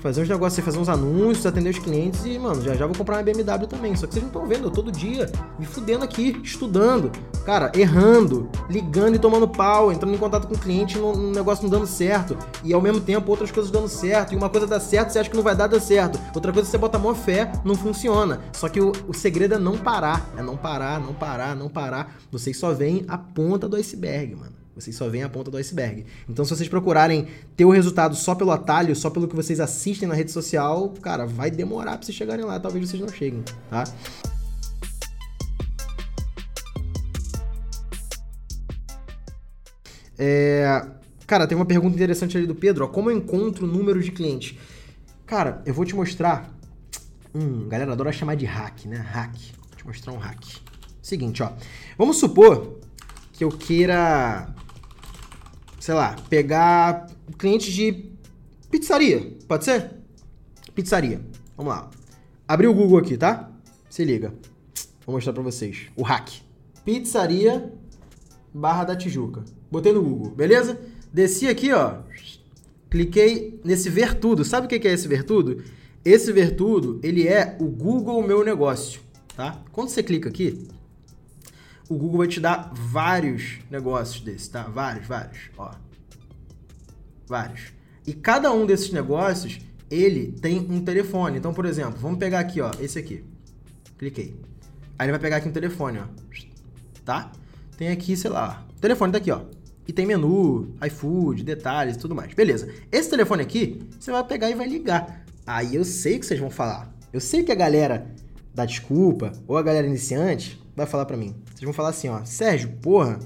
fazer 0.01 0.23
uns 0.23 0.29
negócios, 0.29 0.65
fazer 0.65 0.79
uns 0.79 0.89
anúncios, 0.89 1.47
atender 1.47 1.71
os 1.71 1.79
clientes 1.79 2.25
e, 2.25 2.39
mano, 2.39 2.63
já 2.63 2.75
já 2.75 2.87
vou 2.87 2.97
comprar 2.97 3.17
uma 3.17 3.23
BMW 3.23 3.67
também. 3.67 3.95
Só 3.97 4.07
que 4.07 4.15
vocês 4.15 4.23
não 4.23 4.31
estão 4.31 4.47
vendo, 4.47 4.65
eu 4.65 4.71
todo 4.71 4.91
dia 4.91 5.31
me 5.59 5.67
fudendo 5.67 6.05
aqui, 6.05 6.41
estudando, 6.43 7.11
cara, 7.45 7.71
errando, 7.75 8.49
ligando 8.69 9.17
e 9.17 9.19
tomando 9.19 9.49
pau, 9.49 9.93
entrando 9.93 10.15
em 10.15 10.19
contato 10.19 10.47
com 10.47 10.55
o 10.55 10.59
cliente 10.59 10.99
um 10.99 11.31
negócio 11.31 11.65
não 11.65 11.71
dando 11.71 11.87
certo. 11.87 12.37
E 12.65 12.73
ao 12.73 12.81
mesmo 12.81 13.01
tempo 13.01 13.31
outras 13.31 13.51
coisas 13.51 13.71
dando 13.71 13.89
certo. 13.89 14.33
E 14.33 14.37
uma 14.37 14.49
coisa 14.49 14.67
dá 14.67 14.81
certo, 14.81 15.11
você 15.11 15.19
acha 15.19 15.31
que 15.31 15.37
não 15.37 15.43
vai 15.43 15.57
dar, 15.57 15.67
dá 15.67 15.81
certo. 15.81 16.19
Outra 16.35 16.53
coisa 16.53 16.69
você 16.69 16.79
bota 16.79 16.97
a 16.97 17.01
mão 17.01 17.15
fé, 17.15 17.51
não 17.65 17.75
funciona. 17.75 18.41
Só 18.53 18.69
que 18.69 18.81
o, 18.81 18.93
o 19.07 19.15
segredo 19.15 19.55
é 19.55 19.59
não 19.59 19.77
parar. 19.77 20.31
É 20.37 20.43
não 20.43 20.57
parar, 20.57 21.01
não 21.01 21.15
parar, 21.15 21.57
não 21.57 21.69
parar. 21.69 22.17
Vocês 22.31 22.57
só 22.57 22.73
veem 22.73 23.05
a 23.09 23.19
ponta 23.19 23.69
do 23.69 23.77
iceberg, 23.77 24.35
mano. 24.35 24.59
Vocês 24.81 24.95
só 24.95 25.09
veem 25.09 25.25
a 25.25 25.29
ponta 25.29 25.51
do 25.51 25.57
iceberg. 25.57 26.07
Então, 26.29 26.45
se 26.45 26.55
vocês 26.55 26.69
procurarem 26.69 27.27
ter 27.57 27.65
o 27.65 27.71
resultado 27.71 28.15
só 28.15 28.35
pelo 28.35 28.53
atalho, 28.53 28.95
só 28.95 29.11
pelo 29.11 29.27
que 29.27 29.35
vocês 29.35 29.59
assistem 29.59 30.09
na 30.09 30.15
rede 30.15 30.31
social, 30.31 30.95
cara, 31.03 31.27
vai 31.27 31.51
demorar 31.51 31.97
pra 31.97 32.07
vocês 32.07 32.17
chegarem 32.17 32.45
lá. 32.45 32.61
Talvez 32.61 32.89
vocês 32.89 33.03
não 33.03 33.09
cheguem, 33.09 33.43
tá? 33.69 33.85
É... 40.17 40.87
Cara, 41.27 41.47
tem 41.47 41.57
uma 41.57 41.67
pergunta 41.67 41.95
interessante 41.95 42.37
ali 42.37 42.47
do 42.47 42.55
Pedro. 42.55 42.85
Ó, 42.85 42.89
como 42.89 43.11
eu 43.11 43.17
encontro 43.17 43.67
números 43.67 44.05
de 44.05 44.13
clientes? 44.13 44.57
Cara, 45.27 45.63
eu 45.67 45.75
vou 45.75 45.85
te 45.85 45.95
mostrar. 45.95 46.51
Hum, 47.35 47.69
galera 47.69 47.93
adora 47.93 48.11
chamar 48.11 48.35
de 48.35 48.47
hack, 48.47 48.87
né? 48.87 48.97
Hack. 48.97 49.35
Vou 49.69 49.77
te 49.77 49.87
mostrar 49.87 50.13
um 50.13 50.19
hack. 50.19 50.43
Seguinte, 51.03 51.43
ó. 51.43 51.53
Vamos 51.97 52.19
supor 52.19 52.79
que 53.33 53.45
eu 53.45 53.51
queira 53.51 54.49
sei 55.89 55.95
lá, 55.95 56.15
pegar 56.29 57.07
clientes 57.39 57.73
de 57.73 58.11
pizzaria, 58.71 59.39
pode 59.49 59.65
ser? 59.65 59.91
Pizzaria. 60.75 61.19
Vamos 61.57 61.73
lá. 61.73 61.89
Abri 62.47 62.67
o 62.67 62.75
Google 62.75 62.99
aqui, 62.99 63.17
tá? 63.17 63.51
Se 63.89 64.05
liga. 64.05 64.35
Vou 65.07 65.15
mostrar 65.15 65.33
pra 65.33 65.43
vocês. 65.43 65.87
O 65.97 66.03
hack. 66.03 66.43
Pizzaria 66.85 67.73
Barra 68.53 68.85
da 68.85 68.97
Tijuca. 68.97 69.47
Botei 69.71 69.91
no 69.95 70.03
Google, 70.03 70.31
beleza? 70.33 70.79
Desci 71.11 71.49
aqui, 71.49 71.73
ó. 71.73 72.01
Cliquei 72.91 73.59
nesse 73.65 73.89
ver 73.89 74.13
tudo. 74.13 74.45
Sabe 74.45 74.67
o 74.67 74.69
que 74.69 74.87
é 74.87 74.93
esse 74.93 75.09
ver 75.09 75.25
tudo? 75.25 75.65
Esse 76.05 76.31
ver 76.35 76.55
tudo, 76.55 77.01
ele 77.03 77.27
é 77.27 77.57
o 77.59 77.65
Google 77.65 78.23
Meu 78.23 78.45
Negócio, 78.45 79.01
tá? 79.35 79.65
Quando 79.73 79.89
você 79.89 80.03
clica 80.03 80.29
aqui, 80.29 80.69
o 81.89 81.97
Google 81.97 82.19
vai 82.19 82.29
te 82.29 82.41
dar 82.41 82.71
vários 82.75 83.59
negócios 83.71 84.21
desses, 84.21 84.49
tá? 84.49 84.63
Vários, 84.65 85.07
vários, 85.07 85.39
ó. 85.57 85.73
Vários. 87.27 87.73
E 88.07 88.13
cada 88.13 88.53
um 88.53 88.67
desses 88.67 88.93
negócios, 88.93 89.59
ele 89.91 90.33
tem 90.33 90.59
um 90.59 90.81
telefone. 90.83 91.39
Então, 91.39 91.55
por 91.55 91.65
exemplo, 91.65 91.99
vamos 91.99 92.19
pegar 92.19 92.41
aqui, 92.41 92.61
ó, 92.61 92.71
esse 92.81 92.99
aqui. 92.99 93.25
Cliquei. 93.97 94.37
Aí 94.99 95.07
ele 95.07 95.13
vai 95.13 95.21
pegar 95.21 95.37
aqui 95.37 95.49
um 95.49 95.53
telefone, 95.53 95.99
ó. 95.99 96.05
Tá? 97.05 97.33
Tem 97.77 97.89
aqui, 97.89 98.17
sei 98.17 98.31
lá, 98.31 98.67
o 98.77 98.81
telefone 98.81 99.13
tá 99.13 99.19
aqui, 99.19 99.31
ó. 99.31 99.43
E 99.87 99.93
tem 99.93 100.05
menu, 100.05 100.75
iFood, 100.87 101.43
detalhes 101.43 101.97
e 101.97 101.99
tudo 101.99 102.15
mais. 102.15 102.35
Beleza. 102.35 102.71
Esse 102.93 103.09
telefone 103.09 103.43
aqui, 103.43 103.81
você 103.99 104.13
vai 104.13 104.23
pegar 104.25 104.51
e 104.51 104.55
vai 104.55 104.69
ligar. 104.69 105.25
Aí 105.47 105.75
eu 105.75 105.85
sei 105.85 106.19
que 106.19 106.27
vocês 106.27 106.39
vão 106.39 106.51
falar. 106.51 106.93
Eu 107.11 107.21
sei 107.21 107.43
que 107.43 107.51
a 107.51 107.55
galera 107.55 108.07
da 108.55 108.67
desculpa, 108.67 109.33
ou 109.47 109.57
a 109.57 109.63
galera 109.63 109.87
iniciante, 109.87 110.61
vai 110.79 110.87
falar 110.87 111.05
para 111.05 111.17
mim. 111.17 111.35
Vocês 111.47 111.63
vão 111.63 111.73
falar 111.73 111.91
assim, 111.91 112.09
ó, 112.09 112.25
Sérgio, 112.25 112.71
porra, 112.81 113.19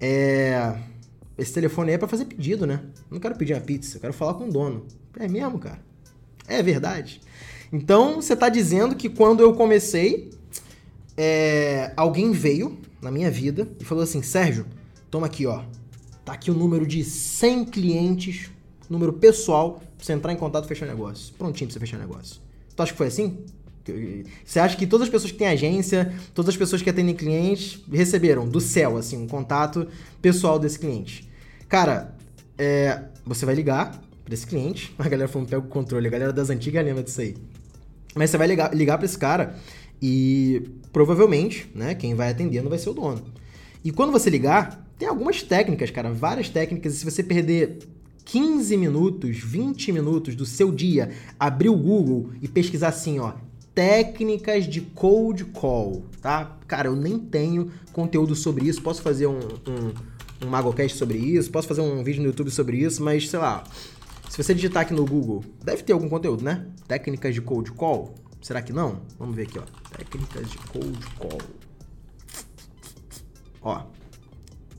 é... 0.00 0.76
Esse 1.38 1.52
telefone 1.52 1.90
aí 1.90 1.94
é 1.96 1.98
pra 1.98 2.08
fazer 2.08 2.24
pedido, 2.24 2.66
né? 2.66 2.82
Não 3.10 3.20
quero 3.20 3.36
pedir 3.36 3.52
uma 3.52 3.60
pizza, 3.60 3.96
eu 3.96 4.00
quero 4.00 4.12
falar 4.12 4.34
com 4.34 4.48
o 4.48 4.52
dono. 4.52 4.86
É 5.18 5.28
mesmo, 5.28 5.58
cara? 5.58 5.80
É 6.48 6.62
verdade. 6.62 7.20
Então, 7.72 8.16
você 8.16 8.34
tá 8.34 8.48
dizendo 8.48 8.96
que 8.96 9.08
quando 9.08 9.40
eu 9.40 9.54
comecei, 9.54 10.30
é... 11.16 11.92
alguém 11.96 12.32
veio 12.32 12.78
na 13.02 13.10
minha 13.10 13.30
vida 13.30 13.68
e 13.78 13.84
falou 13.84 14.02
assim, 14.02 14.22
Sérgio, 14.22 14.66
toma 15.10 15.26
aqui, 15.26 15.46
ó. 15.46 15.62
Tá 16.24 16.32
aqui 16.32 16.50
o 16.50 16.54
número 16.54 16.86
de 16.86 17.04
100 17.04 17.66
clientes, 17.66 18.50
número 18.88 19.12
pessoal, 19.12 19.74
pra 19.74 20.04
você 20.04 20.12
entrar 20.12 20.32
em 20.32 20.36
contato 20.36 20.64
e 20.64 20.68
fechar 20.68 20.86
negócio. 20.86 21.34
Prontinho 21.34 21.68
pra 21.68 21.74
você 21.74 21.80
fechar 21.80 21.98
negócio. 21.98 22.40
Tu 22.74 22.82
acha 22.82 22.92
que 22.92 22.98
foi 22.98 23.06
assim? 23.08 23.38
Você 24.44 24.58
acha 24.58 24.76
que 24.76 24.86
todas 24.86 25.06
as 25.06 25.12
pessoas 25.12 25.32
que 25.32 25.38
têm 25.38 25.48
agência, 25.48 26.12
todas 26.34 26.50
as 26.50 26.56
pessoas 26.56 26.82
que 26.82 26.90
atendem 26.90 27.14
clientes 27.14 27.82
receberam 27.90 28.48
do 28.48 28.60
céu, 28.60 28.96
assim, 28.96 29.16
um 29.16 29.26
contato 29.26 29.86
pessoal 30.20 30.58
desse 30.58 30.78
cliente? 30.78 31.28
Cara, 31.68 32.14
é, 32.58 33.02
você 33.24 33.44
vai 33.44 33.54
ligar 33.54 34.00
para 34.24 34.34
esse 34.34 34.46
cliente. 34.46 34.94
A 34.98 35.08
galera 35.08 35.28
falando 35.28 35.48
pega 35.48 35.62
o 35.62 35.68
controle, 35.68 36.06
a 36.06 36.10
galera 36.10 36.32
das 36.32 36.50
antigas 36.50 36.84
lembra 36.84 37.02
disso 37.02 37.20
aí. 37.20 37.36
Mas 38.14 38.30
você 38.30 38.38
vai 38.38 38.46
ligar, 38.46 38.74
ligar 38.74 38.98
para 38.98 39.06
esse 39.06 39.18
cara 39.18 39.56
e 40.00 40.62
provavelmente, 40.92 41.70
né, 41.74 41.94
quem 41.94 42.14
vai 42.14 42.30
atendendo 42.30 42.68
vai 42.68 42.78
ser 42.78 42.90
o 42.90 42.94
dono. 42.94 43.22
E 43.84 43.92
quando 43.92 44.10
você 44.10 44.28
ligar, 44.30 44.84
tem 44.98 45.06
algumas 45.06 45.42
técnicas, 45.42 45.90
cara, 45.90 46.12
várias 46.12 46.48
técnicas. 46.48 46.94
E 46.94 46.98
se 46.98 47.04
você 47.04 47.22
perder 47.22 47.78
15 48.24 48.76
minutos, 48.76 49.38
20 49.38 49.92
minutos 49.92 50.34
do 50.34 50.44
seu 50.44 50.72
dia, 50.72 51.10
abrir 51.38 51.68
o 51.68 51.76
Google 51.76 52.30
e 52.42 52.48
pesquisar 52.48 52.88
assim, 52.88 53.18
ó, 53.20 53.34
técnicas 53.76 54.64
de 54.64 54.80
cold 54.80 55.44
call, 55.44 56.02
tá? 56.22 56.56
Cara, 56.66 56.88
eu 56.88 56.96
nem 56.96 57.18
tenho 57.18 57.70
conteúdo 57.92 58.34
sobre 58.34 58.66
isso, 58.66 58.80
posso 58.80 59.02
fazer 59.02 59.26
um, 59.26 59.38
um, 59.38 60.46
um 60.46 60.48
MagoCast 60.48 60.96
sobre 60.96 61.18
isso, 61.18 61.50
posso 61.50 61.68
fazer 61.68 61.82
um 61.82 62.02
vídeo 62.02 62.22
no 62.22 62.28
YouTube 62.28 62.50
sobre 62.50 62.78
isso, 62.78 63.02
mas 63.02 63.28
sei 63.28 63.38
lá, 63.38 63.64
se 64.30 64.42
você 64.42 64.54
digitar 64.54 64.84
aqui 64.84 64.94
no 64.94 65.04
Google, 65.04 65.44
deve 65.62 65.82
ter 65.82 65.92
algum 65.92 66.08
conteúdo, 66.08 66.42
né? 66.42 66.66
Técnicas 66.88 67.34
de 67.34 67.42
cold 67.42 67.70
call, 67.72 68.14
será 68.40 68.62
que 68.62 68.72
não? 68.72 69.02
Vamos 69.18 69.36
ver 69.36 69.42
aqui, 69.42 69.58
ó, 69.58 69.64
técnicas 69.94 70.50
de 70.50 70.56
cold 70.56 71.06
call. 71.18 71.38
Ó, 73.60 73.82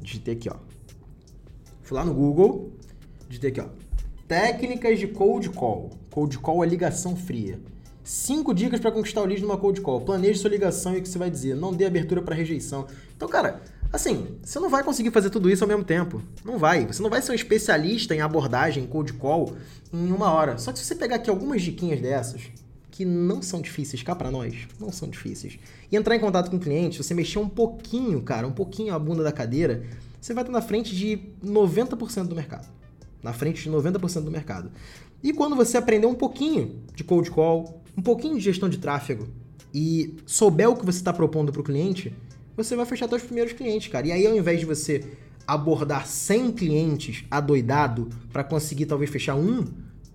digitei 0.02 0.34
aqui, 0.34 0.50
ó. 0.50 0.56
Fui 1.84 1.96
lá 1.96 2.04
no 2.04 2.16
Google, 2.16 2.74
digitei 3.30 3.52
aqui, 3.52 3.62
ó. 3.62 3.68
Técnicas 4.28 4.98
de 4.98 5.06
cold 5.06 5.52
call. 5.52 5.92
Cold 6.10 6.40
call 6.40 6.64
é 6.64 6.68
ligação 6.68 7.16
fria. 7.16 7.60
Cinco 8.08 8.54
dicas 8.54 8.80
para 8.80 8.90
conquistar 8.90 9.22
o 9.22 9.26
lead 9.26 9.42
numa 9.42 9.58
cold 9.58 9.82
call. 9.82 10.00
Planeje 10.00 10.40
sua 10.40 10.50
ligação 10.50 10.96
e 10.96 11.00
o 11.00 11.02
que 11.02 11.10
você 11.10 11.18
vai 11.18 11.30
dizer. 11.30 11.58
Não 11.58 11.74
dê 11.74 11.84
abertura 11.84 12.22
para 12.22 12.34
rejeição. 12.34 12.88
Então, 13.14 13.28
cara, 13.28 13.62
assim, 13.92 14.38
você 14.42 14.62
não 14.62 14.70
vai 14.70 14.82
conseguir 14.82 15.12
fazer 15.12 15.30
tudo 15.30 15.50
isso 15.50 15.62
ao 15.66 15.68
mesmo 15.68 15.84
tempo. 15.84 16.22
Não 16.46 16.58
vai. 16.58 16.86
Você 16.86 17.04
não 17.04 17.10
vai 17.10 17.22
ser 17.22 17.34
um 17.34 17.36
especialista 17.36 18.16
em 18.16 18.22
abordagem, 18.22 18.86
em 18.86 18.88
cold 18.88 19.12
call, 19.12 19.58
em 19.92 20.10
uma 20.10 20.32
hora. 20.32 20.58
Só 20.58 20.72
que 20.72 20.80
se 20.80 20.86
você 20.86 20.96
pegar 20.96 21.18
aqui 21.18 21.30
algumas 21.30 21.62
diquinhas 21.62 22.00
dessas, 22.00 22.44
que 22.92 23.04
não 23.04 23.42
são 23.42 23.60
difíceis, 23.60 24.02
cá 24.04 24.16
para 24.16 24.32
nós, 24.32 24.56
não 24.80 24.90
são 24.90 25.10
difíceis, 25.10 25.60
e 25.92 25.98
entrar 25.98 26.16
em 26.16 26.20
contato 26.22 26.50
com 26.50 26.56
o 26.56 26.62
cliente, 26.62 27.04
você 27.04 27.14
mexer 27.14 27.40
um 27.40 27.50
pouquinho, 27.50 28.22
cara, 28.22 28.48
um 28.48 28.54
pouquinho 28.54 28.94
a 28.94 29.00
bunda 29.00 29.22
da 29.22 29.34
cadeira, 29.34 29.84
você 30.22 30.34
vai 30.34 30.44
estar 30.44 30.54
na 30.54 30.62
frente 30.62 30.96
de 30.96 31.20
90% 31.44 32.24
do 32.28 32.36
mercado. 32.36 32.70
Na 33.22 33.34
frente 33.34 33.64
de 33.64 33.70
90% 33.70 34.24
do 34.24 34.32
mercado. 34.32 34.72
E 35.22 35.34
quando 35.34 35.58
você 35.58 35.76
aprender 35.76 36.08
um 36.08 36.16
pouquinho 36.16 36.84
de 36.96 37.04
cold 37.04 37.30
call, 37.32 37.82
um 37.98 38.02
pouquinho 38.02 38.36
de 38.36 38.42
gestão 38.42 38.70
de 38.70 38.78
tráfego 38.78 39.28
e 39.74 40.16
souber 40.26 40.70
o 40.70 40.76
que 40.76 40.86
você 40.86 41.00
está 41.00 41.12
propondo 41.12 41.52
para 41.52 41.62
o 41.62 41.64
cliente, 41.64 42.14
você 42.56 42.76
vai 42.76 42.86
fechar 42.86 43.10
seus 43.10 43.24
primeiros 43.24 43.54
clientes, 43.54 43.92
cara. 43.92 44.08
E 44.08 44.12
aí, 44.12 44.26
ao 44.26 44.36
invés 44.36 44.60
de 44.60 44.66
você 44.66 45.04
abordar 45.48 46.06
100 46.06 46.52
clientes 46.52 47.24
adoidado 47.32 48.10
para 48.32 48.44
conseguir 48.44 48.86
talvez 48.86 49.10
fechar 49.10 49.36
um, 49.36 49.66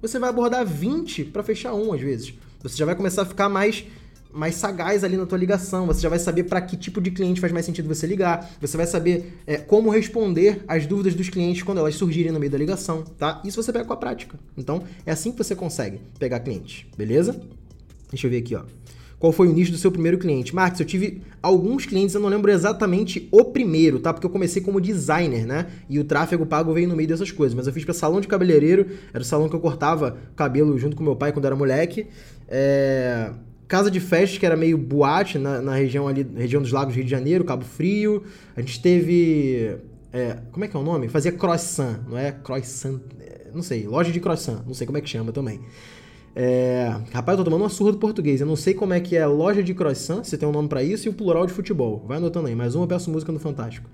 você 0.00 0.18
vai 0.18 0.28
abordar 0.28 0.64
20 0.66 1.24
para 1.26 1.42
fechar 1.42 1.74
um 1.74 1.92
às 1.92 2.00
vezes. 2.00 2.34
Você 2.62 2.76
já 2.76 2.84
vai 2.84 2.94
começar 2.94 3.22
a 3.22 3.26
ficar 3.26 3.48
mais 3.48 3.84
mais 4.32 4.54
sagaz 4.54 5.04
ali 5.04 5.16
na 5.16 5.26
tua 5.26 5.36
ligação, 5.36 5.86
você 5.86 6.00
já 6.00 6.08
vai 6.08 6.18
saber 6.18 6.44
para 6.44 6.60
que 6.62 6.74
tipo 6.74 7.02
de 7.02 7.10
cliente 7.10 7.38
faz 7.38 7.52
mais 7.52 7.66
sentido 7.66 7.86
você 7.86 8.06
ligar, 8.06 8.50
você 8.60 8.78
vai 8.78 8.86
saber 8.86 9.38
é, 9.46 9.58
como 9.58 9.90
responder 9.90 10.64
as 10.66 10.86
dúvidas 10.86 11.14
dos 11.14 11.28
clientes 11.28 11.62
quando 11.62 11.78
elas 11.78 11.94
surgirem 11.96 12.32
no 12.32 12.40
meio 12.40 12.50
da 12.50 12.56
ligação, 12.56 13.02
tá? 13.02 13.42
Isso 13.44 13.62
você 13.62 13.70
pega 13.70 13.84
com 13.84 13.92
a 13.92 13.96
prática. 13.96 14.38
Então, 14.56 14.84
é 15.04 15.12
assim 15.12 15.32
que 15.32 15.38
você 15.38 15.54
consegue 15.54 16.00
pegar 16.18 16.40
clientes, 16.40 16.86
beleza? 16.96 17.38
Deixa 18.12 18.26
eu 18.26 18.30
ver 18.30 18.38
aqui, 18.38 18.54
ó. 18.54 18.62
Qual 19.22 19.30
foi 19.32 19.46
o 19.46 19.52
nicho 19.52 19.70
do 19.70 19.78
seu 19.78 19.92
primeiro 19.92 20.18
cliente? 20.18 20.52
Marcos, 20.52 20.80
eu 20.80 20.86
tive 20.86 21.22
alguns 21.40 21.86
clientes, 21.86 22.12
eu 22.12 22.20
não 22.20 22.28
lembro 22.28 22.50
exatamente 22.50 23.28
o 23.30 23.44
primeiro, 23.44 24.00
tá? 24.00 24.12
Porque 24.12 24.26
eu 24.26 24.30
comecei 24.30 24.60
como 24.60 24.80
designer, 24.80 25.46
né? 25.46 25.68
E 25.88 26.00
o 26.00 26.02
tráfego 26.04 26.44
pago 26.44 26.72
veio 26.72 26.88
no 26.88 26.96
meio 26.96 27.08
dessas 27.08 27.30
coisas. 27.30 27.54
Mas 27.54 27.68
eu 27.68 27.72
fiz 27.72 27.84
para 27.84 27.94
salão 27.94 28.20
de 28.20 28.26
cabeleireiro, 28.26 28.84
era 29.14 29.22
o 29.22 29.24
salão 29.24 29.48
que 29.48 29.54
eu 29.54 29.60
cortava 29.60 30.18
cabelo 30.34 30.76
junto 30.76 30.96
com 30.96 31.04
meu 31.04 31.14
pai 31.14 31.32
quando 31.32 31.44
era 31.44 31.54
moleque. 31.54 32.08
É... 32.48 33.30
Casa 33.68 33.88
de 33.88 34.00
festas, 34.00 34.38
que 34.38 34.44
era 34.44 34.56
meio 34.56 34.76
boate 34.76 35.38
na, 35.38 35.62
na 35.62 35.74
região 35.76 36.08
ali, 36.08 36.26
região 36.36 36.60
dos 36.60 36.72
Lagos, 36.72 36.92
Rio 36.92 37.04
de 37.04 37.10
Janeiro, 37.10 37.44
Cabo 37.44 37.64
Frio. 37.64 38.24
A 38.56 38.60
gente 38.60 38.82
teve. 38.82 39.76
É... 40.12 40.36
como 40.50 40.64
é 40.64 40.68
que 40.68 40.76
é 40.76 40.80
o 40.80 40.82
nome? 40.82 41.06
Fazia 41.06 41.30
croissant, 41.30 42.00
não 42.08 42.18
é 42.18 42.32
croissant. 42.32 43.00
É, 43.20 43.46
não 43.54 43.62
sei, 43.62 43.86
loja 43.86 44.10
de 44.10 44.18
croissant, 44.18 44.64
não 44.66 44.74
sei 44.74 44.84
como 44.84 44.98
é 44.98 45.00
que 45.00 45.08
chama 45.08 45.30
também. 45.30 45.60
É... 46.34 46.94
Rapaz, 47.12 47.38
eu 47.38 47.44
tô 47.44 47.50
tomando 47.50 47.62
uma 47.62 47.68
surra 47.68 47.92
do 47.92 47.98
português. 47.98 48.40
Eu 48.40 48.46
não 48.46 48.56
sei 48.56 48.74
como 48.74 48.94
é 48.94 49.00
que 49.00 49.16
é 49.16 49.26
loja 49.26 49.62
de 49.62 49.74
croissant, 49.74 50.24
se 50.24 50.36
tem 50.38 50.48
um 50.48 50.52
nome 50.52 50.68
para 50.68 50.82
isso, 50.82 51.06
e 51.06 51.10
o 51.10 51.12
plural 51.12 51.46
de 51.46 51.52
futebol. 51.52 52.04
Vai 52.06 52.18
anotando 52.18 52.48
aí. 52.48 52.54
Mais 52.54 52.74
uma, 52.74 52.84
eu 52.84 52.88
peço 52.88 53.10
música 53.10 53.32
no 53.32 53.38
Fantástico. 53.38 53.88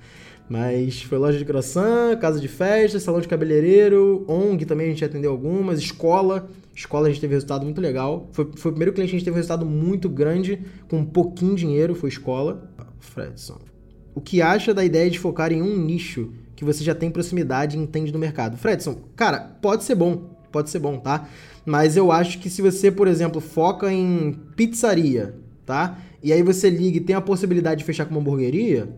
Mas 0.48 1.02
foi 1.02 1.18
loja 1.18 1.36
de 1.36 1.44
croissant, 1.44 2.16
casa 2.18 2.40
de 2.40 2.48
festa, 2.48 2.98
salão 2.98 3.20
de 3.20 3.28
cabeleireiro, 3.28 4.24
ONG 4.26 4.64
também 4.64 4.86
a 4.86 4.90
gente 4.90 5.04
atendeu 5.04 5.30
algumas, 5.30 5.78
escola. 5.78 6.48
Escola 6.74 7.08
a 7.08 7.10
gente 7.10 7.20
teve 7.20 7.34
resultado 7.34 7.64
muito 7.64 7.80
legal. 7.80 8.28
Foi, 8.32 8.48
foi 8.56 8.70
o 8.70 8.74
primeiro 8.74 8.94
cliente 8.94 9.10
que 9.10 9.16
a 9.16 9.18
gente 9.18 9.24
teve 9.26 9.36
resultado 9.36 9.66
muito 9.66 10.08
grande, 10.08 10.60
com 10.88 10.98
um 10.98 11.04
pouquinho 11.04 11.54
dinheiro, 11.54 11.94
foi 11.94 12.08
escola. 12.08 12.70
Fredson. 12.98 13.58
O 14.14 14.20
que 14.20 14.40
acha 14.40 14.72
da 14.72 14.84
ideia 14.84 15.10
de 15.10 15.18
focar 15.18 15.52
em 15.52 15.60
um 15.60 15.76
nicho 15.76 16.32
que 16.56 16.64
você 16.64 16.82
já 16.82 16.94
tem 16.94 17.10
proximidade 17.10 17.76
e 17.76 17.80
entende 17.80 18.10
do 18.10 18.18
mercado? 18.18 18.56
Fredson, 18.56 18.96
cara, 19.14 19.38
pode 19.60 19.84
ser 19.84 19.94
bom. 19.94 20.37
Pode 20.58 20.70
ser 20.70 20.80
bom, 20.80 20.98
tá? 20.98 21.28
Mas 21.64 21.96
eu 21.96 22.10
acho 22.10 22.40
que 22.40 22.50
se 22.50 22.60
você, 22.60 22.90
por 22.90 23.06
exemplo, 23.06 23.40
foca 23.40 23.92
em 23.92 24.32
pizzaria, 24.56 25.36
tá? 25.64 25.96
E 26.20 26.32
aí 26.32 26.42
você 26.42 26.68
liga 26.68 26.96
e 26.96 27.00
tem 27.00 27.14
a 27.14 27.20
possibilidade 27.20 27.78
de 27.78 27.84
fechar 27.84 28.04
com 28.06 28.10
uma 28.10 28.20
hamburgueria, 28.20 28.88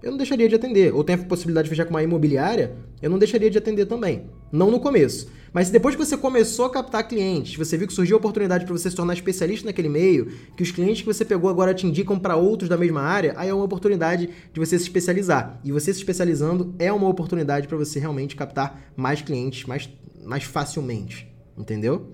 eu 0.00 0.12
não 0.12 0.16
deixaria 0.16 0.48
de 0.48 0.54
atender. 0.54 0.94
Ou 0.94 1.02
tem 1.02 1.16
a 1.16 1.18
possibilidade 1.18 1.64
de 1.64 1.70
fechar 1.70 1.86
com 1.86 1.90
uma 1.90 2.04
imobiliária, 2.04 2.76
eu 3.02 3.10
não 3.10 3.18
deixaria 3.18 3.50
de 3.50 3.58
atender 3.58 3.86
também. 3.86 4.26
Não 4.52 4.70
no 4.70 4.78
começo. 4.78 5.28
Mas 5.52 5.70
depois 5.70 5.96
que 5.96 6.04
você 6.04 6.16
começou 6.16 6.66
a 6.66 6.70
captar 6.70 7.08
clientes, 7.08 7.56
você 7.56 7.76
viu 7.76 7.88
que 7.88 7.92
surgiu 7.92 8.16
a 8.16 8.18
oportunidade 8.18 8.64
para 8.64 8.72
você 8.72 8.88
se 8.88 8.94
tornar 8.94 9.14
especialista 9.14 9.66
naquele 9.66 9.88
meio, 9.88 10.30
que 10.56 10.62
os 10.62 10.70
clientes 10.70 11.00
que 11.00 11.06
você 11.06 11.24
pegou 11.24 11.50
agora 11.50 11.74
te 11.74 11.84
indicam 11.84 12.16
para 12.16 12.36
outros 12.36 12.68
da 12.68 12.76
mesma 12.76 13.00
área, 13.00 13.34
aí 13.36 13.48
é 13.48 13.54
uma 13.54 13.64
oportunidade 13.64 14.28
de 14.52 14.60
você 14.60 14.78
se 14.78 14.84
especializar. 14.84 15.58
E 15.64 15.72
você 15.72 15.92
se 15.92 15.98
especializando 15.98 16.76
é 16.78 16.92
uma 16.92 17.08
oportunidade 17.08 17.66
para 17.66 17.76
você 17.76 17.98
realmente 17.98 18.36
captar 18.36 18.92
mais 18.96 19.20
clientes 19.20 19.66
mais, 19.66 19.88
mais 20.24 20.44
facilmente 20.44 21.28
entendeu? 21.58 22.12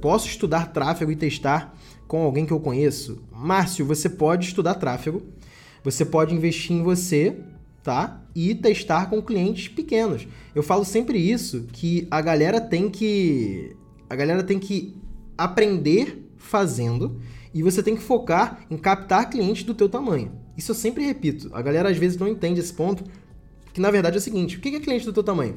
Posso 0.00 0.26
estudar 0.26 0.72
tráfego 0.72 1.12
e 1.12 1.16
testar 1.16 1.76
com 2.08 2.22
alguém 2.22 2.46
que 2.46 2.52
eu 2.52 2.60
conheço? 2.60 3.22
Márcio, 3.30 3.84
você 3.84 4.08
pode 4.08 4.46
estudar 4.46 4.74
tráfego, 4.74 5.22
você 5.84 6.04
pode 6.06 6.34
investir 6.34 6.72
em 6.72 6.82
você, 6.82 7.38
tá? 7.82 8.24
E 8.34 8.54
testar 8.54 9.10
com 9.10 9.20
clientes 9.20 9.68
pequenos. 9.68 10.26
Eu 10.54 10.62
falo 10.62 10.84
sempre 10.84 11.18
isso, 11.18 11.66
que 11.72 12.08
a 12.10 12.22
galera 12.22 12.60
tem 12.60 12.88
que 12.88 13.76
a 14.08 14.16
galera 14.16 14.42
tem 14.42 14.58
que 14.58 14.96
aprender 15.36 16.32
fazendo 16.36 17.20
e 17.52 17.62
você 17.62 17.82
tem 17.82 17.94
que 17.94 18.02
focar 18.02 18.64
em 18.70 18.76
captar 18.76 19.28
clientes 19.28 19.62
do 19.64 19.74
teu 19.74 19.88
tamanho. 19.88 20.39
Isso 20.60 20.72
eu 20.72 20.74
sempre 20.74 21.06
repito. 21.06 21.48
A 21.54 21.62
galera 21.62 21.88
às 21.88 21.96
vezes 21.96 22.18
não 22.18 22.28
entende 22.28 22.60
esse 22.60 22.74
ponto. 22.74 23.02
que 23.72 23.80
na 23.80 23.90
verdade 23.90 24.16
é 24.16 24.18
o 24.18 24.20
seguinte: 24.20 24.58
o 24.58 24.60
que 24.60 24.76
é 24.76 24.78
cliente 24.78 25.06
do 25.06 25.12
teu 25.12 25.22
tamanho? 25.22 25.56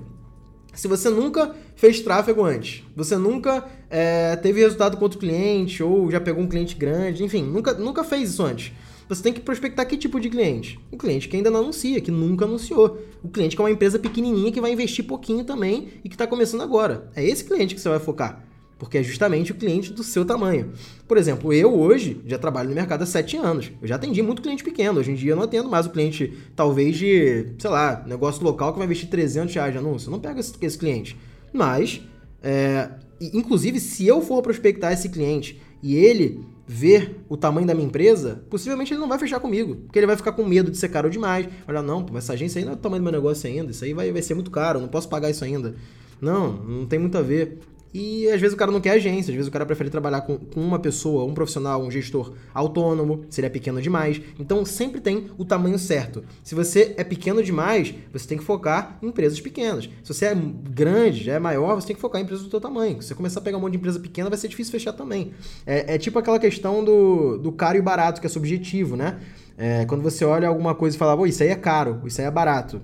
Se 0.73 0.87
você 0.87 1.09
nunca 1.09 1.53
fez 1.75 1.99
tráfego 1.99 2.41
antes, 2.45 2.83
você 2.95 3.17
nunca 3.17 3.69
é, 3.89 4.37
teve 4.37 4.61
resultado 4.61 4.95
com 4.95 5.03
outro 5.03 5.19
cliente, 5.19 5.83
ou 5.83 6.09
já 6.09 6.21
pegou 6.21 6.41
um 6.41 6.47
cliente 6.47 6.75
grande, 6.75 7.21
enfim, 7.21 7.43
nunca, 7.43 7.73
nunca 7.73 8.01
fez 8.01 8.29
isso 8.29 8.43
antes. 8.43 8.71
Você 9.09 9.21
tem 9.21 9.33
que 9.33 9.41
prospectar 9.41 9.85
que 9.85 9.97
tipo 9.97 10.21
de 10.21 10.29
cliente? 10.29 10.79
O 10.89 10.97
cliente 10.97 11.27
que 11.27 11.35
ainda 11.35 11.51
não 11.51 11.59
anuncia, 11.59 11.99
que 11.99 12.09
nunca 12.09 12.45
anunciou. 12.45 12.97
O 13.21 13.27
cliente 13.27 13.57
que 13.57 13.61
é 13.61 13.65
uma 13.65 13.71
empresa 13.71 13.99
pequenininha 13.99 14.53
que 14.53 14.61
vai 14.61 14.71
investir 14.71 15.05
pouquinho 15.05 15.43
também 15.43 15.89
e 16.01 16.07
que 16.07 16.15
está 16.15 16.25
começando 16.25 16.61
agora. 16.61 17.11
É 17.13 17.23
esse 17.23 17.43
cliente 17.43 17.75
que 17.75 17.81
você 17.81 17.89
vai 17.89 17.99
focar 17.99 18.41
porque 18.83 18.97
é 18.97 19.03
justamente 19.03 19.53
o 19.53 19.55
cliente 19.55 19.93
do 19.93 20.03
seu 20.03 20.25
tamanho. 20.25 20.73
Por 21.07 21.17
exemplo, 21.17 21.53
eu 21.53 21.73
hoje 21.73 22.21
já 22.25 22.37
trabalho 22.37 22.67
no 22.67 22.75
mercado 22.75 23.03
há 23.03 23.05
sete 23.05 23.37
anos. 23.37 23.71
Eu 23.81 23.87
já 23.87 23.95
atendi 23.95 24.21
muito 24.21 24.41
cliente 24.41 24.61
pequeno. 24.61 24.99
Hoje 24.99 25.11
em 25.11 25.15
dia 25.15 25.31
eu 25.31 25.35
não 25.37 25.43
atendo 25.43 25.69
mais 25.69 25.85
o 25.85 25.89
cliente, 25.89 26.33
talvez 26.53 26.97
de, 26.97 27.53
sei 27.57 27.69
lá, 27.69 28.03
negócio 28.05 28.43
local 28.43 28.73
que 28.73 28.79
vai 28.79 28.85
investir 28.85 29.07
300 29.07 29.55
reais 29.55 29.71
de 29.71 29.77
anúncio. 29.77 30.07
Eu 30.07 30.11
não 30.11 30.19
pego 30.19 30.37
esse, 30.37 30.53
esse 30.59 30.77
cliente. 30.77 31.17
Mas, 31.53 32.01
é, 32.41 32.89
inclusive, 33.21 33.79
se 33.79 34.05
eu 34.05 34.21
for 34.21 34.41
prospectar 34.41 34.91
esse 34.91 35.07
cliente 35.07 35.61
e 35.81 35.95
ele 35.95 36.43
ver 36.67 37.23
o 37.29 37.37
tamanho 37.37 37.65
da 37.65 37.73
minha 37.73 37.87
empresa, 37.87 38.43
possivelmente 38.49 38.93
ele 38.93 38.99
não 38.99 39.07
vai 39.07 39.17
fechar 39.17 39.39
comigo. 39.39 39.77
Porque 39.77 39.97
ele 39.97 40.07
vai 40.07 40.17
ficar 40.17 40.33
com 40.33 40.43
medo 40.43 40.69
de 40.69 40.77
ser 40.77 40.89
caro 40.89 41.09
demais. 41.09 41.47
Olha, 41.65 41.81
não, 41.81 42.05
essa 42.17 42.33
agência 42.33 42.59
aí 42.59 42.65
não 42.65 42.73
é 42.73 42.75
o 42.75 42.79
tamanho 42.79 43.01
do 43.01 43.05
meu 43.05 43.13
negócio 43.13 43.49
ainda. 43.49 43.71
Isso 43.71 43.85
aí 43.85 43.93
vai, 43.93 44.11
vai 44.11 44.21
ser 44.21 44.33
muito 44.33 44.51
caro, 44.51 44.81
não 44.81 44.89
posso 44.89 45.07
pagar 45.07 45.29
isso 45.29 45.45
ainda. 45.45 45.73
Não, 46.19 46.53
não 46.53 46.85
tem 46.85 46.99
muito 46.99 47.17
a 47.17 47.21
ver. 47.21 47.59
E 47.93 48.27
às 48.29 48.41
vezes 48.41 48.55
o 48.55 48.57
cara 48.57 48.71
não 48.71 48.81
quer 48.81 48.91
agência, 48.91 49.31
às 49.31 49.35
vezes 49.35 49.47
o 49.47 49.51
cara 49.51 49.65
prefere 49.65 49.89
trabalhar 49.89 50.21
com, 50.21 50.37
com, 50.37 50.59
uma 50.59 50.79
pessoa, 50.79 51.25
um 51.25 51.33
profissional, 51.33 51.81
um 51.81 51.91
gestor 51.91 52.33
autônomo, 52.53 53.25
se 53.29 53.39
ele 53.39 53.47
é 53.47 53.49
pequeno 53.49 53.79
demais. 53.79 54.19
Então 54.39 54.65
sempre 54.65 54.99
tem 54.99 55.29
o 55.37 55.45
tamanho 55.45 55.77
certo. 55.77 56.23
Se 56.43 56.55
você 56.55 56.95
é 56.97 57.03
pequeno 57.03 57.43
demais, 57.43 57.93
você 58.11 58.27
tem 58.27 58.37
que 58.37 58.43
focar 58.43 58.97
em 59.01 59.07
empresas 59.07 59.39
pequenas. 59.39 59.89
Se 60.03 60.13
você 60.13 60.25
é 60.25 60.35
grande, 60.35 61.23
já 61.23 61.33
é 61.33 61.39
maior, 61.39 61.75
você 61.75 61.87
tem 61.87 61.95
que 61.95 62.01
focar 62.01 62.19
em 62.19 62.23
empresas 62.23 62.43
do 62.43 62.49
seu 62.49 62.59
tamanho. 62.59 62.99
Se 63.01 63.09
você 63.09 63.15
começar 63.15 63.39
a 63.39 63.43
pegar 63.43 63.57
um 63.57 63.61
monte 63.61 63.73
de 63.73 63.77
empresa 63.77 63.99
pequena, 63.99 64.29
vai 64.29 64.39
ser 64.39 64.47
difícil 64.47 64.71
fechar 64.71 64.93
também. 64.93 65.31
É, 65.65 65.95
é 65.95 65.97
tipo 65.99 66.17
aquela 66.17 66.39
questão 66.39 66.83
do, 66.83 67.37
do 67.37 67.51
caro 67.51 67.77
e 67.77 67.81
barato, 67.81 68.19
que 68.19 68.25
é 68.25 68.29
subjetivo, 68.29 68.95
né? 68.95 69.19
É, 69.55 69.85
quando 69.85 70.01
você 70.01 70.25
olha 70.25 70.47
alguma 70.47 70.73
coisa 70.73 70.95
e 70.95 70.99
fala, 70.99 71.27
isso 71.27 71.43
aí 71.43 71.49
é 71.49 71.55
caro, 71.55 72.01
isso 72.05 72.19
aí 72.19 72.25
é 72.25 72.31
barato. 72.31 72.81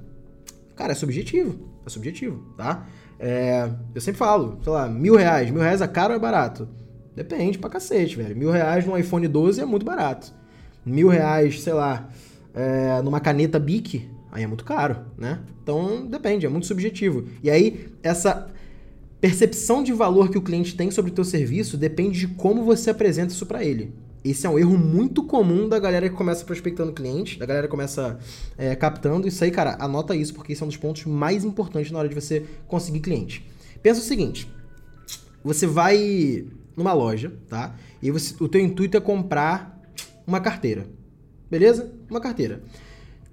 Cara, 0.76 0.92
é 0.92 0.96
subjetivo. 0.96 1.68
É 1.86 1.90
subjetivo, 1.90 2.44
tá? 2.56 2.88
É, 3.20 3.70
eu 3.94 4.00
sempre 4.00 4.18
falo, 4.18 4.58
sei 4.64 4.72
lá, 4.72 4.88
mil 4.88 5.16
reais. 5.16 5.52
Mil 5.52 5.62
reais 5.62 5.82
é 5.82 5.88
caro 5.88 6.14
ou 6.14 6.18
é 6.18 6.20
barato? 6.20 6.68
Depende 7.16 7.58
pra 7.58 7.70
cacete, 7.70 8.16
velho. 8.16 8.36
Mil 8.36 8.50
reais 8.50 8.86
no 8.86 8.98
iPhone 8.98 9.28
12 9.28 9.60
é 9.60 9.66
muito 9.66 9.86
barato. 9.86 10.34
Mil 10.86 11.10
reais, 11.10 11.62
sei 11.62 11.74
lá, 11.74 12.10
é, 12.54 13.02
numa 13.02 13.20
caneta 13.20 13.60
Bic, 13.60 14.10
aí 14.32 14.44
é 14.44 14.48
muito 14.48 14.64
caro, 14.64 14.98
né? 15.18 15.40
Então 15.62 16.08
depende, 16.08 16.46
é 16.46 16.50
muito 16.50 16.66
subjetivo. 16.66 17.26
E 17.44 17.50
aí, 17.50 17.90
essa 18.02 18.50
percepção 19.20 19.84
de 19.84 19.92
valor 19.92 20.30
que 20.30 20.38
o 20.38 20.42
cliente 20.42 20.76
tem 20.76 20.90
sobre 20.90 21.12
o 21.12 21.14
teu 21.14 21.26
serviço 21.26 21.78
depende 21.78 22.20
de 22.20 22.28
como 22.28 22.64
você 22.64 22.90
apresenta 22.90 23.34
isso 23.34 23.46
para 23.46 23.64
ele. 23.64 23.94
Esse 24.24 24.46
é 24.46 24.50
um 24.50 24.60
erro 24.60 24.78
muito 24.78 25.24
comum 25.24 25.70
da 25.70 25.80
galera 25.80 26.10
que 26.10 26.16
começa 26.16 26.44
prospectando 26.44 26.92
clientes, 26.92 27.38
da 27.38 27.46
galera 27.46 27.68
que 27.68 27.72
começa 27.72 28.20
é, 28.58 28.76
captando. 28.76 29.28
Isso 29.28 29.44
aí, 29.44 29.52
cara, 29.52 29.78
anota 29.80 30.16
isso, 30.16 30.34
porque 30.34 30.54
esse 30.54 30.62
é 30.62 30.66
um 30.66 30.70
dos 30.70 30.78
pontos 30.78 31.06
mais 31.06 31.46
importantes 31.46 31.92
na 31.92 32.00
hora 32.00 32.10
de 32.10 32.16
você 32.16 32.46
conseguir 32.68 33.00
cliente. 33.00 33.46
Pensa 33.82 34.02
o 34.02 34.04
seguinte: 34.04 34.50
você 35.44 35.66
vai 35.66 36.46
numa 36.76 36.94
loja, 36.94 37.34
tá? 37.48 37.76
E 38.02 38.12
você, 38.12 38.36
o 38.42 38.48
teu 38.48 38.62
intuito 38.62 38.98
é 38.98 39.00
comprar 39.00 39.82
uma 40.28 40.40
carteira. 40.40 40.86
Beleza? 41.50 41.92
Uma 42.10 42.20
carteira. 42.20 42.62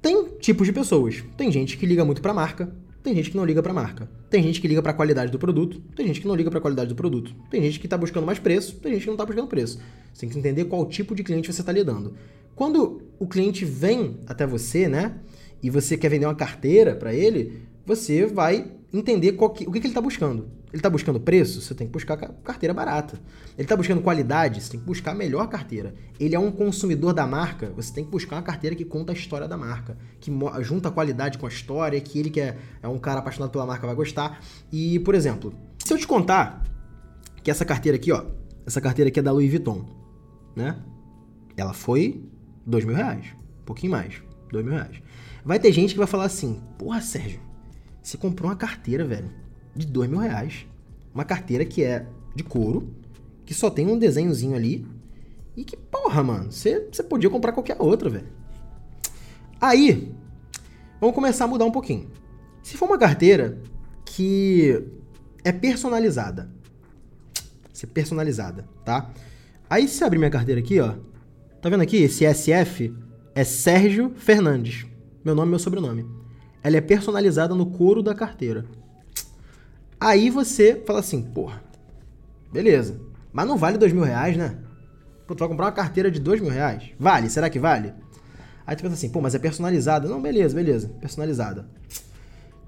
Tem 0.01 0.24
tipos 0.39 0.66
de 0.66 0.72
pessoas. 0.72 1.24
Tem 1.37 1.51
gente 1.51 1.76
que 1.76 1.84
liga 1.84 2.05
muito 2.05 2.22
pra 2.22 2.32
marca, 2.32 2.72
tem 3.07 3.15
gente 3.15 3.31
que 3.31 3.37
não 3.37 3.45
liga 3.45 3.63
para 3.63 3.71
a 3.71 3.75
marca. 3.75 4.11
Tem 4.29 4.43
gente 4.43 4.61
que 4.61 4.67
liga 4.67 4.83
para 4.83 4.91
a 4.91 4.95
qualidade 4.95 5.31
do 5.31 5.39
produto. 5.39 5.81
Tem 5.95 6.09
gente 6.09 6.21
que 6.21 6.27
não 6.27 6.35
liga 6.35 6.51
para 6.51 6.59
a 6.59 6.61
qualidade 6.61 6.89
do 6.89 6.97
produto. 6.97 7.33
Tem 7.49 7.63
gente 7.63 7.79
que 7.79 7.87
está 7.87 7.97
buscando 7.97 8.27
mais 8.27 8.41
preço. 8.41 8.81
Tem 8.81 8.95
gente 8.95 9.03
que 9.03 9.07
não 9.07 9.15
está 9.15 9.25
buscando 9.25 9.47
preço. 9.47 9.79
Você 10.13 10.23
tem 10.23 10.29
que 10.29 10.37
entender 10.37 10.65
qual 10.65 10.85
tipo 10.87 11.15
de 11.15 11.23
cliente 11.23 11.53
você 11.53 11.61
está 11.61 11.71
lidando. 11.71 12.15
Quando 12.57 13.03
o 13.17 13.29
cliente 13.29 13.65
vem 13.65 14.19
até 14.27 14.45
você, 14.45 14.89
né? 14.89 15.21
E 15.63 15.71
você 15.71 15.97
quer 15.97 16.09
vender 16.09 16.27
uma 16.27 16.35
carteira 16.35 16.97
para 16.97 17.15
ele, 17.15 17.63
você 17.85 18.27
vai 18.27 18.73
entender 18.93 19.35
que, 19.35 19.45
o 19.45 19.51
que, 19.51 19.65
que 19.67 19.79
ele 19.79 19.87
está 19.87 20.01
buscando. 20.01 20.49
Ele 20.73 20.81
está 20.81 20.91
buscando 20.91 21.21
preço? 21.21 21.61
Você 21.61 21.75
tem 21.75 21.87
que 21.87 21.93
buscar 21.93 22.17
carteira 22.17 22.75
barata. 22.75 23.19
Ele 23.57 23.64
está 23.64 23.77
buscando 23.77 24.03
qualidade? 24.03 24.61
Você 24.61 24.73
tem 24.73 24.81
que 24.81 24.87
buscar 24.87 25.12
a 25.12 25.14
melhor 25.14 25.49
carteira. 25.49 25.95
Ele 26.19 26.35
é 26.35 26.39
um 26.39 26.51
consumidor 26.51 27.12
da 27.12 27.27
marca? 27.27 27.73
Você 27.77 27.93
tem 27.93 28.05
que 28.05 28.11
buscar 28.11 28.37
uma 28.37 28.43
carteira 28.43 28.75
que 28.75 28.85
conta 28.85 29.12
a 29.12 29.14
história 29.14 29.47
da 29.47 29.57
marca, 29.57 29.97
que 30.21 30.31
junta 30.61 30.89
a 30.89 30.93
qualidade 30.93 31.39
com 31.39 31.47
a 31.47 31.49
história, 31.49 32.01
que 32.01 32.19
ele 32.19 32.31
que 32.31 32.41
é, 32.41 32.59
é 32.83 32.89
um 32.89 32.99
cara 32.99 33.21
apaixonado 33.21 33.51
pela 33.51 33.64
marca 33.64 33.87
vai 33.87 33.97
gostar. 33.97 34.41
E, 34.73 34.99
por 35.01 35.14
exemplo, 35.14 35.55
se 35.79 35.93
eu 35.95 35.99
te 35.99 36.07
contar 36.07 36.64
que 37.43 37.51
essa 37.51 37.64
carteira 37.64 37.97
aqui, 37.97 38.11
ó, 38.11 38.25
essa 38.67 38.81
carteira 38.81 39.09
aqui 39.09 39.21
é 39.21 39.23
da 39.23 39.31
Louis 39.31 39.49
Vuitton, 39.49 39.87
né? 40.55 40.77
Ela 41.57 41.73
foi 41.73 42.29
dois 42.67 42.85
mil 42.85 42.95
reais, 42.95 43.27
um 43.61 43.64
pouquinho 43.64 43.93
mais, 43.93 44.21
dois 44.51 44.64
mil 44.64 44.75
reais. 44.75 45.01
Vai 45.45 45.61
ter 45.61 45.71
gente 45.73 45.93
que 45.93 45.99
vai 45.99 46.09
falar 46.09 46.25
assim, 46.25 46.61
porra, 46.77 47.01
Sérgio, 47.01 47.41
você 48.03 48.19
comprou 48.19 48.51
uma 48.51 48.57
carteira, 48.57 49.05
velho, 49.05 49.31
de 49.77 49.87
dois 49.87 50.09
mil 50.09 50.18
reais. 50.18 50.66
Uma 51.14 51.24
carteira 51.24 51.64
que 51.64 51.83
é 51.83 52.07
de 52.35 52.43
couro, 52.43 52.95
que 53.45 53.55
só 53.55 53.70
tem 53.70 53.87
um 53.87 53.99
desenhozinho 53.99 54.55
ali. 54.55 54.87
E 55.57 55.64
que, 55.64 55.77
porra, 55.77 56.22
mano, 56.22 56.53
você, 56.53 56.81
podia 57.09 57.31
comprar 57.31 57.53
qualquer 57.53 57.77
outra, 57.79 58.11
velho. 58.11 58.29
Aí, 59.61 60.12
vamos 61.01 61.14
começar 61.14 61.45
a 61.45 61.49
mudar 61.49 61.64
um 61.64 61.70
pouquinho. 61.70 62.09
Se 62.62 62.77
for 62.77 62.87
uma 62.87 62.99
carteira 62.99 63.59
que 64.05 64.83
é 65.43 65.53
personalizada, 65.53 66.51
ser 67.72 67.87
personalizada, 67.87 68.68
tá? 68.85 69.11
Aí 69.68 69.89
se 69.89 70.05
abrir 70.05 70.18
minha 70.18 70.31
carteira 70.31 70.61
aqui, 70.61 70.79
ó, 70.81 70.95
tá 71.62 71.70
vendo 71.70 71.83
aqui? 71.83 71.97
Esse 71.99 72.27
SF 72.27 72.95
é 73.35 73.45
Sérgio 73.45 74.12
Fernandes. 74.16 74.87
Meu 75.24 75.35
nome 75.35 75.49
e 75.49 75.51
meu 75.51 75.59
sobrenome 75.59 76.27
ela 76.66 76.79
é 76.79 76.81
personalizada 76.81 77.55
no 77.55 77.66
couro 77.66 78.03
da 78.03 78.12
carteira. 78.12 78.64
Aí 80.01 80.31
você 80.31 80.83
fala 80.87 81.01
assim, 81.01 81.23
porra, 81.23 81.63
beleza, 82.53 83.01
mas 83.33 83.47
não 83.47 83.57
vale 83.57 83.79
dois 83.79 83.93
mil 83.93 84.03
reais, 84.03 84.37
né? 84.37 84.59
Pô, 85.27 85.35
tu 85.35 85.41
vai 85.41 85.49
comprar 85.49 85.67
uma 85.67 85.73
carteira 85.73 86.11
de 86.11 86.21
dois 86.21 86.41
mil 86.41 86.51
reais? 86.51 86.91
Vale? 86.99 87.29
Será 87.31 87.49
que 87.51 87.59
vale? 87.59 87.93
Aí 88.67 88.77
tu 88.77 88.83
pensa 88.83 88.95
assim, 88.95 89.09
pô, 89.09 89.21
mas 89.21 89.35
é 89.35 89.39
personalizada. 89.39 90.09
Não, 90.09 90.21
beleza, 90.21 90.55
beleza, 90.55 90.89
personalizada. 91.01 91.69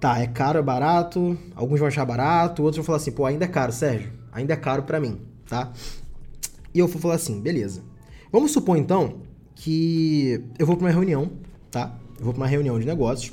Tá, 0.01 0.21
é 0.21 0.27
caro, 0.27 0.59
é 0.59 0.63
barato, 0.63 1.37
alguns 1.57 1.81
vão 1.81 1.89
achar 1.89 2.05
barato, 2.05 2.63
outros 2.63 2.77
vão 2.77 2.85
falar 2.85 2.99
assim, 2.99 3.11
pô, 3.11 3.27
ainda 3.27 3.45
é 3.45 3.49
caro, 3.49 3.73
Sérgio, 3.73 4.13
ainda 4.33 4.55
é 4.55 4.57
caro 4.57 4.85
para 4.85 5.01
mim, 5.01 5.21
tá? 5.49 5.73
E 6.73 6.79
eu 6.79 6.87
vou 6.87 7.01
falar 7.01 7.17
assim, 7.17 7.41
beleza. 7.41 7.83
Vamos 8.31 8.53
supor 8.53 8.77
então 8.77 9.23
que 9.57 10.41
eu 10.57 10.65
vou 10.65 10.77
para 10.77 10.87
uma 10.87 10.93
reunião, 10.93 11.33
tá? 11.71 11.97
Eu 12.17 12.25
vou 12.25 12.33
para 12.33 12.43
uma 12.43 12.47
reunião 12.47 12.79
de 12.79 12.87
negócios 12.87 13.33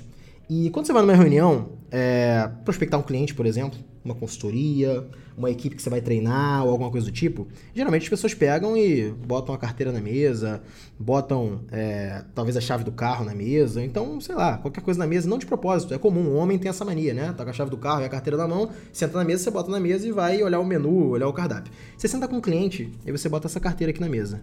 e 0.50 0.70
quando 0.70 0.86
você 0.86 0.94
vai 0.94 1.02
numa 1.02 1.16
reunião, 1.16 1.70
é, 1.92 2.50
prospectar 2.64 3.00
um 3.00 3.04
cliente, 3.04 3.34
por 3.34 3.46
exemplo, 3.46 3.80
uma 4.04 4.14
consultoria, 4.14 5.08
uma 5.36 5.50
equipe 5.50 5.76
que 5.76 5.82
você 5.82 5.90
vai 5.90 6.00
treinar 6.00 6.64
ou 6.64 6.70
alguma 6.70 6.92
coisa 6.92 7.08
do 7.08 7.12
tipo, 7.12 7.48
geralmente 7.74 8.04
as 8.04 8.10
pessoas 8.10 8.34
pegam 8.36 8.78
e 8.78 9.10
botam 9.10 9.54
a 9.56 9.58
carteira 9.58 9.92
na 9.92 10.00
mesa, 10.00 10.62
botam 11.00 11.62
é, 11.72 12.24
talvez 12.36 12.56
a 12.56 12.62
chave 12.62 12.84
do 12.84 12.92
carro 12.92 13.26
na 13.26 13.34
mesa, 13.34 13.84
então, 13.84 14.22
sei 14.22 14.36
lá, 14.36 14.60
qualquer 14.60 14.82
coisa 14.82 15.00
na 15.00 15.08
mesa, 15.08 15.28
não 15.28 15.40
de 15.40 15.48
propósito, 15.48 15.94
é 15.94 15.98
comum, 15.98 16.22
um 16.22 16.38
homem 16.38 16.60
tem 16.60 16.70
essa 16.70 16.86
mania, 16.86 17.14
né? 17.14 17.34
Tá 17.36 17.44
com 17.44 17.50
a 17.50 17.54
chave 17.54 17.72
do 17.72 17.78
carro 17.78 18.02
e 18.02 18.06
a 18.06 18.10
carteira 18.10 18.38
na 18.38 18.48
mão, 18.48 18.70
senta 18.94 19.18
na 19.18 19.24
mesa, 19.24 19.44
você 19.44 19.52
bota 19.52 19.72
na 19.72 19.80
mesa 19.80 20.08
e 20.08 20.12
vai 20.12 20.42
olhar 20.44 20.60
o 20.60 20.66
menu, 20.66 21.10
olhar 21.10 21.28
o 21.28 21.34
cardápio. 21.34 21.74
Você 21.98 22.08
senta 22.08 22.28
com 22.28 22.38
um 22.38 22.42
cliente 22.42 22.92
e 23.06 23.12
você 23.12 23.28
bota 23.28 23.48
essa 23.48 23.60
carteira 23.60 23.90
aqui 23.90 24.00
na 24.00 24.10
mesa. 24.10 24.42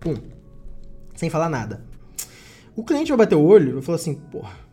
Pum. 0.00 0.16
Sem 1.14 1.30
falar 1.30 1.48
nada. 1.48 1.84
O 2.74 2.82
cliente 2.82 3.10
vai 3.10 3.18
bater 3.18 3.36
o 3.36 3.42
olho 3.42 3.70
e 3.70 3.72
vai 3.74 3.82
falar 3.82 3.96
assim, 3.96 4.14
porra, 4.14 4.63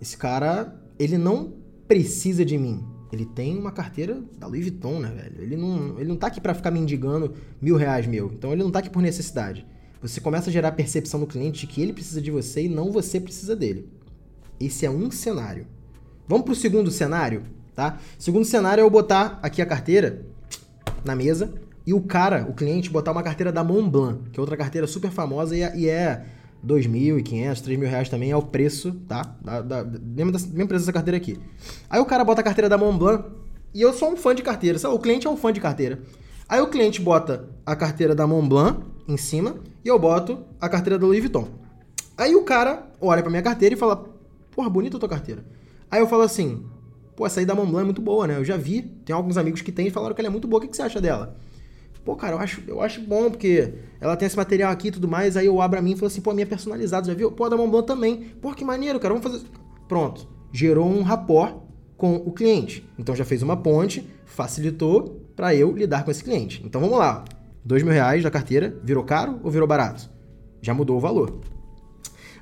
esse 0.00 0.16
cara, 0.16 0.80
ele 0.98 1.18
não 1.18 1.54
precisa 1.86 2.44
de 2.44 2.58
mim. 2.58 2.84
Ele 3.12 3.24
tem 3.24 3.56
uma 3.56 3.70
carteira 3.70 4.20
da 4.36 4.46
Louis 4.46 4.62
Vuitton, 4.62 4.98
né, 4.98 5.10
velho? 5.10 5.42
Ele 5.42 5.56
não, 5.56 5.98
ele 5.98 6.08
não 6.08 6.16
tá 6.16 6.26
aqui 6.26 6.40
para 6.40 6.54
ficar 6.54 6.70
mendigando 6.70 7.34
mil 7.60 7.76
reais 7.76 8.06
meu. 8.06 8.30
Então 8.32 8.52
ele 8.52 8.62
não 8.62 8.70
tá 8.70 8.80
aqui 8.80 8.90
por 8.90 9.00
necessidade. 9.00 9.66
Você 10.02 10.20
começa 10.20 10.50
a 10.50 10.52
gerar 10.52 10.68
a 10.68 10.72
percepção 10.72 11.20
no 11.20 11.26
cliente 11.26 11.60
de 11.60 11.66
que 11.66 11.80
ele 11.80 11.92
precisa 11.92 12.20
de 12.20 12.30
você 12.30 12.64
e 12.64 12.68
não 12.68 12.92
você 12.92 13.20
precisa 13.20 13.56
dele. 13.56 13.88
Esse 14.60 14.84
é 14.84 14.90
um 14.90 15.10
cenário. 15.10 15.66
Vamos 16.28 16.44
pro 16.44 16.54
segundo 16.54 16.90
cenário, 16.90 17.44
tá? 17.74 17.98
Segundo 18.18 18.44
cenário 18.44 18.82
é 18.82 18.84
eu 18.84 18.90
botar 18.90 19.38
aqui 19.42 19.62
a 19.62 19.66
carteira 19.66 20.26
na 21.04 21.14
mesa 21.14 21.54
e 21.86 21.94
o 21.94 22.00
cara, 22.00 22.46
o 22.48 22.52
cliente, 22.52 22.90
botar 22.90 23.12
uma 23.12 23.22
carteira 23.22 23.52
da 23.52 23.62
Montblanc, 23.62 24.30
que 24.30 24.40
é 24.40 24.40
outra 24.40 24.56
carteira 24.56 24.86
super 24.86 25.10
famosa 25.10 25.56
e 25.56 25.62
é, 25.62 25.86
é 25.88 26.26
2.500, 26.64 27.62
3.000 27.62 27.80
reais 27.88 28.08
também 28.08 28.30
é 28.30 28.36
o 28.36 28.42
preço, 28.42 28.92
tá? 29.08 29.36
Da, 29.42 29.62
da, 29.62 29.84
mesmo, 29.84 30.32
da, 30.32 30.38
mesmo 30.38 30.68
preço 30.68 30.84
dessa 30.84 30.92
carteira 30.92 31.16
aqui. 31.16 31.38
Aí 31.88 32.00
o 32.00 32.04
cara 32.04 32.24
bota 32.24 32.40
a 32.40 32.44
carteira 32.44 32.68
da 32.68 32.78
Montblanc 32.78 33.24
e 33.74 33.82
eu 33.82 33.92
sou 33.92 34.12
um 34.12 34.16
fã 34.16 34.34
de 34.34 34.42
carteira, 34.42 34.78
sabe? 34.78 34.94
O 34.94 34.98
cliente 34.98 35.26
é 35.26 35.30
um 35.30 35.36
fã 35.36 35.52
de 35.52 35.60
carteira. 35.60 36.00
Aí 36.48 36.60
o 36.60 36.68
cliente 36.68 37.00
bota 37.00 37.48
a 37.64 37.74
carteira 37.74 38.14
da 38.14 38.26
Montblanc 38.26 38.80
em 39.08 39.16
cima 39.16 39.56
e 39.84 39.88
eu 39.88 39.98
boto 39.98 40.44
a 40.60 40.68
carteira 40.68 40.98
da 40.98 41.06
Louis 41.06 41.20
Vuitton. 41.20 41.48
Aí 42.16 42.34
o 42.34 42.42
cara 42.42 42.86
olha 43.00 43.22
pra 43.22 43.30
minha 43.30 43.42
carteira 43.42 43.74
e 43.74 43.78
fala: 43.78 44.04
porra, 44.50 44.70
bonita 44.70 44.96
a 44.96 45.00
tua 45.00 45.08
carteira. 45.08 45.44
Aí 45.90 46.00
eu 46.00 46.06
falo 46.06 46.22
assim, 46.22 46.64
pô, 47.14 47.26
essa 47.26 47.40
aí 47.40 47.46
da 47.46 47.54
Montblanc 47.54 47.82
é 47.82 47.84
muito 47.84 48.02
boa, 48.02 48.26
né? 48.26 48.36
Eu 48.36 48.44
já 48.44 48.56
vi, 48.56 48.82
tem 48.82 49.14
alguns 49.14 49.36
amigos 49.36 49.60
que 49.60 49.70
têm 49.70 49.88
e 49.88 49.90
falaram 49.90 50.14
que 50.14 50.20
ela 50.20 50.28
é 50.28 50.30
muito 50.30 50.48
boa, 50.48 50.58
o 50.58 50.62
que, 50.62 50.68
que 50.68 50.76
você 50.76 50.82
acha 50.82 51.00
dela? 51.00 51.36
Pô, 52.06 52.14
cara, 52.14 52.36
eu 52.36 52.38
acho, 52.38 52.62
eu 52.68 52.80
acho 52.80 53.00
bom, 53.00 53.28
porque 53.28 53.74
ela 54.00 54.16
tem 54.16 54.26
esse 54.26 54.36
material 54.36 54.70
aqui 54.70 54.88
e 54.88 54.90
tudo 54.92 55.08
mais, 55.08 55.36
aí 55.36 55.46
eu 55.46 55.60
abro 55.60 55.80
a 55.80 55.82
mim 55.82 55.90
e 55.90 55.96
falo 55.96 56.06
assim, 56.06 56.20
pô, 56.20 56.30
a 56.30 56.34
minha 56.34 56.44
é 56.44 56.46
personalizada, 56.46 57.08
já 57.08 57.14
viu? 57.14 57.32
Pô, 57.32 57.44
a 57.44 57.48
da 57.48 57.56
Montblanc 57.56 57.84
também. 57.84 58.32
Pô, 58.40 58.54
que 58.54 58.64
maneiro, 58.64 59.00
cara, 59.00 59.12
vamos 59.12 59.28
fazer... 59.28 59.44
Pronto, 59.88 60.28
gerou 60.52 60.86
um 60.86 61.02
rapport 61.02 61.56
com 61.96 62.14
o 62.14 62.30
cliente. 62.30 62.88
Então 62.96 63.16
já 63.16 63.24
fez 63.24 63.42
uma 63.42 63.56
ponte, 63.56 64.08
facilitou 64.24 65.20
para 65.34 65.52
eu 65.52 65.72
lidar 65.72 66.04
com 66.04 66.12
esse 66.12 66.22
cliente. 66.22 66.62
Então 66.64 66.80
vamos 66.80 66.96
lá, 66.96 67.24
dois 67.64 67.82
mil 67.82 67.92
reais 67.92 68.22
da 68.22 68.30
carteira, 68.30 68.78
virou 68.84 69.02
caro 69.02 69.40
ou 69.42 69.50
virou 69.50 69.66
barato? 69.66 70.08
Já 70.62 70.72
mudou 70.72 70.96
o 70.96 71.00
valor. 71.00 71.40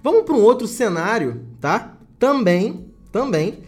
Vamos 0.03 0.25
para 0.25 0.35
um 0.35 0.43
outro 0.43 0.67
cenário, 0.67 1.41
tá? 1.59 1.97
Também, 2.19 2.93
também, 3.11 3.61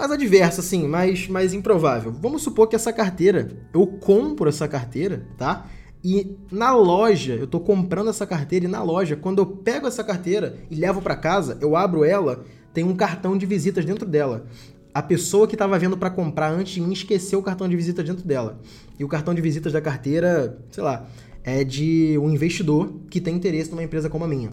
mais 0.00 0.12
adverso, 0.12 0.60
assim, 0.60 0.88
mais, 0.88 1.28
mais 1.28 1.52
improvável. 1.52 2.10
Vamos 2.10 2.42
supor 2.42 2.66
que 2.68 2.74
essa 2.74 2.92
carteira, 2.92 3.50
eu 3.72 3.86
compro 3.86 4.48
essa 4.48 4.66
carteira, 4.66 5.26
tá? 5.36 5.66
E 6.02 6.36
na 6.50 6.72
loja, 6.72 7.34
eu 7.34 7.46
tô 7.46 7.60
comprando 7.60 8.08
essa 8.08 8.26
carteira 8.26 8.64
e 8.64 8.68
na 8.68 8.82
loja, 8.82 9.14
quando 9.14 9.40
eu 9.40 9.46
pego 9.46 9.86
essa 9.86 10.02
carteira 10.02 10.56
e 10.70 10.74
levo 10.74 11.02
para 11.02 11.14
casa, 11.14 11.58
eu 11.60 11.76
abro 11.76 12.02
ela, 12.02 12.44
tem 12.72 12.82
um 12.82 12.96
cartão 12.96 13.36
de 13.36 13.44
visitas 13.44 13.84
dentro 13.84 14.06
dela. 14.06 14.46
A 14.94 15.02
pessoa 15.02 15.46
que 15.46 15.54
estava 15.54 15.78
vendo 15.78 15.98
para 15.98 16.08
comprar 16.08 16.50
antes 16.50 16.72
de 16.72 16.80
mim 16.80 16.92
esqueceu 16.92 17.38
o 17.38 17.42
cartão 17.42 17.68
de 17.68 17.76
visita 17.76 18.02
dentro 18.02 18.26
dela. 18.26 18.58
E 18.98 19.04
o 19.04 19.08
cartão 19.08 19.34
de 19.34 19.42
visitas 19.42 19.72
da 19.72 19.80
carteira, 19.80 20.58
sei 20.70 20.82
lá, 20.82 21.06
é 21.44 21.62
de 21.62 22.16
um 22.18 22.30
investidor 22.30 22.92
que 23.10 23.20
tem 23.20 23.36
interesse 23.36 23.70
numa 23.70 23.84
empresa 23.84 24.08
como 24.08 24.24
a 24.24 24.28
minha. 24.28 24.50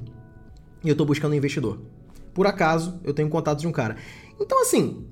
E 0.84 0.90
eu 0.90 0.92
estou 0.92 1.08
buscando 1.08 1.32
um 1.32 1.36
investidor. 1.36 1.80
Por 2.34 2.46
acaso, 2.46 3.00
eu 3.04 3.14
tenho 3.14 3.30
contato 3.30 3.60
de 3.60 3.68
um 3.68 3.72
cara. 3.72 3.96
Então, 4.40 4.62
assim, 4.62 5.06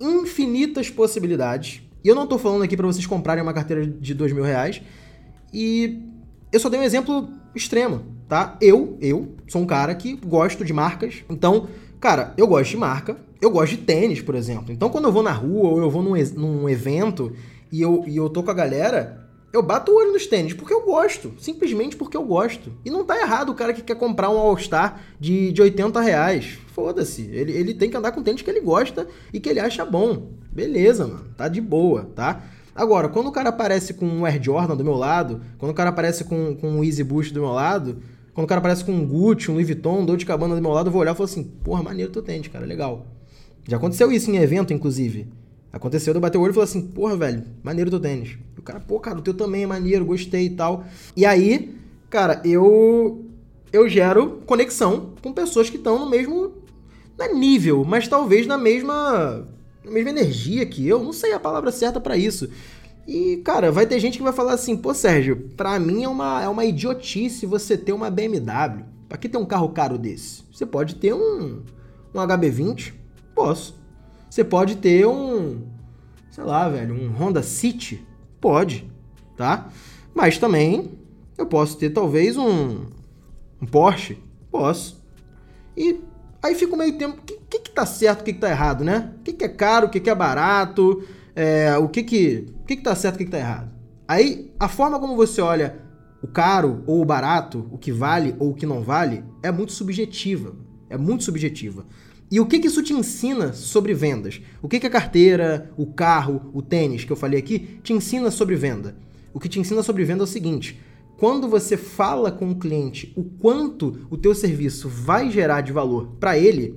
infinitas 0.00 0.90
possibilidades. 0.90 1.82
E 2.04 2.08
eu 2.08 2.14
não 2.14 2.24
estou 2.24 2.38
falando 2.38 2.62
aqui 2.62 2.76
para 2.76 2.86
vocês 2.86 3.06
comprarem 3.06 3.42
uma 3.42 3.52
carteira 3.52 3.86
de 3.86 4.14
dois 4.14 4.32
mil 4.32 4.44
reais. 4.44 4.80
E 5.52 6.02
eu 6.52 6.60
só 6.60 6.68
dei 6.68 6.78
um 6.78 6.82
exemplo 6.84 7.28
extremo, 7.54 8.02
tá? 8.28 8.56
Eu, 8.60 8.96
eu 9.00 9.34
sou 9.48 9.62
um 9.62 9.66
cara 9.66 9.94
que 9.94 10.14
gosto 10.14 10.64
de 10.64 10.72
marcas. 10.72 11.24
Então, 11.28 11.68
cara, 12.00 12.34
eu 12.36 12.46
gosto 12.46 12.70
de 12.70 12.76
marca. 12.76 13.16
Eu 13.40 13.50
gosto 13.50 13.76
de 13.76 13.82
tênis, 13.82 14.20
por 14.20 14.34
exemplo. 14.34 14.72
Então, 14.72 14.88
quando 14.88 15.04
eu 15.04 15.12
vou 15.12 15.22
na 15.22 15.30
rua 15.30 15.70
ou 15.70 15.78
eu 15.78 15.90
vou 15.90 16.02
num, 16.02 16.14
num 16.34 16.68
evento 16.68 17.32
e 17.70 17.80
eu, 17.80 18.04
e 18.06 18.16
eu 18.16 18.28
tô 18.28 18.42
com 18.42 18.50
a 18.50 18.54
galera, 18.54 19.27
eu 19.52 19.62
bato 19.62 19.92
o 19.92 19.96
olho 19.96 20.12
nos 20.12 20.26
tênis 20.26 20.52
porque 20.52 20.74
eu 20.74 20.84
gosto. 20.84 21.32
Simplesmente 21.38 21.96
porque 21.96 22.16
eu 22.16 22.24
gosto. 22.24 22.72
E 22.84 22.90
não 22.90 23.04
tá 23.04 23.18
errado 23.18 23.50
o 23.50 23.54
cara 23.54 23.72
que 23.72 23.82
quer 23.82 23.96
comprar 23.96 24.30
um 24.30 24.38
All-Star 24.38 25.00
de, 25.18 25.52
de 25.52 25.62
80 25.62 26.00
reais. 26.00 26.58
Foda-se. 26.68 27.22
Ele, 27.32 27.52
ele 27.52 27.74
tem 27.74 27.90
que 27.90 27.96
andar 27.96 28.12
com 28.12 28.22
tênis 28.22 28.42
que 28.42 28.50
ele 28.50 28.60
gosta 28.60 29.08
e 29.32 29.40
que 29.40 29.48
ele 29.48 29.60
acha 29.60 29.84
bom. 29.84 30.30
Beleza, 30.52 31.06
mano. 31.06 31.24
Tá 31.36 31.48
de 31.48 31.60
boa, 31.60 32.10
tá? 32.14 32.42
Agora, 32.74 33.08
quando 33.08 33.26
o 33.26 33.32
cara 33.32 33.48
aparece 33.48 33.94
com 33.94 34.06
um 34.06 34.24
Air 34.24 34.40
Jordan 34.40 34.76
do 34.76 34.84
meu 34.84 34.94
lado, 34.94 35.40
quando 35.58 35.72
o 35.72 35.74
cara 35.74 35.90
aparece 35.90 36.24
com, 36.24 36.54
com 36.54 36.70
um 36.70 36.84
Easy 36.84 37.02
Boost 37.02 37.34
do 37.34 37.40
meu 37.40 37.50
lado, 37.50 38.00
quando 38.32 38.44
o 38.44 38.48
cara 38.48 38.60
aparece 38.60 38.84
com 38.84 38.92
um 38.92 39.04
Gucci, 39.04 39.50
um 39.50 39.54
Louis 39.54 39.66
Vuitton, 39.66 39.98
um 39.98 40.06
Dolce 40.06 40.24
Cabana 40.24 40.54
do 40.54 40.62
meu 40.62 40.70
lado, 40.70 40.86
eu 40.86 40.92
vou 40.92 41.00
olhar 41.00 41.12
e 41.12 41.16
falar 41.16 41.24
assim, 41.24 41.42
porra, 41.42 41.82
maneiro 41.82 42.12
teu 42.12 42.22
tênis, 42.22 42.46
cara, 42.46 42.64
legal. 42.64 43.04
Já 43.66 43.78
aconteceu 43.78 44.12
isso 44.12 44.30
em 44.30 44.36
evento, 44.36 44.72
inclusive. 44.72 45.26
Aconteceu 45.78 46.12
de 46.12 46.16
eu 46.16 46.20
bater 46.20 46.36
o 46.36 46.40
olho 46.40 46.50
e 46.50 46.54
falar 46.54 46.64
assim, 46.64 46.82
porra, 46.82 47.16
velho, 47.16 47.44
maneiro 47.62 47.88
teu 47.88 48.00
tênis. 48.00 48.36
E 48.56 48.58
o 48.58 48.62
cara, 48.62 48.80
pô, 48.80 48.98
cara, 48.98 49.16
o 49.16 49.22
teu 49.22 49.32
também 49.32 49.62
é 49.62 49.66
maneiro, 49.66 50.04
gostei 50.04 50.46
e 50.46 50.50
tal. 50.50 50.84
E 51.16 51.24
aí, 51.24 51.72
cara, 52.10 52.42
eu 52.44 53.24
eu 53.72 53.88
gero 53.88 54.42
conexão 54.44 55.12
com 55.22 55.32
pessoas 55.32 55.70
que 55.70 55.76
estão 55.76 56.00
no 56.00 56.10
mesmo 56.10 56.52
não 57.16 57.26
é 57.26 57.32
nível, 57.32 57.84
mas 57.84 58.08
talvez 58.08 58.44
na 58.44 58.58
mesma 58.58 59.46
na 59.84 59.90
mesma 59.90 60.10
energia 60.10 60.66
que 60.66 60.86
eu, 60.86 61.02
não 61.02 61.12
sei 61.12 61.32
a 61.32 61.38
palavra 61.38 61.70
certa 61.70 62.00
para 62.00 62.16
isso. 62.16 62.50
E, 63.06 63.36
cara, 63.38 63.70
vai 63.70 63.86
ter 63.86 64.00
gente 64.00 64.18
que 64.18 64.24
vai 64.24 64.32
falar 64.32 64.54
assim, 64.54 64.76
pô, 64.76 64.92
Sérgio, 64.92 65.48
pra 65.56 65.78
mim 65.78 66.02
é 66.02 66.08
uma, 66.08 66.42
é 66.42 66.48
uma 66.48 66.64
idiotice 66.64 67.46
você 67.46 67.78
ter 67.78 67.92
uma 67.92 68.10
BMW. 68.10 68.84
Pra 69.08 69.16
que 69.16 69.28
ter 69.28 69.38
um 69.38 69.46
carro 69.46 69.68
caro 69.68 69.96
desse? 69.96 70.42
Você 70.52 70.66
pode 70.66 70.96
ter 70.96 71.14
um, 71.14 71.62
um 72.12 72.18
HB20? 72.18 72.92
Posso. 73.34 73.77
Você 74.28 74.44
pode 74.44 74.76
ter 74.76 75.06
um, 75.06 75.62
sei 76.30 76.44
lá, 76.44 76.68
velho, 76.68 76.94
um 76.94 77.10
Honda 77.10 77.42
City? 77.42 78.06
Pode, 78.40 78.90
tá? 79.36 79.68
Mas 80.14 80.38
também 80.38 80.98
eu 81.36 81.46
posso 81.46 81.76
ter 81.78 81.90
talvez 81.90 82.36
um, 82.36 82.86
um 83.60 83.66
Porsche? 83.66 84.18
Posso. 84.50 85.02
E 85.76 86.00
aí 86.42 86.54
fica 86.54 86.76
meio 86.76 86.96
tempo, 86.98 87.18
o 87.18 87.22
que, 87.22 87.38
que, 87.48 87.58
que 87.60 87.70
tá 87.70 87.86
certo, 87.86 88.20
o 88.20 88.24
que, 88.24 88.32
que 88.32 88.40
tá 88.40 88.50
errado, 88.50 88.84
né? 88.84 89.12
O 89.20 89.22
que, 89.22 89.32
que 89.32 89.44
é 89.44 89.48
caro, 89.48 89.86
o 89.86 89.90
que, 89.90 90.00
que 90.00 90.10
é 90.10 90.14
barato, 90.14 91.02
é, 91.34 91.76
o 91.78 91.88
que 91.88 92.02
que, 92.02 92.46
o 92.62 92.64
que 92.64 92.76
que 92.76 92.82
tá 92.82 92.94
certo, 92.94 93.14
o 93.14 93.18
que 93.18 93.24
que 93.24 93.30
tá 93.30 93.38
errado. 93.38 93.70
Aí, 94.06 94.52
a 94.58 94.68
forma 94.68 94.98
como 94.98 95.14
você 95.14 95.40
olha 95.40 95.76
o 96.22 96.26
caro 96.26 96.82
ou 96.86 97.00
o 97.00 97.04
barato, 97.04 97.68
o 97.70 97.78
que 97.78 97.92
vale 97.92 98.34
ou 98.38 98.50
o 98.50 98.54
que 98.54 98.66
não 98.66 98.82
vale, 98.82 99.24
é 99.42 99.50
muito 99.52 99.72
subjetiva. 99.72 100.56
É 100.90 100.96
muito 100.96 101.24
subjetiva. 101.24 101.84
E 102.30 102.40
o 102.40 102.46
que, 102.46 102.58
que 102.58 102.66
isso 102.66 102.82
te 102.82 102.92
ensina 102.92 103.54
sobre 103.54 103.94
vendas? 103.94 104.40
O 104.60 104.68
que, 104.68 104.78
que 104.78 104.86
a 104.86 104.90
carteira, 104.90 105.70
o 105.76 105.86
carro, 105.86 106.50
o 106.52 106.60
tênis 106.60 107.04
que 107.04 107.10
eu 107.12 107.16
falei 107.16 107.38
aqui 107.38 107.80
te 107.82 107.92
ensina 107.92 108.30
sobre 108.30 108.54
venda? 108.54 108.96
O 109.32 109.40
que 109.40 109.48
te 109.48 109.58
ensina 109.58 109.82
sobre 109.82 110.04
venda 110.04 110.22
é 110.22 110.24
o 110.24 110.26
seguinte: 110.26 110.78
quando 111.16 111.48
você 111.48 111.76
fala 111.76 112.30
com 112.30 112.50
o 112.50 112.56
cliente 112.56 113.12
o 113.16 113.24
quanto 113.24 114.06
o 114.10 114.16
teu 114.16 114.34
serviço 114.34 114.88
vai 114.88 115.30
gerar 115.30 115.62
de 115.62 115.72
valor 115.72 116.16
para 116.20 116.38
ele, 116.38 116.76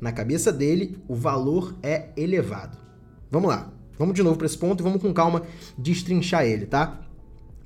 na 0.00 0.12
cabeça 0.12 0.50
dele 0.50 0.96
o 1.06 1.14
valor 1.14 1.76
é 1.82 2.08
elevado. 2.16 2.78
Vamos 3.30 3.50
lá, 3.50 3.70
vamos 3.98 4.14
de 4.14 4.22
novo 4.22 4.36
para 4.38 4.46
esse 4.46 4.56
ponto 4.56 4.80
e 4.80 4.84
vamos 4.84 5.02
com 5.02 5.12
calma 5.12 5.42
destrinchar 5.76 6.46
ele, 6.46 6.64
tá? 6.64 7.02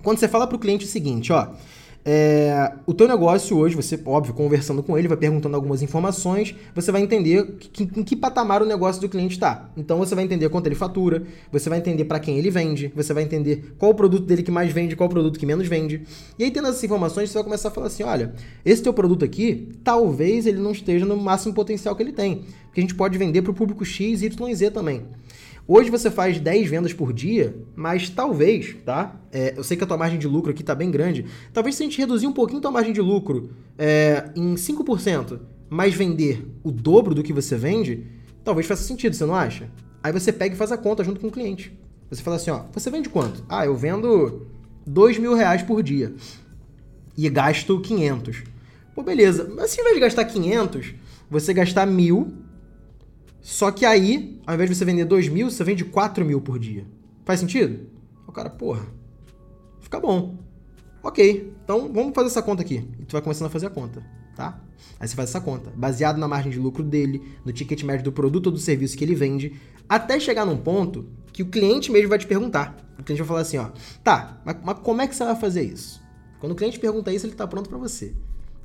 Quando 0.02 0.18
você 0.18 0.28
fala 0.28 0.46
para 0.46 0.56
o 0.56 0.60
cliente 0.60 0.84
o 0.84 0.88
seguinte, 0.88 1.32
ó, 1.32 1.54
é, 2.04 2.72
o 2.86 2.92
teu 2.92 3.08
negócio 3.08 3.56
hoje, 3.56 3.74
você, 3.74 3.98
óbvio, 4.04 4.34
conversando 4.34 4.82
com 4.82 4.98
ele, 4.98 5.08
vai 5.08 5.16
perguntando 5.16 5.56
algumas 5.56 5.80
informações, 5.80 6.54
você 6.74 6.92
vai 6.92 7.00
entender 7.00 7.56
que, 7.58 7.84
em 7.84 8.02
que 8.02 8.14
patamar 8.14 8.62
o 8.62 8.66
negócio 8.66 9.00
do 9.00 9.08
cliente 9.08 9.34
está. 9.34 9.70
Então 9.74 9.98
você 9.98 10.14
vai 10.14 10.24
entender 10.24 10.50
quanto 10.50 10.66
ele 10.66 10.74
fatura, 10.74 11.22
você 11.50 11.70
vai 11.70 11.78
entender 11.78 12.04
para 12.04 12.20
quem 12.20 12.36
ele 12.36 12.50
vende, 12.50 12.92
você 12.94 13.14
vai 13.14 13.22
entender 13.22 13.74
qual 13.78 13.92
o 13.92 13.94
produto 13.94 14.26
dele 14.26 14.42
que 14.42 14.50
mais 14.50 14.70
vende, 14.70 14.94
qual 14.94 15.08
o 15.08 15.10
produto 15.10 15.38
que 15.38 15.46
menos 15.46 15.66
vende. 15.66 16.02
E 16.38 16.44
aí, 16.44 16.50
tendo 16.50 16.68
essas 16.68 16.84
informações, 16.84 17.30
você 17.30 17.34
vai 17.34 17.44
começar 17.44 17.68
a 17.68 17.72
falar 17.72 17.86
assim: 17.86 18.02
olha, 18.02 18.34
esse 18.64 18.82
teu 18.82 18.92
produto 18.92 19.24
aqui, 19.24 19.72
talvez 19.82 20.46
ele 20.46 20.58
não 20.58 20.72
esteja 20.72 21.06
no 21.06 21.16
máximo 21.16 21.54
potencial 21.54 21.96
que 21.96 22.02
ele 22.02 22.12
tem. 22.12 22.44
Porque 22.66 22.80
a 22.80 22.82
gente 22.82 22.94
pode 22.94 23.16
vender 23.16 23.40
para 23.40 23.52
o 23.52 23.54
público 23.54 23.84
X, 23.84 24.20
Y 24.20 24.48
e 24.48 24.54
Z 24.54 24.72
também. 24.72 25.04
Hoje 25.66 25.88
você 25.88 26.10
faz 26.10 26.38
10 26.38 26.68
vendas 26.68 26.92
por 26.92 27.10
dia, 27.10 27.56
mas 27.74 28.10
talvez, 28.10 28.76
tá? 28.84 29.18
É, 29.32 29.54
eu 29.56 29.64
sei 29.64 29.78
que 29.78 29.84
a 29.84 29.86
tua 29.86 29.96
margem 29.96 30.18
de 30.18 30.28
lucro 30.28 30.50
aqui 30.50 30.60
está 30.60 30.74
bem 30.74 30.90
grande. 30.90 31.24
Talvez 31.54 31.74
se 31.74 31.82
a 31.82 31.86
gente 31.86 31.98
reduzir 31.98 32.26
um 32.26 32.32
pouquinho 32.34 32.58
a 32.58 32.62
tua 32.62 32.70
margem 32.70 32.92
de 32.92 33.00
lucro 33.00 33.50
é, 33.78 34.30
em 34.36 34.56
5%, 34.56 35.40
mas 35.70 35.94
vender 35.94 36.46
o 36.62 36.70
dobro 36.70 37.14
do 37.14 37.22
que 37.22 37.32
você 37.32 37.56
vende, 37.56 38.06
talvez 38.44 38.66
faça 38.66 38.82
sentido, 38.82 39.16
você 39.16 39.24
não 39.24 39.34
acha? 39.34 39.70
Aí 40.02 40.12
você 40.12 40.30
pega 40.30 40.54
e 40.54 40.58
faz 40.58 40.70
a 40.70 40.76
conta 40.76 41.02
junto 41.02 41.18
com 41.18 41.28
o 41.28 41.32
cliente. 41.32 41.72
Você 42.10 42.22
fala 42.22 42.36
assim, 42.36 42.50
ó, 42.50 42.64
você 42.70 42.90
vende 42.90 43.08
quanto? 43.08 43.42
Ah, 43.48 43.64
eu 43.64 43.74
vendo 43.74 44.46
2 44.86 45.16
mil 45.16 45.34
reais 45.34 45.62
por 45.62 45.82
dia 45.82 46.14
e 47.16 47.26
gasto 47.30 47.80
500. 47.80 48.42
Pô, 48.94 49.02
beleza. 49.02 49.50
Mas 49.56 49.70
se 49.70 49.80
ao 49.80 49.86
invés 49.86 49.96
de 49.96 50.00
gastar 50.00 50.26
500, 50.26 50.94
você 51.30 51.54
gastar 51.54 51.86
mil 51.86 52.34
só 53.44 53.70
que 53.70 53.84
aí, 53.84 54.40
ao 54.46 54.54
invés 54.54 54.70
de 54.70 54.74
você 54.74 54.86
vender 54.86 55.04
2 55.04 55.28
mil, 55.28 55.50
você 55.50 55.62
vende 55.62 55.84
4 55.84 56.24
mil 56.24 56.40
por 56.40 56.58
dia. 56.58 56.86
Faz 57.26 57.40
sentido? 57.40 57.86
O 58.26 58.32
cara, 58.32 58.48
porra, 58.48 58.86
fica 59.82 60.00
bom. 60.00 60.38
Ok, 61.02 61.52
então 61.62 61.92
vamos 61.92 62.14
fazer 62.14 62.28
essa 62.28 62.42
conta 62.42 62.62
aqui. 62.62 62.88
E 62.98 63.04
tu 63.04 63.12
vai 63.12 63.20
começando 63.20 63.48
a 63.48 63.50
fazer 63.50 63.66
a 63.66 63.70
conta, 63.70 64.02
tá? 64.34 64.58
Aí 64.98 65.06
você 65.06 65.14
faz 65.14 65.28
essa 65.28 65.42
conta, 65.42 65.70
baseado 65.76 66.16
na 66.16 66.26
margem 66.26 66.50
de 66.50 66.58
lucro 66.58 66.82
dele, 66.82 67.22
no 67.44 67.52
ticket 67.52 67.82
médio 67.82 68.04
do 68.04 68.12
produto 68.12 68.46
ou 68.46 68.52
do 68.52 68.58
serviço 68.58 68.96
que 68.96 69.04
ele 69.04 69.14
vende, 69.14 69.60
até 69.86 70.18
chegar 70.18 70.46
num 70.46 70.56
ponto 70.56 71.06
que 71.30 71.42
o 71.42 71.46
cliente 71.46 71.92
mesmo 71.92 72.08
vai 72.08 72.18
te 72.18 72.26
perguntar. 72.26 72.74
O 72.98 73.02
cliente 73.02 73.20
vai 73.20 73.28
falar 73.28 73.40
assim, 73.40 73.58
ó, 73.58 73.72
tá, 74.02 74.40
mas, 74.42 74.56
mas 74.64 74.78
como 74.78 75.02
é 75.02 75.06
que 75.06 75.14
você 75.14 75.22
vai 75.22 75.36
fazer 75.36 75.64
isso? 75.64 76.02
Quando 76.40 76.52
o 76.52 76.56
cliente 76.56 76.80
pergunta 76.80 77.12
isso, 77.12 77.26
ele 77.26 77.34
tá 77.34 77.46
pronto 77.46 77.68
para 77.68 77.76
você. 77.76 78.14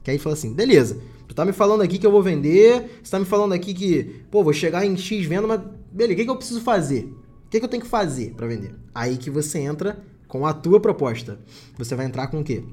Que 0.03 0.11
aí 0.11 0.17
fala 0.17 0.33
assim, 0.33 0.53
beleza, 0.53 1.01
tu 1.27 1.35
tá 1.35 1.45
me 1.45 1.51
falando 1.51 1.81
aqui 1.81 1.97
que 1.97 2.05
eu 2.05 2.11
vou 2.11 2.23
vender, 2.23 2.99
você 3.03 3.11
tá 3.11 3.19
me 3.19 3.25
falando 3.25 3.53
aqui 3.53 3.73
que, 3.73 4.23
pô, 4.31 4.43
vou 4.43 4.53
chegar 4.53 4.85
em 4.85 4.95
X 4.95 5.25
venda, 5.25 5.47
mas 5.47 5.61
beleza, 5.91 6.13
o 6.13 6.17
que, 6.17 6.23
que 6.25 6.31
eu 6.31 6.35
preciso 6.35 6.61
fazer? 6.61 7.03
O 7.45 7.49
que, 7.49 7.59
que 7.59 7.65
eu 7.65 7.69
tenho 7.69 7.83
que 7.83 7.89
fazer 7.89 8.33
para 8.35 8.47
vender? 8.47 8.75
Aí 8.93 9.17
que 9.17 9.29
você 9.29 9.59
entra 9.59 10.03
com 10.27 10.45
a 10.45 10.53
tua 10.53 10.79
proposta. 10.79 11.39
Você 11.77 11.95
vai 11.95 12.05
entrar 12.05 12.27
com 12.27 12.39
o 12.39 12.43
quê? 12.43 12.63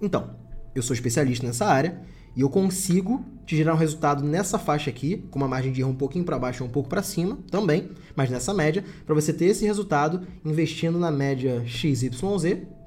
Então, 0.00 0.34
eu 0.74 0.82
sou 0.82 0.92
especialista 0.92 1.46
nessa 1.46 1.66
área 1.66 2.02
e 2.34 2.40
eu 2.40 2.50
consigo 2.50 3.24
te 3.46 3.56
gerar 3.56 3.74
um 3.74 3.78
resultado 3.78 4.24
nessa 4.24 4.58
faixa 4.58 4.90
aqui, 4.90 5.18
com 5.30 5.38
uma 5.38 5.48
margem 5.48 5.72
de 5.72 5.80
erro 5.80 5.90
um 5.90 5.96
pouquinho 5.96 6.24
para 6.24 6.38
baixo 6.38 6.64
ou 6.64 6.68
um 6.68 6.72
pouco 6.72 6.88
para 6.88 7.02
cima 7.02 7.38
também, 7.50 7.90
mas 8.16 8.30
nessa 8.30 8.52
média, 8.52 8.84
para 9.04 9.14
você 9.14 9.32
ter 9.32 9.46
esse 9.46 9.64
resultado 9.64 10.26
investindo 10.44 10.98
na 10.98 11.10
média 11.10 11.62
XYZ, 11.66 12.10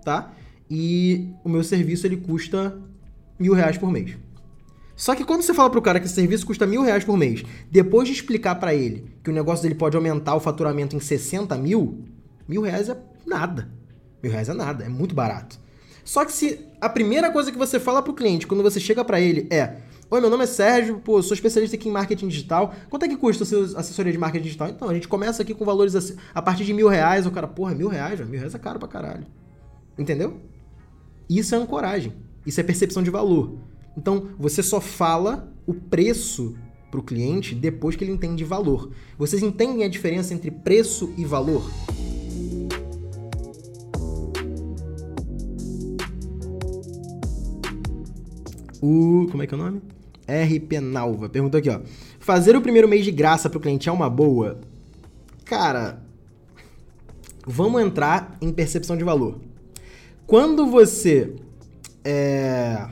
tá? 0.03 0.33
E 0.69 1.29
o 1.43 1.49
meu 1.49 1.63
serviço 1.63 2.07
ele 2.07 2.17
custa 2.17 2.77
mil 3.39 3.53
reais 3.53 3.77
por 3.77 3.91
mês. 3.91 4.17
Só 4.95 5.13
que 5.13 5.25
quando 5.25 5.41
você 5.41 5.53
fala 5.53 5.69
pro 5.69 5.81
cara 5.81 5.99
que 5.99 6.05
esse 6.05 6.15
serviço 6.15 6.45
custa 6.45 6.65
mil 6.65 6.81
reais 6.81 7.03
por 7.03 7.17
mês, 7.17 7.43
depois 7.69 8.07
de 8.07 8.13
explicar 8.13 8.55
para 8.55 8.73
ele 8.73 9.05
que 9.23 9.29
o 9.29 9.33
negócio 9.33 9.63
dele 9.63 9.75
pode 9.75 9.97
aumentar 9.97 10.35
o 10.35 10.39
faturamento 10.39 10.95
em 10.95 10.99
60 10.99 11.57
mil, 11.57 12.05
mil 12.47 12.61
reais 12.61 12.87
é 12.87 12.97
nada. 13.25 13.69
Mil 14.23 14.31
reais 14.31 14.47
é 14.47 14.53
nada, 14.53 14.85
é 14.85 14.89
muito 14.89 15.13
barato. 15.13 15.59
Só 16.03 16.23
que 16.23 16.31
se 16.31 16.67
a 16.79 16.87
primeira 16.87 17.31
coisa 17.31 17.51
que 17.51 17.57
você 17.57 17.79
fala 17.79 18.01
pro 18.01 18.13
cliente 18.13 18.47
quando 18.47 18.63
você 18.63 18.79
chega 18.79 19.03
para 19.03 19.19
ele 19.19 19.47
é 19.51 19.77
Oi, 20.07 20.21
meu 20.21 20.29
nome 20.29 20.43
é 20.43 20.47
Sérgio, 20.47 20.99
pô, 20.99 21.19
sou 21.23 21.33
especialista 21.33 21.75
aqui 21.75 21.89
em 21.89 21.91
marketing 21.91 22.27
digital. 22.27 22.75
Quanto 22.91 23.05
é 23.05 23.07
que 23.07 23.17
custa 23.17 23.43
a 23.43 23.47
sua 23.47 23.79
assessoria 23.79 24.11
de 24.11 24.19
marketing 24.19 24.43
digital? 24.43 24.69
Então, 24.69 24.87
a 24.87 24.93
gente 24.93 25.07
começa 25.07 25.41
aqui 25.41 25.51
com 25.51 25.65
valores 25.65 26.15
a 26.33 26.41
partir 26.43 26.63
de 26.63 26.75
mil 26.75 26.87
reais. 26.87 27.25
O 27.25 27.31
cara, 27.31 27.47
porra, 27.47 27.73
mil 27.73 27.87
reais? 27.87 28.19
Mil 28.19 28.39
reais 28.39 28.53
é 28.53 28.59
caro 28.59 28.77
pra 28.77 28.87
caralho. 28.87 29.25
Entendeu? 29.97 30.39
Isso 31.27 31.55
é 31.55 31.57
ancoragem. 31.57 32.13
Isso 32.45 32.59
é 32.59 32.63
percepção 32.63 33.01
de 33.01 33.09
valor. 33.09 33.57
Então, 33.97 34.27
você 34.37 34.61
só 34.61 34.79
fala 34.79 35.51
o 35.65 35.73
preço 35.73 36.55
para 36.91 36.99
o 36.99 37.03
cliente 37.03 37.55
depois 37.55 37.95
que 37.95 38.03
ele 38.03 38.11
entende 38.11 38.43
valor. 38.43 38.91
Vocês 39.17 39.41
entendem 39.41 39.83
a 39.83 39.89
diferença 39.89 40.33
entre 40.33 40.51
preço 40.51 41.13
e 41.17 41.25
valor? 41.25 41.69
O. 48.81 49.27
Como 49.31 49.41
é 49.41 49.47
que 49.47 49.53
é 49.53 49.57
o 49.57 49.59
nome? 49.59 49.81
RP 50.27 50.79
Nalva. 50.79 51.29
Perguntou 51.29 51.57
aqui, 51.57 51.69
ó. 51.69 51.81
Fazer 52.19 52.55
o 52.55 52.61
primeiro 52.61 52.87
mês 52.87 53.03
de 53.03 53.11
graça 53.11 53.49
para 53.49 53.57
o 53.57 53.61
cliente 53.61 53.89
é 53.89 53.91
uma 53.91 54.09
boa? 54.09 54.59
Cara, 55.43 56.03
vamos 57.45 57.81
entrar 57.81 58.37
em 58.41 58.51
percepção 58.51 58.97
de 58.97 59.03
valor. 59.03 59.39
Quando 60.25 60.67
você 60.67 61.35
é, 62.05 62.87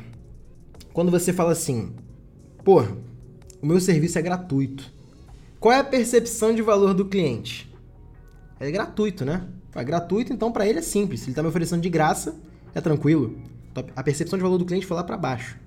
quando 0.91 1.11
você 1.11 1.32
fala 1.32 1.51
assim, 1.51 1.93
pô, 2.64 2.82
o 3.61 3.66
meu 3.66 3.80
serviço 3.80 4.18
é 4.18 4.22
gratuito. 4.24 4.91
Qual 5.59 5.72
é 5.72 5.78
a 5.78 5.84
percepção 5.84 6.53
de 6.53 6.64
valor 6.64 6.95
do 6.95 7.05
cliente? 7.05 7.72
É 8.59 8.70
gratuito, 8.72 9.24
né? 9.24 9.47
É 9.76 9.84
gratuito, 9.84 10.34
então 10.34 10.51
para 10.51 10.68
ele 10.68 10.80
é 10.80 10.82
simples. 10.82 11.20
Se 11.20 11.26
ele 11.28 11.32
está 11.34 11.43
me 11.43 11.49
oferecendo 11.49 11.82
de 11.82 11.89
graça, 11.89 12.36
é 12.74 12.82
tranquilo. 12.82 13.38
A 13.95 14.03
percepção 14.03 14.38
de 14.38 14.43
valor 14.43 14.57
do 14.57 14.66
cliente 14.66 14.86
foi 14.86 14.97
lá 14.97 15.03
para 15.03 15.16
baixo. 15.16 15.57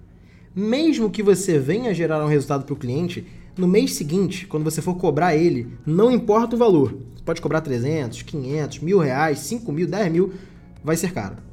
Mesmo 0.55 1.11
que 1.11 1.23
você 1.23 1.59
venha 1.59 1.95
gerar 1.95 2.25
um 2.25 2.29
resultado 2.29 2.65
para 2.65 2.73
o 2.73 2.77
cliente, 2.77 3.27
no 3.57 3.69
mês 3.69 3.95
seguinte, 3.95 4.47
quando 4.47 4.65
você 4.65 4.83
for 4.83 4.97
cobrar 4.97 5.37
ele, 5.37 5.79
não 5.87 6.11
importa 6.11 6.57
o 6.57 6.59
valor. 6.59 6.99
Você 7.15 7.23
pode 7.25 7.41
cobrar 7.41 7.61
300, 7.61 8.23
500, 8.23 8.81
mil 8.81 8.99
reais, 8.99 9.39
5 9.41 9.73
mil, 9.73 9.87
10 9.87 10.13
mil, 10.13 10.35
vai 10.83 10.97
ser 10.97 11.13
caro. 11.13 11.46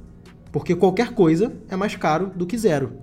Porque 0.53 0.75
qualquer 0.75 1.13
coisa 1.13 1.51
é 1.67 1.75
mais 1.75 1.95
caro 1.95 2.31
do 2.33 2.45
que 2.45 2.57
zero. 2.57 2.93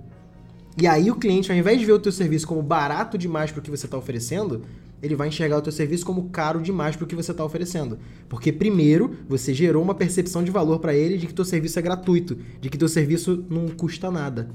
E 0.81 0.87
aí 0.87 1.11
o 1.11 1.15
cliente, 1.15 1.51
ao 1.51 1.57
invés 1.57 1.77
de 1.77 1.85
ver 1.85 1.91
o 1.91 1.99
teu 1.99 2.11
serviço 2.11 2.47
como 2.47 2.63
barato 2.63 3.17
demais 3.17 3.51
para 3.51 3.59
o 3.59 3.61
que 3.61 3.69
você 3.69 3.85
está 3.85 3.97
oferecendo, 3.97 4.63
ele 5.03 5.15
vai 5.15 5.27
enxergar 5.27 5.57
o 5.57 5.61
teu 5.61 5.71
serviço 5.71 6.05
como 6.05 6.29
caro 6.29 6.61
demais 6.61 6.95
para 6.95 7.03
o 7.03 7.07
que 7.07 7.15
você 7.15 7.31
está 7.31 7.43
oferecendo. 7.43 7.99
Porque 8.29 8.53
primeiro 8.53 9.17
você 9.27 9.53
gerou 9.53 9.83
uma 9.83 9.93
percepção 9.93 10.45
de 10.45 10.49
valor 10.49 10.79
para 10.79 10.95
ele 10.95 11.17
de 11.17 11.27
que 11.27 11.33
teu 11.33 11.43
serviço 11.43 11.77
é 11.77 11.81
gratuito, 11.81 12.37
de 12.61 12.69
que 12.69 12.77
teu 12.77 12.87
serviço 12.87 13.45
não 13.49 13.67
custa 13.67 14.09
nada. 14.09 14.49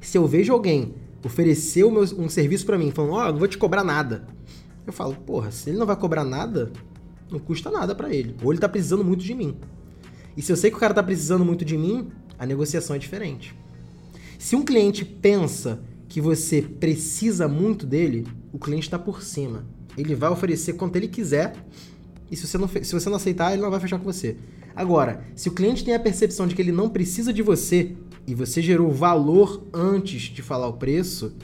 Se 0.00 0.18
eu 0.18 0.26
vejo 0.26 0.52
alguém 0.52 0.94
oferecer 1.24 1.84
um 1.84 2.28
serviço 2.28 2.66
para 2.66 2.76
mim, 2.76 2.90
falando, 2.90 3.12
ó, 3.12 3.28
oh, 3.28 3.32
não 3.32 3.38
vou 3.38 3.46
te 3.46 3.56
cobrar 3.56 3.84
nada. 3.84 4.26
Eu 4.84 4.92
falo, 4.92 5.14
porra, 5.14 5.52
se 5.52 5.70
ele 5.70 5.78
não 5.78 5.86
vai 5.86 5.96
cobrar 5.96 6.24
nada, 6.24 6.72
não 7.30 7.38
custa 7.38 7.70
nada 7.70 7.94
para 7.94 8.12
ele. 8.12 8.34
Ou 8.42 8.52
ele 8.52 8.60
tá 8.60 8.68
precisando 8.68 9.04
muito 9.04 9.22
de 9.22 9.34
mim. 9.34 9.54
E 10.38 10.42
se 10.42 10.52
eu 10.52 10.56
sei 10.56 10.70
que 10.70 10.76
o 10.76 10.80
cara 10.80 10.94
tá 10.94 11.02
precisando 11.02 11.44
muito 11.44 11.64
de 11.64 11.76
mim, 11.76 12.12
a 12.38 12.46
negociação 12.46 12.94
é 12.94 12.98
diferente. 13.00 13.52
Se 14.38 14.54
um 14.54 14.64
cliente 14.64 15.04
pensa 15.04 15.80
que 16.08 16.20
você 16.20 16.62
precisa 16.62 17.48
muito 17.48 17.84
dele, 17.84 18.24
o 18.52 18.58
cliente 18.58 18.86
está 18.86 18.96
por 18.96 19.20
cima. 19.20 19.66
Ele 19.96 20.14
vai 20.14 20.30
oferecer 20.30 20.74
quanto 20.74 20.94
ele 20.94 21.08
quiser 21.08 21.56
e 22.30 22.36
se 22.36 22.46
você, 22.46 22.56
não, 22.56 22.68
se 22.68 22.92
você 22.92 23.08
não 23.08 23.16
aceitar, 23.16 23.52
ele 23.52 23.62
não 23.62 23.70
vai 23.70 23.80
fechar 23.80 23.98
com 23.98 24.04
você. 24.04 24.36
Agora, 24.76 25.24
se 25.34 25.48
o 25.48 25.52
cliente 25.52 25.84
tem 25.84 25.92
a 25.92 25.98
percepção 25.98 26.46
de 26.46 26.54
que 26.54 26.62
ele 26.62 26.70
não 26.70 26.88
precisa 26.88 27.32
de 27.32 27.42
você 27.42 27.96
e 28.24 28.32
você 28.32 28.62
gerou 28.62 28.92
valor 28.92 29.66
antes 29.74 30.22
de 30.22 30.40
falar 30.40 30.68
o 30.68 30.74
preço, 30.74 31.34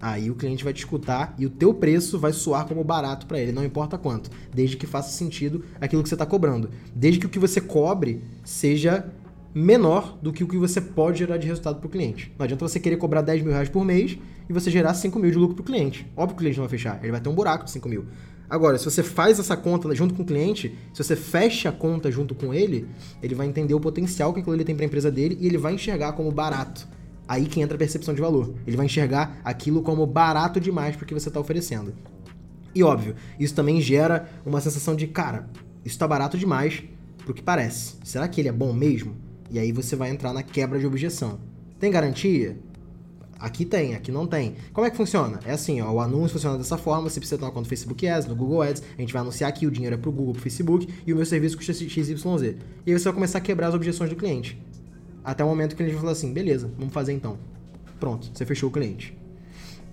aí 0.00 0.30
o 0.30 0.34
cliente 0.34 0.64
vai 0.64 0.72
te 0.72 0.78
escutar 0.78 1.34
e 1.38 1.46
o 1.46 1.50
teu 1.50 1.72
preço 1.72 2.18
vai 2.18 2.32
soar 2.32 2.66
como 2.66 2.82
barato 2.84 3.26
para 3.26 3.40
ele, 3.40 3.52
não 3.52 3.64
importa 3.64 3.96
quanto, 3.96 4.30
desde 4.54 4.76
que 4.76 4.86
faça 4.86 5.10
sentido 5.10 5.64
aquilo 5.80 6.02
que 6.02 6.08
você 6.08 6.14
está 6.14 6.26
cobrando, 6.26 6.70
desde 6.94 7.20
que 7.20 7.26
o 7.26 7.28
que 7.28 7.38
você 7.38 7.60
cobre 7.60 8.22
seja 8.44 9.10
menor 9.54 10.18
do 10.20 10.32
que 10.32 10.44
o 10.44 10.48
que 10.48 10.58
você 10.58 10.80
pode 10.80 11.20
gerar 11.20 11.38
de 11.38 11.46
resultado 11.46 11.78
para 11.78 11.86
o 11.86 11.90
cliente. 11.90 12.30
Não 12.38 12.44
adianta 12.44 12.68
você 12.68 12.78
querer 12.78 12.98
cobrar 12.98 13.22
10 13.22 13.42
mil 13.42 13.52
reais 13.52 13.70
por 13.70 13.84
mês 13.84 14.18
e 14.48 14.52
você 14.52 14.70
gerar 14.70 14.92
5 14.92 15.18
mil 15.18 15.30
de 15.30 15.38
lucro 15.38 15.56
para 15.56 15.62
o 15.62 15.64
cliente. 15.64 16.06
Óbvio 16.14 16.28
que 16.28 16.34
o 16.34 16.38
cliente 16.40 16.58
não 16.58 16.66
vai 16.66 16.70
fechar, 16.70 16.98
ele 17.02 17.12
vai 17.12 17.20
ter 17.20 17.28
um 17.28 17.34
buraco 17.34 17.64
de 17.64 17.70
5 17.70 17.88
mil. 17.88 18.04
Agora, 18.48 18.78
se 18.78 18.84
você 18.84 19.02
faz 19.02 19.38
essa 19.40 19.56
conta 19.56 19.92
junto 19.94 20.14
com 20.14 20.22
o 20.22 20.26
cliente, 20.26 20.76
se 20.92 21.02
você 21.02 21.16
fecha 21.16 21.70
a 21.70 21.72
conta 21.72 22.10
junto 22.12 22.34
com 22.34 22.54
ele, 22.54 22.86
ele 23.22 23.34
vai 23.34 23.46
entender 23.46 23.74
o 23.74 23.80
potencial 23.80 24.32
que 24.32 24.40
aquilo 24.40 24.54
ele 24.54 24.64
tem 24.64 24.74
para 24.74 24.84
a 24.84 24.86
empresa 24.86 25.10
dele 25.10 25.36
e 25.40 25.46
ele 25.46 25.58
vai 25.58 25.74
enxergar 25.74 26.12
como 26.12 26.30
barato. 26.30 26.86
Aí 27.28 27.46
que 27.46 27.60
entra 27.60 27.74
a 27.74 27.78
percepção 27.78 28.14
de 28.14 28.20
valor. 28.20 28.54
Ele 28.66 28.76
vai 28.76 28.86
enxergar 28.86 29.40
aquilo 29.44 29.82
como 29.82 30.06
barato 30.06 30.60
demais 30.60 30.94
para 30.94 31.04
o 31.04 31.06
que 31.06 31.14
você 31.14 31.28
está 31.28 31.40
oferecendo. 31.40 31.92
E 32.74 32.82
óbvio, 32.82 33.16
isso 33.40 33.54
também 33.54 33.80
gera 33.80 34.28
uma 34.44 34.60
sensação 34.60 34.94
de, 34.94 35.06
cara, 35.06 35.48
isso 35.84 35.94
está 35.94 36.06
barato 36.06 36.36
demais 36.36 36.84
para 37.16 37.30
o 37.30 37.34
que 37.34 37.42
parece. 37.42 37.94
Será 38.04 38.28
que 38.28 38.40
ele 38.40 38.48
é 38.48 38.52
bom 38.52 38.72
mesmo? 38.72 39.16
E 39.50 39.58
aí 39.58 39.72
você 39.72 39.96
vai 39.96 40.10
entrar 40.10 40.32
na 40.32 40.42
quebra 40.42 40.78
de 40.78 40.86
objeção. 40.86 41.38
Tem 41.78 41.90
garantia? 41.90 42.58
Aqui 43.38 43.64
tem, 43.64 43.94
aqui 43.94 44.10
não 44.10 44.26
tem. 44.26 44.56
Como 44.72 44.86
é 44.86 44.90
que 44.90 44.96
funciona? 44.96 45.40
É 45.44 45.52
assim, 45.52 45.80
ó, 45.80 45.90
o 45.92 46.00
anúncio 46.00 46.30
funciona 46.30 46.56
dessa 46.56 46.78
forma, 46.78 47.08
você 47.08 47.20
precisa 47.20 47.38
ter 47.38 47.44
uma 47.44 47.50
conta 47.50 47.62
no 47.62 47.68
Facebook 47.68 48.06
Ads, 48.06 48.26
no 48.26 48.34
Google 48.34 48.62
Ads, 48.62 48.82
a 48.96 49.00
gente 49.00 49.12
vai 49.12 49.20
anunciar 49.20 49.48
aqui, 49.48 49.66
o 49.66 49.70
dinheiro 49.70 49.94
é 49.94 49.98
pro 49.98 50.10
Google, 50.10 50.32
pro 50.32 50.42
Facebook, 50.42 50.88
e 51.06 51.12
o 51.12 51.16
meu 51.16 51.26
serviço 51.26 51.56
custa 51.56 51.74
XYZ. 51.74 52.08
E 52.86 52.92
aí 52.92 52.98
você 52.98 53.04
vai 53.04 53.12
começar 53.12 53.38
a 53.38 53.40
quebrar 53.40 53.68
as 53.68 53.74
objeções 53.74 54.08
do 54.08 54.16
cliente. 54.16 54.58
Até 55.26 55.42
o 55.42 55.48
momento 55.48 55.74
que 55.74 55.82
ele 55.82 55.92
falar 55.92 56.12
assim, 56.12 56.32
beleza, 56.32 56.70
vamos 56.78 56.94
fazer 56.94 57.12
então. 57.12 57.36
Pronto, 57.98 58.30
você 58.32 58.46
fechou 58.46 58.68
o 58.68 58.72
cliente. 58.72 59.12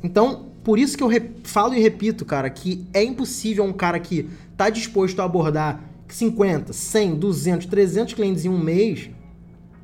Então, 0.03 0.49
por 0.63 0.77
isso 0.77 0.95
que 0.95 1.03
eu 1.03 1.09
falo 1.43 1.73
e 1.73 1.79
repito, 1.79 2.23
cara, 2.23 2.47
que 2.51 2.85
é 2.93 3.03
impossível 3.03 3.63
um 3.63 3.73
cara 3.73 3.99
que 3.99 4.29
tá 4.55 4.69
disposto 4.69 5.19
a 5.21 5.25
abordar 5.25 5.83
50, 6.07 6.71
100, 6.71 7.15
200, 7.15 7.65
300 7.65 8.13
clientes 8.13 8.45
em 8.45 8.49
um 8.49 8.59
mês 8.59 9.09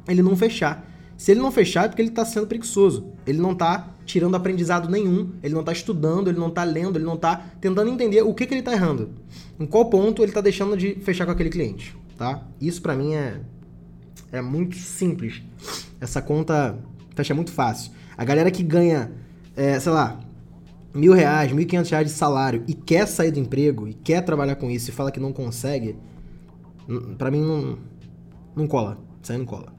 ele 0.07 0.21
não 0.21 0.35
fechar. 0.35 0.87
Se 1.17 1.31
ele 1.31 1.39
não 1.39 1.51
fechar, 1.51 1.85
é 1.85 1.87
porque 1.87 2.03
ele 2.03 2.09
está 2.09 2.23
sendo 2.23 2.45
preguiçoso. 2.45 3.07
Ele 3.25 3.39
não 3.39 3.53
está 3.53 3.89
tirando 4.05 4.35
aprendizado 4.35 4.87
nenhum, 4.87 5.31
ele 5.41 5.53
não 5.55 5.61
está 5.61 5.71
estudando, 5.71 6.29
ele 6.29 6.39
não 6.39 6.49
está 6.49 6.63
lendo, 6.63 6.97
ele 6.97 7.05
não 7.05 7.15
está 7.15 7.37
tentando 7.59 7.89
entender 7.89 8.21
o 8.21 8.35
que, 8.35 8.45
que 8.45 8.53
ele 8.53 8.61
está 8.61 8.73
errando. 8.73 9.09
Em 9.59 9.65
qual 9.65 9.85
ponto 9.85 10.21
ele 10.21 10.29
está 10.29 10.41
deixando 10.41 10.77
de 10.77 10.93
fechar 11.01 11.25
com 11.25 11.31
aquele 11.31 11.49
cliente, 11.49 11.97
tá? 12.17 12.43
Isso 12.61 12.81
para 12.81 12.95
mim 12.95 13.15
é, 13.15 13.39
é 14.31 14.41
muito 14.41 14.75
simples. 14.75 15.41
Essa 15.99 16.21
conta 16.21 16.77
fecha 17.15 17.33
muito 17.33 17.51
fácil. 17.51 17.91
A 18.17 18.23
galera 18.23 18.49
que 18.51 18.63
ganha, 18.63 19.11
é, 19.55 19.79
sei 19.79 19.91
lá, 19.91 20.19
mil 20.93 21.13
reais, 21.13 21.51
mil 21.51 21.61
e 21.61 21.65
quinhentos 21.65 21.89
reais 21.89 22.07
de 22.07 22.13
salário 22.13 22.63
e 22.67 22.73
quer 22.73 23.07
sair 23.07 23.31
do 23.31 23.39
emprego 23.39 23.87
e 23.87 23.93
quer 23.93 24.21
trabalhar 24.21 24.55
com 24.55 24.69
isso 24.69 24.89
e 24.89 24.93
fala 24.93 25.11
que 25.11 25.19
não 25.19 25.31
consegue, 25.31 25.95
para 27.17 27.29
mim 27.29 27.41
não, 27.41 27.77
não 28.55 28.67
cola. 28.67 28.97
Isso 29.21 29.31
aí 29.31 29.37
não 29.37 29.45
cola. 29.45 29.73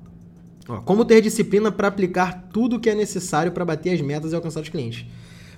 Ó, 0.68 0.80
como 0.80 1.04
ter 1.04 1.20
disciplina 1.20 1.72
para 1.72 1.88
aplicar 1.88 2.48
tudo 2.52 2.76
o 2.76 2.80
que 2.80 2.90
é 2.90 2.94
necessário 2.94 3.52
para 3.52 3.64
bater 3.64 3.94
as 3.94 4.00
metas 4.00 4.32
e 4.32 4.34
alcançar 4.34 4.60
os 4.60 4.68
clientes. 4.68 5.06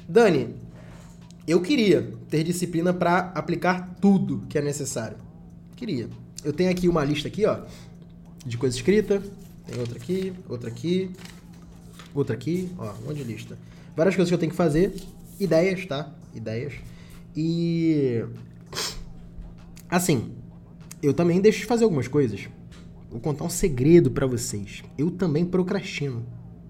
Dani, 0.08 0.54
eu 1.46 1.60
queria 1.60 2.12
ter 2.28 2.44
disciplina 2.44 2.92
para 2.92 3.32
aplicar 3.34 3.96
tudo 4.00 4.44
que 4.48 4.56
é 4.56 4.62
necessário. 4.62 5.16
Queria. 5.76 6.08
Eu 6.44 6.52
tenho 6.52 6.70
aqui 6.70 6.88
uma 6.88 7.04
lista 7.04 7.28
aqui, 7.28 7.44
ó, 7.44 7.60
de 8.44 8.56
coisa 8.56 8.76
escrita. 8.76 9.22
Tem 9.66 9.78
outra 9.78 9.96
aqui, 9.96 10.32
outra 10.48 10.68
aqui, 10.68 11.10
outra 12.14 12.34
aqui, 12.34 12.70
ó, 12.78 12.92
um 12.92 13.06
monte 13.06 13.18
de 13.18 13.24
lista. 13.24 13.56
Várias 13.96 14.16
coisas 14.16 14.28
que 14.30 14.34
eu 14.34 14.38
tenho 14.38 14.50
que 14.50 14.56
fazer, 14.56 14.94
ideias, 15.38 15.86
tá? 15.86 16.12
Ideias. 16.34 16.74
E 17.36 18.24
assim, 19.88 20.32
eu 21.02 21.14
também 21.14 21.40
deixo 21.40 21.60
de 21.60 21.66
fazer 21.66 21.84
algumas 21.84 22.08
coisas. 22.08 22.48
Vou 23.10 23.20
contar 23.20 23.44
um 23.44 23.50
segredo 23.50 24.10
para 24.10 24.26
vocês. 24.26 24.82
Eu 24.96 25.10
também 25.10 25.44
procrastino. 25.44 26.24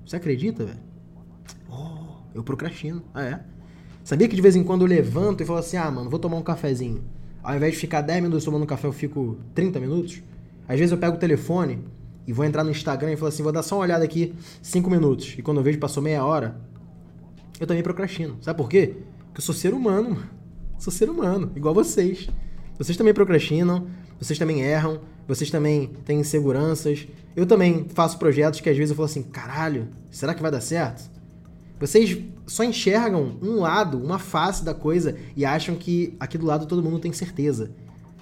Você 0.04 0.16
acredita, 0.16 0.64
velho? 0.64 0.80
Oh, 1.70 2.16
eu 2.34 2.42
procrastino. 2.42 3.02
Ah, 3.14 3.24
é? 3.24 3.40
Sabia 4.04 4.28
que 4.28 4.34
de 4.34 4.42
vez 4.42 4.56
em 4.56 4.64
quando 4.64 4.82
eu 4.82 4.88
levanto 4.88 5.42
e 5.42 5.46
falo 5.46 5.60
assim: 5.60 5.76
ah, 5.76 5.90
mano, 5.90 6.10
vou 6.10 6.18
tomar 6.18 6.36
um 6.36 6.42
cafezinho. 6.42 7.02
Ao 7.42 7.54
invés 7.56 7.74
de 7.74 7.80
ficar 7.80 8.00
10 8.00 8.22
minutos 8.22 8.44
tomando 8.44 8.66
café, 8.66 8.86
eu 8.86 8.92
fico 8.92 9.38
30 9.54 9.80
minutos. 9.80 10.22
Às 10.68 10.78
vezes 10.78 10.92
eu 10.92 10.98
pego 10.98 11.16
o 11.16 11.18
telefone 11.18 11.80
e 12.26 12.32
vou 12.32 12.44
entrar 12.44 12.64
no 12.64 12.70
Instagram 12.70 13.12
e 13.12 13.16
falo 13.16 13.28
assim: 13.28 13.42
vou 13.42 13.52
dar 13.52 13.62
só 13.62 13.76
uma 13.76 13.82
olhada 13.82 14.04
aqui 14.04 14.34
5 14.62 14.88
minutos. 14.90 15.34
E 15.38 15.42
quando 15.42 15.58
eu 15.58 15.62
vejo 15.62 15.78
passou 15.78 16.02
meia 16.02 16.24
hora, 16.24 16.56
eu 17.60 17.66
também 17.66 17.82
procrastino. 17.82 18.36
Sabe 18.40 18.56
por 18.56 18.68
quê? 18.68 18.96
Porque 19.26 19.40
eu 19.40 19.44
sou 19.44 19.54
ser 19.54 19.74
humano, 19.74 20.10
mano. 20.10 20.42
Sou 20.78 20.92
ser 20.92 21.08
humano, 21.08 21.52
igual 21.54 21.72
vocês. 21.72 22.28
Vocês 22.76 22.96
também 22.96 23.14
procrastinam, 23.14 23.86
vocês 24.18 24.38
também 24.38 24.62
erram, 24.62 25.00
vocês 25.28 25.50
também 25.50 25.90
têm 26.04 26.20
inseguranças. 26.20 27.06
Eu 27.36 27.46
também 27.46 27.86
faço 27.88 28.18
projetos 28.18 28.60
que 28.60 28.68
às 28.68 28.76
vezes 28.76 28.90
eu 28.90 28.96
falo 28.96 29.06
assim, 29.06 29.22
caralho, 29.22 29.88
será 30.10 30.34
que 30.34 30.42
vai 30.42 30.50
dar 30.50 30.60
certo? 30.60 31.08
Vocês 31.78 32.18
só 32.46 32.64
enxergam 32.64 33.38
um 33.40 33.60
lado, 33.60 33.98
uma 33.98 34.18
face 34.18 34.64
da 34.64 34.74
coisa 34.74 35.16
e 35.36 35.44
acham 35.44 35.74
que 35.74 36.16
aqui 36.18 36.36
do 36.36 36.46
lado 36.46 36.66
todo 36.66 36.82
mundo 36.82 36.98
tem 36.98 37.12
certeza. 37.12 37.70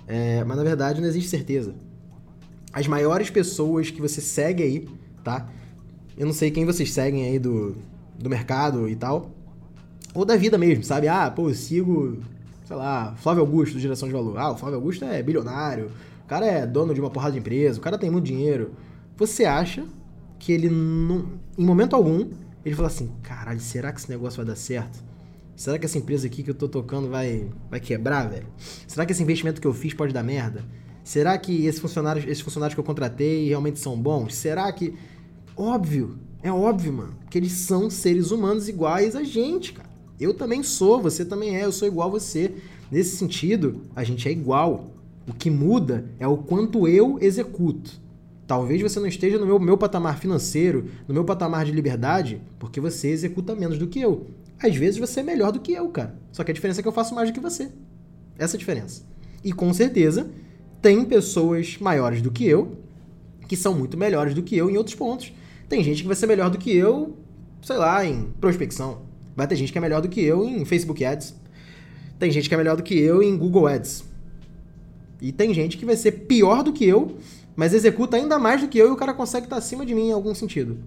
É, 0.07 0.45
mas 0.45 0.57
na 0.57 0.63
verdade 0.63 1.01
não 1.01 1.09
existe 1.09 1.31
certeza. 1.31 1.75
As 2.73 2.87
maiores 2.87 3.31
pessoas 3.31 3.91
que 3.91 4.01
você 4.01 4.21
segue 4.21 4.63
aí, 4.63 4.89
tá? 5.25 5.49
Eu 6.17 6.27
não 6.27 6.33
sei 6.33 6.51
quem 6.51 6.65
vocês 6.65 6.93
seguem 6.93 7.25
aí 7.25 7.39
do, 7.39 7.75
do 8.19 8.29
mercado 8.29 8.89
e 8.89 8.95
tal. 8.95 9.31
Ou 10.15 10.25
da 10.25 10.37
vida 10.37 10.59
mesmo, 10.59 10.85
sabe? 10.85 11.09
Ah, 11.09 11.31
pô, 11.31 11.49
eu 11.49 11.55
sigo, 11.55 12.19
sei 12.65 12.77
lá, 12.77 13.15
Flávio 13.17 13.43
Augusto 13.43 13.75
do 13.75 13.81
Geração 13.81 14.09
de 14.09 14.15
Valor. 14.15 14.39
Ah, 14.39 14.51
o 14.53 14.57
Flávio 14.57 14.77
Augusto 14.77 15.05
é 15.05 15.23
bilionário, 15.23 15.91
o 16.25 16.29
cara 16.29 16.47
é 16.47 16.67
dono 16.67 16.93
de 16.93 17.01
uma 17.01 17.11
porrada 17.11 17.33
de 17.33 17.39
empresa, 17.39 17.79
o 17.79 17.83
cara 17.83 17.97
tem 17.99 18.11
muito 18.11 18.27
dinheiro. 18.27 18.73
Você 19.17 19.45
acha 19.45 19.85
que 20.39 20.53
ele, 20.53 20.69
não, 20.69 21.27
em 21.57 21.65
momento 21.65 21.95
algum, 21.95 22.29
ele 22.65 22.75
fala 22.75 22.89
assim: 22.89 23.11
caralho, 23.23 23.61
será 23.61 23.93
que 23.93 24.01
esse 24.01 24.11
negócio 24.11 24.39
vai 24.39 24.47
dar 24.47 24.57
certo? 24.57 25.03
Será 25.55 25.79
que 25.79 25.85
essa 25.85 25.99
empresa 25.99 26.27
aqui 26.27 26.43
que 26.43 26.51
eu 26.51 26.55
tô 26.55 26.69
tocando 26.69 27.09
vai, 27.09 27.49
vai 27.71 27.79
quebrar, 27.79 28.29
velho? 28.29 28.47
Será 28.87 29.05
que 29.05 29.13
esse 29.13 29.23
investimento 29.23 29.61
que 29.61 29.67
eu 29.67 29.75
fiz 29.75 29.93
pode 29.93 30.13
dar 30.13 30.23
merda? 30.23 30.65
Será 31.11 31.37
que 31.37 31.67
esses 31.67 31.81
funcionários, 31.81 32.25
esses 32.25 32.41
funcionários 32.41 32.73
que 32.73 32.79
eu 32.79 32.85
contratei 32.85 33.49
realmente 33.49 33.81
são 33.81 34.01
bons? 34.01 34.33
Será 34.33 34.73
que. 34.73 34.95
Óbvio, 35.57 36.17
é 36.41 36.53
óbvio, 36.53 36.93
mano, 36.93 37.17
que 37.29 37.37
eles 37.37 37.51
são 37.51 37.91
seres 37.91 38.31
humanos 38.31 38.69
iguais 38.69 39.17
a 39.17 39.25
gente, 39.25 39.73
cara. 39.73 39.91
Eu 40.21 40.33
também 40.33 40.63
sou, 40.63 41.03
você 41.03 41.25
também 41.25 41.57
é, 41.57 41.65
eu 41.65 41.73
sou 41.73 41.89
igual 41.89 42.07
a 42.07 42.13
você. 42.13 42.55
Nesse 42.93 43.17
sentido, 43.17 43.81
a 43.97 44.05
gente 44.05 44.29
é 44.29 44.31
igual. 44.31 44.93
O 45.27 45.35
que 45.35 45.51
muda 45.51 46.05
é 46.21 46.29
o 46.29 46.37
quanto 46.37 46.87
eu 46.87 47.19
executo. 47.21 47.91
Talvez 48.47 48.81
você 48.81 49.01
não 49.01 49.09
esteja 49.09 49.37
no 49.37 49.47
meu, 49.47 49.59
meu 49.59 49.77
patamar 49.77 50.17
financeiro, 50.17 50.91
no 51.09 51.15
meu 51.15 51.25
patamar 51.25 51.65
de 51.65 51.73
liberdade, 51.73 52.41
porque 52.57 52.81
você 52.81 53.09
executa 53.09 53.57
menos 53.57 53.79
do 53.79 53.89
que 53.89 54.01
eu. 54.01 54.29
Às 54.63 54.77
vezes 54.77 55.01
você 55.01 55.19
é 55.19 55.25
melhor 55.25 55.51
do 55.51 55.59
que 55.59 55.73
eu, 55.73 55.89
cara. 55.89 56.17
Só 56.31 56.45
que 56.45 56.53
a 56.53 56.55
diferença 56.55 56.81
é 56.81 56.83
que 56.83 56.89
eu 56.89 56.93
faço 56.93 57.17
mais 57.17 57.29
do 57.29 57.35
que 57.35 57.41
você. 57.41 57.69
Essa 58.39 58.55
é 58.55 58.57
a 58.57 58.61
diferença. 58.61 59.03
E 59.43 59.53
com 59.53 59.75
certeza, 59.75 60.31
tem 60.81 61.05
pessoas 61.05 61.77
maiores 61.79 62.23
do 62.23 62.31
que 62.31 62.45
eu, 62.47 62.79
que 63.47 63.57
são 63.57 63.75
muito 63.75 63.97
melhores 63.97 64.35
do 64.35 64.43
que 64.43 64.57
eu 64.57 64.71
em 64.71 64.77
outros 64.77 64.95
pontos. 64.95 65.33
Tem 65.69 65.83
gente 65.83 66.03
que 66.03 66.07
vai 66.07 66.17
ser 66.17 66.27
melhor 66.27 66.51
do 66.51 66.59
que 66.59 66.75
eu, 66.75 67.17
sei 67.63 67.77
lá, 67.77 68.05
em 68.05 68.31
prospecção. 68.41 69.03
Vai 69.37 69.47
ter 69.47 69.57
gente 69.57 69.73
que 69.73 69.79
é 69.79 69.81
melhor 69.81 70.01
do 70.01 70.09
que 70.09 70.21
eu 70.21 70.45
em 70.45 70.65
Facebook 70.65 71.05
Ads. 71.05 71.35
Tem 72.19 72.31
gente 72.31 72.49
que 72.49 72.55
é 72.55 72.59
melhor 72.59 72.77
do 72.77 72.83
que 72.83 72.99
eu 72.99 73.23
em 73.23 73.37
Google 73.37 73.67
Ads. 73.67 74.05
E 75.21 75.33
tem 75.33 75.53
gente 75.53 75.77
que 75.77 75.85
vai 75.85 75.97
ser 75.97 76.13
pior 76.13 76.63
do 76.63 76.73
que 76.73 76.85
eu, 76.85 77.17
mas 77.55 77.75
executa 77.75 78.17
ainda 78.17 78.39
mais 78.39 78.61
do 78.61 78.69
que 78.69 78.79
eu 78.79 78.89
e 78.89 78.91
o 78.91 78.97
cara 78.97 79.13
consegue 79.13 79.47
estar 79.47 79.57
acima 79.57 79.85
de 79.85 79.95
mim 79.95 80.09
em 80.09 80.13
algum 80.13 80.35
sentido. 80.35 80.79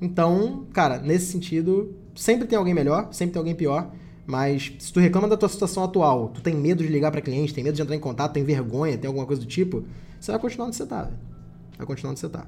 Então, 0.00 0.66
cara, 0.72 0.98
nesse 0.98 1.26
sentido, 1.26 1.94
sempre 2.14 2.46
tem 2.46 2.58
alguém 2.58 2.74
melhor, 2.74 3.08
sempre 3.12 3.34
tem 3.34 3.40
alguém 3.40 3.54
pior. 3.54 3.90
Mas 4.26 4.72
se 4.78 4.92
tu 4.92 5.00
reclama 5.00 5.28
da 5.28 5.36
tua 5.36 5.48
situação 5.48 5.84
atual, 5.84 6.28
tu 6.28 6.40
tem 6.40 6.54
medo 6.54 6.82
de 6.82 6.88
ligar 6.88 7.10
para 7.10 7.20
cliente, 7.20 7.52
tem 7.52 7.62
medo 7.62 7.74
de 7.74 7.82
entrar 7.82 7.94
em 7.94 8.00
contato, 8.00 8.32
tem 8.32 8.44
vergonha, 8.44 8.96
tem 8.96 9.08
alguma 9.08 9.26
coisa 9.26 9.42
do 9.42 9.46
tipo, 9.46 9.84
você 10.18 10.32
vai 10.32 10.40
continuar 10.40 10.68
onde 10.68 10.76
você 10.76 10.86
tá, 10.86 11.02
velho. 11.02 11.18
Vai 11.76 11.86
continuar 11.86 12.12
onde 12.12 12.20
você 12.20 12.28
tá. 12.28 12.46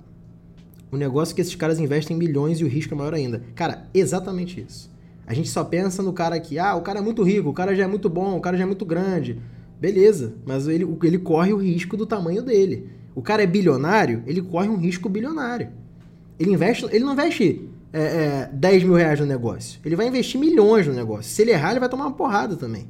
O 0.90 0.96
negócio 0.96 1.32
é 1.32 1.34
que 1.34 1.40
esses 1.40 1.54
caras 1.54 1.78
investem 1.78 2.16
milhões 2.16 2.60
e 2.60 2.64
o 2.64 2.68
risco 2.68 2.94
é 2.94 2.96
maior 2.96 3.12
ainda. 3.12 3.42
Cara, 3.54 3.86
exatamente 3.92 4.60
isso. 4.60 4.90
A 5.26 5.34
gente 5.34 5.50
só 5.50 5.64
pensa 5.64 6.02
no 6.02 6.12
cara 6.12 6.38
que, 6.38 6.58
ah, 6.58 6.74
o 6.76 6.82
cara 6.82 7.00
é 7.00 7.02
muito 7.02 7.22
rico, 7.22 7.50
o 7.50 7.52
cara 7.52 7.74
já 7.74 7.84
é 7.84 7.86
muito 7.86 8.08
bom, 8.08 8.36
o 8.36 8.40
cara 8.40 8.56
já 8.56 8.62
é 8.62 8.66
muito 8.66 8.86
grande. 8.86 9.40
Beleza, 9.78 10.34
mas 10.46 10.66
ele, 10.68 10.86
ele 11.02 11.18
corre 11.18 11.52
o 11.52 11.58
risco 11.58 11.96
do 11.96 12.06
tamanho 12.06 12.42
dele. 12.42 12.88
O 13.14 13.20
cara 13.20 13.42
é 13.42 13.46
bilionário, 13.46 14.22
ele 14.26 14.40
corre 14.40 14.68
um 14.68 14.76
risco 14.76 15.08
bilionário. 15.08 15.68
Ele 16.38 16.52
investe, 16.52 16.86
ele 16.90 17.04
não 17.04 17.12
investe 17.12 17.68
é, 17.98 18.02
é, 18.02 18.50
10 18.52 18.84
mil 18.84 18.94
reais 18.94 19.18
no 19.18 19.26
negócio. 19.26 19.80
Ele 19.84 19.96
vai 19.96 20.06
investir 20.06 20.38
milhões 20.38 20.86
no 20.86 20.92
negócio. 20.92 21.30
Se 21.30 21.42
ele 21.42 21.52
errar, 21.52 21.70
ele 21.70 21.80
vai 21.80 21.88
tomar 21.88 22.06
uma 22.06 22.12
porrada 22.12 22.56
também. 22.56 22.88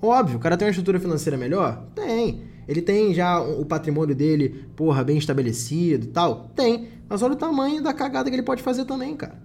Óbvio, 0.00 0.38
o 0.38 0.40
cara 0.40 0.56
tem 0.56 0.66
uma 0.66 0.70
estrutura 0.70 0.98
financeira 0.98 1.36
melhor? 1.36 1.84
Tem. 1.94 2.42
Ele 2.66 2.80
tem 2.80 3.12
já 3.12 3.40
o 3.40 3.64
patrimônio 3.64 4.14
dele, 4.14 4.66
porra, 4.74 5.04
bem 5.04 5.18
estabelecido 5.18 6.06
e 6.06 6.08
tal? 6.08 6.50
Tem. 6.56 6.88
Mas 7.08 7.22
olha 7.22 7.34
o 7.34 7.36
tamanho 7.36 7.82
da 7.82 7.92
cagada 7.92 8.30
que 8.30 8.34
ele 8.34 8.42
pode 8.42 8.62
fazer 8.62 8.84
também, 8.84 9.14
cara. 9.14 9.36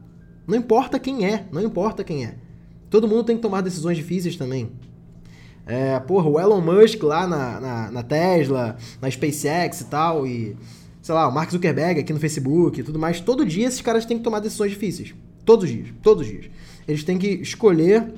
Não 0.47 0.55
importa 0.55 0.97
quem 0.97 1.25
é, 1.25 1.45
não 1.51 1.61
importa 1.61 2.03
quem 2.03 2.25
é. 2.25 2.35
Todo 2.89 3.07
mundo 3.07 3.25
tem 3.25 3.35
que 3.35 3.41
tomar 3.41 3.61
decisões 3.61 3.97
difíceis 3.97 4.37
também. 4.37 4.71
É, 5.65 5.99
porra, 5.99 6.29
o 6.29 6.39
Elon 6.39 6.61
Musk 6.61 7.03
lá 7.03 7.27
na, 7.27 7.59
na, 7.59 7.91
na, 7.91 8.03
Tesla, 8.03 8.77
na 9.01 9.11
SpaceX 9.11 9.81
e 9.81 9.85
tal, 9.85 10.25
e 10.25 10.55
sei 11.07 11.15
lá, 11.15 11.25
o 11.25 11.31
Mark 11.31 11.49
Zuckerberg 11.49 12.01
aqui 12.01 12.11
no 12.11 12.19
Facebook 12.19 12.81
e 12.81 12.83
tudo 12.83 12.99
mais. 12.99 13.21
Todo 13.21 13.45
dia 13.45 13.65
esses 13.65 13.79
caras 13.79 14.05
têm 14.05 14.17
que 14.17 14.25
tomar 14.25 14.41
decisões 14.41 14.71
difíceis. 14.71 15.15
Todos 15.45 15.63
os 15.63 15.71
dias, 15.71 15.87
todos 16.03 16.27
os 16.27 16.29
dias. 16.29 16.49
Eles 16.85 17.01
têm 17.01 17.17
que 17.17 17.29
escolher 17.29 18.13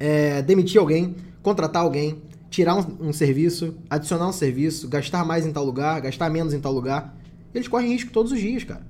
é, 0.00 0.40
demitir 0.40 0.80
alguém, 0.80 1.14
contratar 1.42 1.82
alguém, 1.82 2.22
tirar 2.48 2.74
um, 2.74 3.08
um, 3.08 3.12
serviço, 3.12 3.76
adicionar 3.90 4.28
um 4.28 4.32
serviço, 4.32 4.88
gastar 4.88 5.26
mais 5.26 5.44
em 5.44 5.52
tal 5.52 5.62
lugar, 5.62 6.00
gastar 6.00 6.30
menos 6.30 6.54
em 6.54 6.58
tal 6.58 6.72
lugar. 6.72 7.14
Eles 7.54 7.68
correm 7.68 7.90
risco 7.90 8.10
todos 8.10 8.32
os 8.32 8.40
dias, 8.40 8.64
cara. 8.64 8.86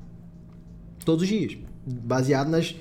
Todos 1.04 1.24
os 1.24 1.28
dias 1.28 1.58
baseado 1.84 2.48
nas, 2.48 2.76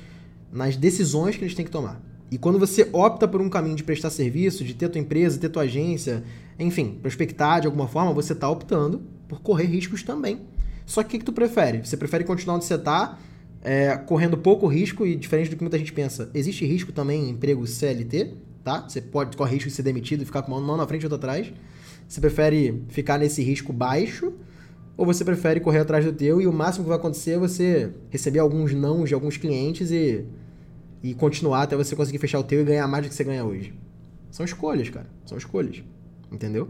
nas 0.54 0.78
decisões 0.78 1.36
que 1.36 1.44
eles 1.44 1.56
têm 1.56 1.66
que 1.66 1.72
tomar. 1.72 2.00
E 2.30 2.38
quando 2.38 2.60
você 2.60 2.88
opta 2.94 3.28
por 3.28 3.42
um 3.42 3.50
caminho 3.50 3.76
de 3.76 3.84
prestar 3.84 4.12
serviço, 4.12 4.64
de 4.64 4.76
ter 4.76 4.90
tua 4.90 5.02
empresa, 5.02 5.40
ter 5.40 5.50
tua 5.50 5.64
agência, 5.64 6.24
enfim, 6.60 7.00
prospectar 7.02 7.62
de 7.62 7.66
alguma 7.66 7.88
forma, 7.88 8.14
você 8.14 8.34
está 8.34 8.48
optando 8.48 9.15
por 9.28 9.42
correr 9.42 9.66
riscos 9.66 10.04
também. 10.04 10.42
Só 10.86 11.02
que 11.02 11.08
o 11.08 11.12
que, 11.12 11.20
que 11.20 11.26
tu 11.26 11.34
prefere? 11.34 11.80
Você 11.80 11.98
prefere 11.98 12.24
continuar 12.24 12.56
onde 12.56 12.66
você 12.66 12.76
está, 12.76 13.18
é, 13.62 13.98
correndo 13.98 14.38
pouco 14.38 14.68
risco 14.68 15.06
e 15.06 15.16
diferente 15.16 15.50
do 15.50 15.56
que 15.56 15.64
muita 15.64 15.78
gente 15.78 15.92
pensa, 15.92 16.30
existe 16.34 16.66
risco 16.66 16.92
também 16.92 17.26
em 17.26 17.30
emprego 17.32 17.66
CLT, 17.66 18.36
tá? 18.64 18.88
Você 18.88 19.02
pode 19.02 19.36
correr 19.36 19.56
risco 19.56 19.70
de 19.70 19.76
ser 19.76 19.84
demitido 19.84 20.22
e 20.22 20.26
ficar 20.26 20.44
com 20.44 20.52
uma 20.52 20.62
mão 20.62 20.78
na 20.78 20.86
frente 20.86 21.02
e 21.02 21.06
outra 21.06 21.18
atrás. 21.18 21.52
Você 22.08 22.22
prefere 22.22 22.84
ficar 22.90 23.18
nesse 23.18 23.42
risco 23.42 23.74
baixo 23.74 24.32
ou 24.96 25.06
você 25.06 25.26
prefere 25.26 25.60
correr 25.60 25.80
atrás 25.80 26.06
do 26.06 26.14
teu 26.14 26.40
e 26.40 26.48
o 26.48 26.54
máximo 26.54 26.86
que 26.86 26.90
vai 26.90 26.98
acontecer 26.98 27.32
é 27.32 27.38
você 27.40 27.92
receber 28.10 28.40
alguns 28.40 28.74
não 28.74 29.04
de 29.04 29.14
alguns 29.14 29.38
clientes 29.38 29.92
e, 29.92 30.24
e 31.02 31.16
continuar 31.16 31.64
até 31.64 31.76
você 31.76 31.96
conseguir 31.96 32.20
fechar 32.20 32.40
o 32.40 32.44
teu 32.44 32.62
e 32.62 32.64
ganhar 32.64 32.88
mais 32.88 33.04
do 33.04 33.10
que 33.10 33.16
você 33.16 33.24
ganha 33.24 33.44
hoje? 33.44 33.74
São 34.30 34.46
escolhas, 34.46 34.90
cara. 34.90 35.08
São 35.26 35.38
escolhas. 35.38 35.84
Entendeu? 36.32 36.70